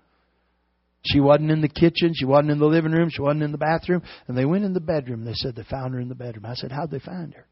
She 1.05 1.19
wasn't 1.19 1.51
in 1.51 1.61
the 1.61 1.67
kitchen. 1.67 2.13
She 2.13 2.25
wasn't 2.25 2.51
in 2.51 2.59
the 2.59 2.65
living 2.65 2.93
room. 2.93 3.09
She 3.11 3.21
wasn't 3.21 3.43
in 3.43 3.51
the 3.51 3.57
bathroom. 3.57 4.03
And 4.27 4.37
they 4.37 4.45
went 4.45 4.63
in 4.63 4.73
the 4.73 4.79
bedroom. 4.79 5.25
They 5.25 5.33
said 5.33 5.55
they 5.55 5.63
found 5.63 5.93
her 5.93 5.99
in 5.99 6.07
the 6.07 6.15
bedroom. 6.15 6.45
I 6.45 6.55
said, 6.55 6.71
How'd 6.71 6.91
they 6.91 6.99
find 6.99 7.33
her? 7.33 7.45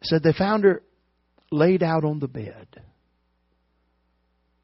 They 0.00 0.06
said 0.06 0.22
they 0.22 0.32
found 0.32 0.64
her 0.64 0.82
laid 1.52 1.82
out 1.82 2.04
on 2.04 2.18
the 2.18 2.28
bed 2.28 2.66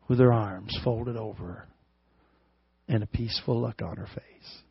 with 0.09 0.18
her 0.18 0.32
arms 0.32 0.76
folded 0.84 1.16
over 1.16 1.44
her 1.44 1.68
and 2.88 3.03
a 3.03 3.07
peaceful 3.07 3.61
look 3.61 3.82
on 3.82 3.97
her 3.97 4.07
face. 4.07 4.62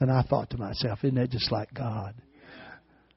And 0.00 0.10
I 0.10 0.22
thought 0.22 0.50
to 0.50 0.58
myself, 0.58 1.00
isn't 1.02 1.16
that 1.16 1.30
just 1.30 1.50
like 1.50 1.74
God? 1.74 2.14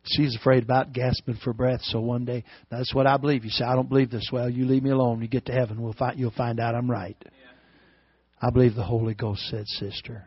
She's 0.03 0.36
afraid 0.36 0.64
about 0.64 0.93
gasping 0.93 1.38
for 1.43 1.53
breath. 1.53 1.82
So 1.84 1.99
one 1.99 2.26
day, 2.26 2.43
that's 2.72 2.93
what 2.93 3.05
I 3.05 3.18
believe. 3.18 3.43
You 3.43 3.51
say, 3.51 3.66
I 3.66 3.76
don't 3.76 3.88
believe 3.88 4.09
this. 4.09 4.30
Well, 4.34 4.49
you 4.49 4.66
leave 4.66 4.82
me 4.82 4.89
alone. 4.89 5.22
You 5.22 5.28
get 5.28 5.45
to 5.45 5.51
heaven. 5.51 5.80
We'll 5.80 5.93
find, 5.93 6.20
you'll 6.20 6.32
find 6.32 6.59
out 6.59 6.74
I'm 6.74 6.89
right. 6.89 7.16
I 8.42 8.50
believe 8.50 8.76
the 8.76 8.84
Holy 8.84 9.14
Ghost 9.14 9.42
said, 9.50 9.68
Sister, 9.68 10.26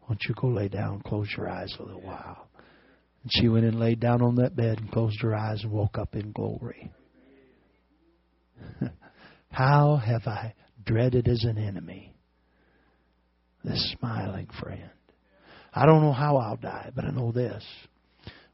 why 0.00 0.08
don't 0.08 0.22
you 0.28 0.34
go 0.34 0.48
lay 0.48 0.68
down, 0.68 1.00
close 1.00 1.28
your 1.36 1.48
eyes 1.48 1.74
a 1.78 1.82
little 1.82 2.02
while. 2.02 2.48
And 3.22 3.30
she 3.32 3.48
went 3.48 3.64
and 3.64 3.80
laid 3.80 4.00
down 4.00 4.20
on 4.20 4.36
that 4.36 4.56
bed 4.56 4.78
and 4.78 4.90
closed 4.90 5.20
her 5.22 5.34
eyes 5.34 5.62
and 5.62 5.72
woke 5.72 5.96
up 5.96 6.14
in 6.14 6.32
glory. 6.32 6.92
How 9.50 9.96
have 9.96 10.26
I 10.26 10.54
dreaded 10.84 11.28
as 11.28 11.44
an 11.44 11.58
enemy 11.58 12.14
this 13.64 13.94
smiling 13.98 14.48
friend? 14.60 14.90
I 15.74 15.86
don't 15.86 16.02
know 16.02 16.12
how 16.12 16.36
I'll 16.36 16.56
die, 16.56 16.90
but 16.94 17.06
I 17.06 17.10
know 17.10 17.32
this 17.32 17.64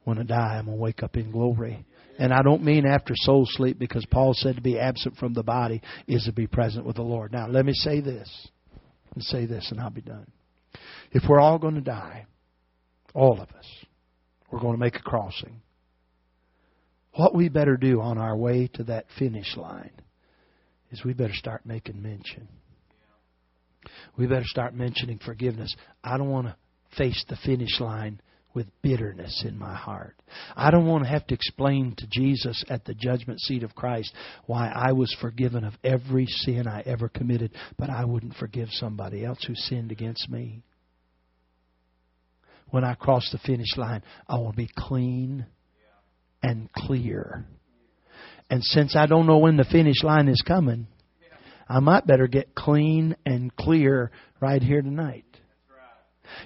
when 0.09 0.18
I 0.18 0.22
die, 0.22 0.57
I'm 0.59 0.64
going 0.64 0.79
to 0.79 0.83
wake 0.83 1.03
up 1.03 1.16
in 1.16 1.31
glory. 1.31 1.85
And 2.18 2.33
I 2.33 2.41
don't 2.43 2.64
mean 2.64 2.87
after 2.87 3.12
soul 3.14 3.45
sleep 3.47 3.79
because 3.79 4.07
Paul 4.11 4.33
said 4.35 4.57
to 4.57 4.62
be 4.62 4.79
absent 4.79 5.16
from 5.18 5.35
the 5.35 5.43
body 5.43 5.83
is 6.07 6.24
to 6.24 6.33
be 6.33 6.47
present 6.47 6.87
with 6.87 6.97
the 6.97 7.03
Lord. 7.03 7.31
Now, 7.31 7.47
let 7.47 7.66
me 7.66 7.74
say 7.74 8.01
this. 8.01 8.49
And 9.15 9.23
say 9.23 9.47
this, 9.47 9.69
and 9.71 9.81
I'll 9.81 9.91
be 9.91 10.01
done. 10.01 10.31
If 11.13 11.25
we're 11.29 11.41
all 11.41 11.59
going 11.59 11.75
to 11.75 11.81
die, 11.81 12.27
all 13.15 13.41
of 13.41 13.49
us, 13.51 13.67
we're 14.51 14.61
going 14.61 14.75
to 14.75 14.81
make 14.81 14.97
a 14.97 15.03
crossing. 15.03 15.61
What 17.15 17.35
we 17.35 17.49
better 17.49 17.77
do 17.77 18.01
on 18.01 18.19
our 18.19 18.37
way 18.37 18.69
to 18.75 18.85
that 18.85 19.07
finish 19.19 19.57
line 19.57 19.91
is 20.91 21.05
we 21.05 21.15
better 21.15 21.35
start 21.35 21.67
making 21.67 22.01
mention. 22.01 22.49
We 24.17 24.27
better 24.27 24.45
start 24.45 24.75
mentioning 24.75 25.19
forgiveness. 25.25 25.75
I 26.05 26.17
don't 26.17 26.31
want 26.31 26.47
to 26.47 26.57
face 26.97 27.25
the 27.29 27.37
finish 27.45 27.81
line 27.81 28.21
with 28.55 28.66
bitterness 28.82 29.44
in 29.46 29.59
my 29.59 29.74
heart. 29.74 30.16
I 30.57 30.70
don't 30.70 30.86
want 30.86 31.05
to 31.05 31.11
have 31.11 31.26
to 31.28 31.34
explain 31.34 31.94
to 31.99 32.07
Jesus 32.11 32.64
at 32.68 32.84
the 32.84 32.94
judgment 32.94 33.40
seat 33.40 33.62
of 33.62 33.74
Christ 33.74 34.12
why 34.46 34.68
I 34.74 34.92
was 34.92 35.14
forgiven 35.20 35.64
of 35.64 35.74
every 35.84 36.26
sin 36.26 36.66
I 36.66 36.82
ever 36.82 37.09
committed, 37.09 37.53
but 37.78 37.90
I 37.90 38.05
wouldn't 38.05 38.34
forgive 38.34 38.68
somebody 38.72 39.24
else 39.24 39.42
who 39.46 39.55
sinned 39.55 39.92
against 39.92 40.28
me. 40.28 40.62
When 42.70 42.84
I 42.84 42.94
cross 42.94 43.28
the 43.30 43.38
finish 43.38 43.76
line, 43.76 44.03
I 44.28 44.36
to 44.36 44.53
be 44.57 44.70
clean 44.76 45.46
and 46.42 46.70
clear. 46.72 47.46
And 48.51 48.62
since 48.62 48.96
I 48.96 49.07
don't 49.07 49.26
know 49.26 49.38
when 49.38 49.57
the 49.57 49.64
finish 49.64 50.03
line 50.03 50.28
is 50.28 50.42
coming, 50.46 50.86
I 51.68 51.80
might 51.80 52.07
better 52.07 52.26
get 52.26 52.55
clean 52.55 53.14
and 53.26 53.55
clear 53.55 54.11
right 54.40 54.62
here 54.62 54.80
tonight. 54.80 55.24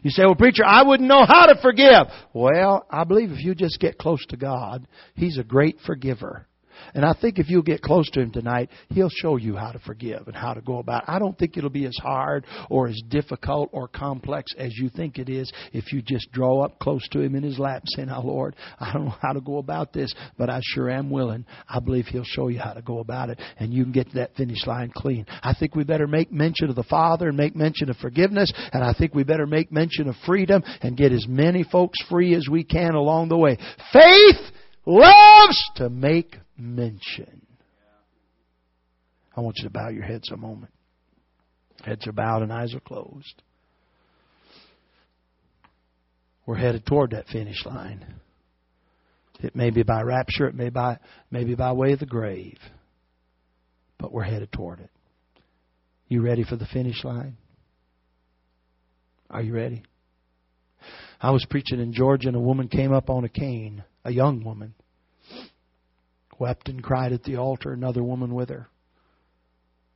You 0.02 0.10
say, 0.10 0.24
well, 0.24 0.34
preacher, 0.34 0.64
I 0.64 0.82
wouldn't 0.82 1.08
know 1.08 1.24
how 1.26 1.46
to 1.46 1.60
forgive. 1.60 2.06
Well, 2.32 2.86
I 2.90 3.04
believe 3.04 3.30
if 3.30 3.44
you 3.44 3.54
just 3.54 3.78
get 3.80 3.98
close 3.98 4.24
to 4.26 4.36
God, 4.36 4.86
He's 5.14 5.38
a 5.38 5.44
great 5.44 5.78
forgiver. 5.86 6.46
And 6.94 7.04
I 7.04 7.14
think 7.20 7.38
if 7.38 7.48
you'll 7.48 7.62
get 7.62 7.82
close 7.82 8.08
to 8.10 8.20
Him 8.20 8.30
tonight, 8.30 8.68
He'll 8.90 9.10
show 9.10 9.36
you 9.36 9.56
how 9.56 9.72
to 9.72 9.78
forgive 9.80 10.26
and 10.26 10.36
how 10.36 10.54
to 10.54 10.60
go 10.60 10.78
about. 10.78 11.04
It. 11.04 11.10
I 11.10 11.18
don't 11.18 11.38
think 11.38 11.56
it'll 11.56 11.70
be 11.70 11.86
as 11.86 11.96
hard 12.02 12.46
or 12.70 12.88
as 12.88 13.00
difficult 13.08 13.70
or 13.72 13.88
complex 13.88 14.52
as 14.58 14.76
you 14.76 14.88
think 14.88 15.18
it 15.18 15.28
is 15.28 15.52
if 15.72 15.92
you 15.92 16.02
just 16.02 16.30
draw 16.32 16.64
up 16.64 16.78
close 16.78 17.06
to 17.08 17.20
Him 17.20 17.34
in 17.34 17.42
His 17.42 17.58
lap 17.58 17.82
and 17.82 17.88
say, 17.88 18.04
Now, 18.04 18.22
Lord, 18.22 18.56
I 18.78 18.92
don't 18.92 19.06
know 19.06 19.16
how 19.20 19.32
to 19.32 19.40
go 19.40 19.58
about 19.58 19.92
this, 19.92 20.14
but 20.38 20.50
I 20.50 20.60
sure 20.62 20.90
am 20.90 21.10
willing. 21.10 21.44
I 21.68 21.80
believe 21.80 22.06
He'll 22.06 22.24
show 22.24 22.48
you 22.48 22.58
how 22.58 22.72
to 22.72 22.82
go 22.82 22.98
about 22.98 23.30
it, 23.30 23.40
and 23.58 23.72
you 23.72 23.82
can 23.82 23.92
get 23.92 24.08
to 24.10 24.14
that 24.16 24.34
finish 24.36 24.66
line 24.66 24.92
clean. 24.94 25.26
I 25.42 25.54
think 25.54 25.74
we 25.74 25.84
better 25.84 26.06
make 26.06 26.32
mention 26.32 26.68
of 26.68 26.76
the 26.76 26.82
Father 26.84 27.28
and 27.28 27.36
make 27.36 27.56
mention 27.56 27.90
of 27.90 27.96
forgiveness, 27.96 28.52
and 28.72 28.82
I 28.82 28.92
think 28.92 29.14
we 29.14 29.24
better 29.24 29.46
make 29.46 29.72
mention 29.72 30.08
of 30.08 30.14
freedom 30.26 30.62
and 30.80 30.96
get 30.96 31.12
as 31.12 31.26
many 31.28 31.64
folks 31.64 31.98
free 32.08 32.34
as 32.34 32.48
we 32.50 32.64
can 32.64 32.94
along 32.94 33.28
the 33.28 33.36
way. 33.36 33.56
Faith 33.92 34.52
loves 34.86 35.70
to 35.76 35.88
make 35.90 36.36
mention. 36.56 37.46
I 39.36 39.40
want 39.40 39.56
you 39.58 39.64
to 39.64 39.70
bow 39.70 39.88
your 39.88 40.02
heads 40.02 40.30
a 40.30 40.36
moment. 40.36 40.72
Heads 41.82 42.06
are 42.06 42.12
bowed 42.12 42.42
and 42.42 42.52
eyes 42.52 42.74
are 42.74 42.80
closed. 42.80 43.42
We're 46.44 46.56
headed 46.56 46.84
toward 46.86 47.12
that 47.12 47.28
finish 47.28 47.64
line. 47.64 48.04
It 49.40 49.56
may 49.56 49.70
be 49.70 49.82
by 49.82 50.02
rapture, 50.02 50.46
it 50.46 50.54
may 50.54 50.68
by 50.68 50.98
maybe 51.30 51.54
by 51.54 51.72
way 51.72 51.92
of 51.92 52.00
the 52.00 52.06
grave. 52.06 52.58
But 53.98 54.12
we're 54.12 54.22
headed 54.22 54.52
toward 54.52 54.80
it. 54.80 54.90
You 56.08 56.22
ready 56.22 56.44
for 56.44 56.56
the 56.56 56.66
finish 56.66 57.02
line? 57.04 57.36
Are 59.30 59.40
you 59.40 59.54
ready? 59.54 59.82
I 61.20 61.30
was 61.30 61.46
preaching 61.48 61.80
in 61.80 61.92
Georgia 61.92 62.28
and 62.28 62.36
a 62.36 62.40
woman 62.40 62.68
came 62.68 62.92
up 62.92 63.08
on 63.08 63.24
a 63.24 63.28
cane, 63.28 63.82
a 64.04 64.10
young 64.10 64.44
woman 64.44 64.74
wept 66.42 66.68
and 66.68 66.82
cried 66.82 67.12
at 67.12 67.22
the 67.22 67.36
altar, 67.36 67.72
another 67.72 68.02
woman 68.02 68.34
with 68.34 68.48
her. 68.48 68.68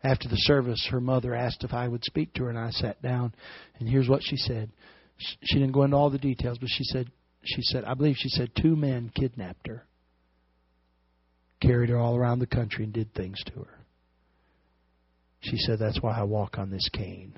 After 0.05 0.29
the 0.29 0.37
service, 0.37 0.87
her 0.93 1.01
mother 1.01 1.35
asked 1.35 1.65
if 1.65 1.73
I 1.73 1.89
would 1.89 2.05
speak 2.05 2.33
to 2.35 2.45
her, 2.45 2.51
and 2.51 2.59
I 2.59 2.71
sat 2.71 3.03
down. 3.03 3.35
And 3.79 3.89
here's 3.89 4.09
what 4.09 4.23
she 4.23 4.37
said. 4.37 4.71
She 5.19 5.59
didn't 5.59 5.73
go 5.73 5.83
into 5.83 5.97
all 5.97 6.11
the 6.11 6.19
details, 6.19 6.59
but 6.59 6.69
she 6.71 6.85
said, 6.85 7.11
she 7.43 7.63
said, 7.63 7.85
I 7.85 7.95
believe 7.95 8.15
she 8.17 8.29
said 8.29 8.51
two 8.55 8.77
men 8.77 9.11
kidnapped 9.13 9.67
her, 9.67 9.87
carried 11.61 11.91
her 11.91 11.99
all 11.99 12.17
around 12.17 12.39
the 12.39 12.47
country, 12.47 12.85
and 12.85 12.93
did 12.93 13.13
things 13.13 13.43
to 13.47 13.65
her. 13.65 13.81
She 15.41 15.57
said, 15.57 15.79
That's 15.81 16.01
why 16.01 16.17
I 16.17 16.23
walk 16.23 16.59
on 16.59 16.71
this 16.71 16.89
cane, 16.93 17.37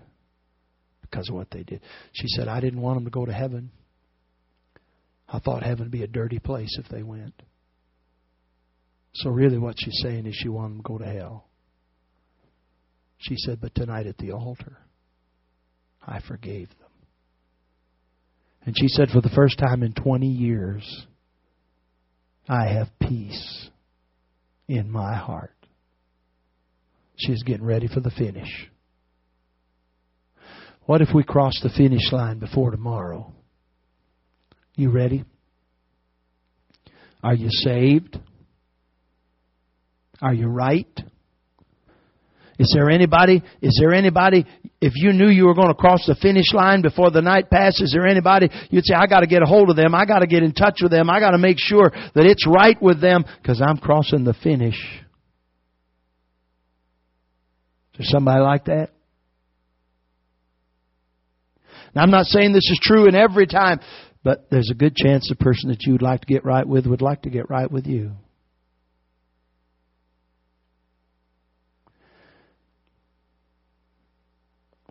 because 1.01 1.31
of 1.31 1.35
what 1.35 1.51
they 1.51 1.63
did. 1.63 1.81
She 2.13 2.29
said, 2.29 2.49
I 2.49 2.61
didn't 2.61 2.83
want 2.83 2.97
them 2.97 3.05
to 3.05 3.11
go 3.11 3.25
to 3.25 3.33
heaven. 3.33 3.71
I 5.29 5.39
thought 5.39 5.63
heaven 5.63 5.85
would 5.85 5.93
be 5.93 6.03
a 6.03 6.09
dirty 6.09 6.39
place 6.39 6.79
if 6.79 6.89
they 6.91 7.03
went. 7.03 7.35
So 9.19 9.31
really 9.31 9.59
what 9.59 9.75
she's 9.79 9.99
saying 10.03 10.27
is 10.27 10.37
she 10.37 10.49
wanted 10.49 10.75
them 10.75 10.83
to 10.83 10.89
go 10.89 10.99
to 10.99 11.05
hell. 11.05 11.45
She 13.19 13.35
said, 13.37 13.61
but 13.61 13.75
tonight 13.75 14.07
at 14.07 14.17
the 14.19 14.31
altar, 14.31 14.79
I 16.07 16.21
forgave 16.21 16.69
them. 16.69 16.89
And 18.65 18.77
she 18.79 18.87
said, 18.87 19.09
for 19.09 19.21
the 19.21 19.31
first 19.31 19.59
time 19.59 19.83
in 19.83 19.93
20 19.93 20.27
years, 20.27 21.07
I 22.49 22.69
have 22.69 22.89
peace 23.01 23.71
in 24.69 24.89
my 24.89 25.17
heart. 25.17 25.55
She's 27.17 27.43
getting 27.43 27.65
ready 27.65 27.89
for 27.89 27.99
the 27.99 28.11
finish. 28.11 28.71
What 30.87 31.01
if 31.01 31.09
we 31.13 31.25
cross 31.25 31.59
the 31.61 31.71
finish 31.71 32.13
line 32.13 32.39
before 32.39 32.71
tomorrow? 32.71 33.33
You 34.77 34.91
ready? 34.91 35.25
Are 37.23 37.35
you 37.35 37.49
saved? 37.51 38.17
Are 40.21 40.35
you 40.35 40.49
right? 40.49 40.87
Is 42.59 42.75
there 42.77 42.91
anybody, 42.91 43.43
is 43.63 43.79
there 43.81 43.95
anybody, 43.95 44.45
if 44.81 44.95
you 44.97 45.13
knew 45.13 45.29
you 45.29 45.47
were 45.47 45.55
going 45.55 45.69
to 45.69 45.75
cross 45.75 46.05
the 46.07 46.17
finish 46.21 46.53
line 46.53 46.83
before 46.83 47.13
the 47.13 47.23
night 47.23 47.51
passes, 47.51 47.83
is 47.83 47.93
there 47.93 48.07
anybody 48.07 48.49
you'd 48.71 48.85
say, 48.85 48.95
I 48.95 49.07
got 49.07 49.21
to 49.21 49.29
get 49.29 49.43
a 49.43 49.47
hold 49.47 49.71
of 49.71 49.77
them, 49.77 49.95
I 49.95 50.05
got 50.05 50.21
to 50.21 50.27
get 50.27 50.43
in 50.43 50.53
touch 50.53 50.81
with 50.83 50.91
them, 50.91 51.09
I 51.09 51.21
got 51.21 51.31
to 51.31 51.39
make 51.39 51.59
sure 51.59 51.91
that 51.91 52.27
it's 52.27 52.47
right 52.49 52.81
with 52.83 53.01
them 53.01 53.25
because 53.41 53.63
I'm 53.65 53.79
crossing 53.79 54.25
the 54.25 54.35
finish. 54.35 54.77
Is 57.95 57.99
there 57.99 58.07
somebody 58.07 58.43
like 58.43 58.65
that? 58.65 58.91
Now 61.95 62.03
I'm 62.03 62.11
not 62.11 62.27
saying 62.27 62.53
this 62.53 62.69
is 62.71 62.81
true 62.83 63.07
in 63.07 63.15
every 63.15 63.47
time, 63.47 63.79
but 64.25 64.51
there's 64.51 64.71
a 64.73 64.75
good 64.75 64.97
chance 64.97 65.29
the 65.29 65.37
person 65.37 65.71
that 65.71 65.85
you 65.85 65.93
would 65.93 66.03
like 66.03 66.23
to 66.23 66.27
get 66.27 66.45
right 66.45 66.67
with 66.67 66.87
would 66.87 67.03
like 67.03 67.23
to 67.23 67.31
get 67.31 67.49
right 67.49 67.71
with 67.71 67.87
you. 67.87 68.13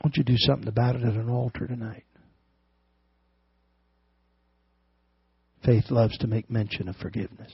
Won't 0.04 0.18
you 0.18 0.24
do 0.24 0.38
something 0.38 0.68
about 0.68 0.95
it 0.95 1.04
at 1.04 1.14
an 1.14 1.30
altar 1.30 1.68
tonight? 1.68 2.06
Faith 5.66 5.89
loves 5.89 6.18
to 6.20 6.28
make 6.28 6.50
mention 6.50 6.88
of 6.88 6.95
forgiveness. 6.98 7.52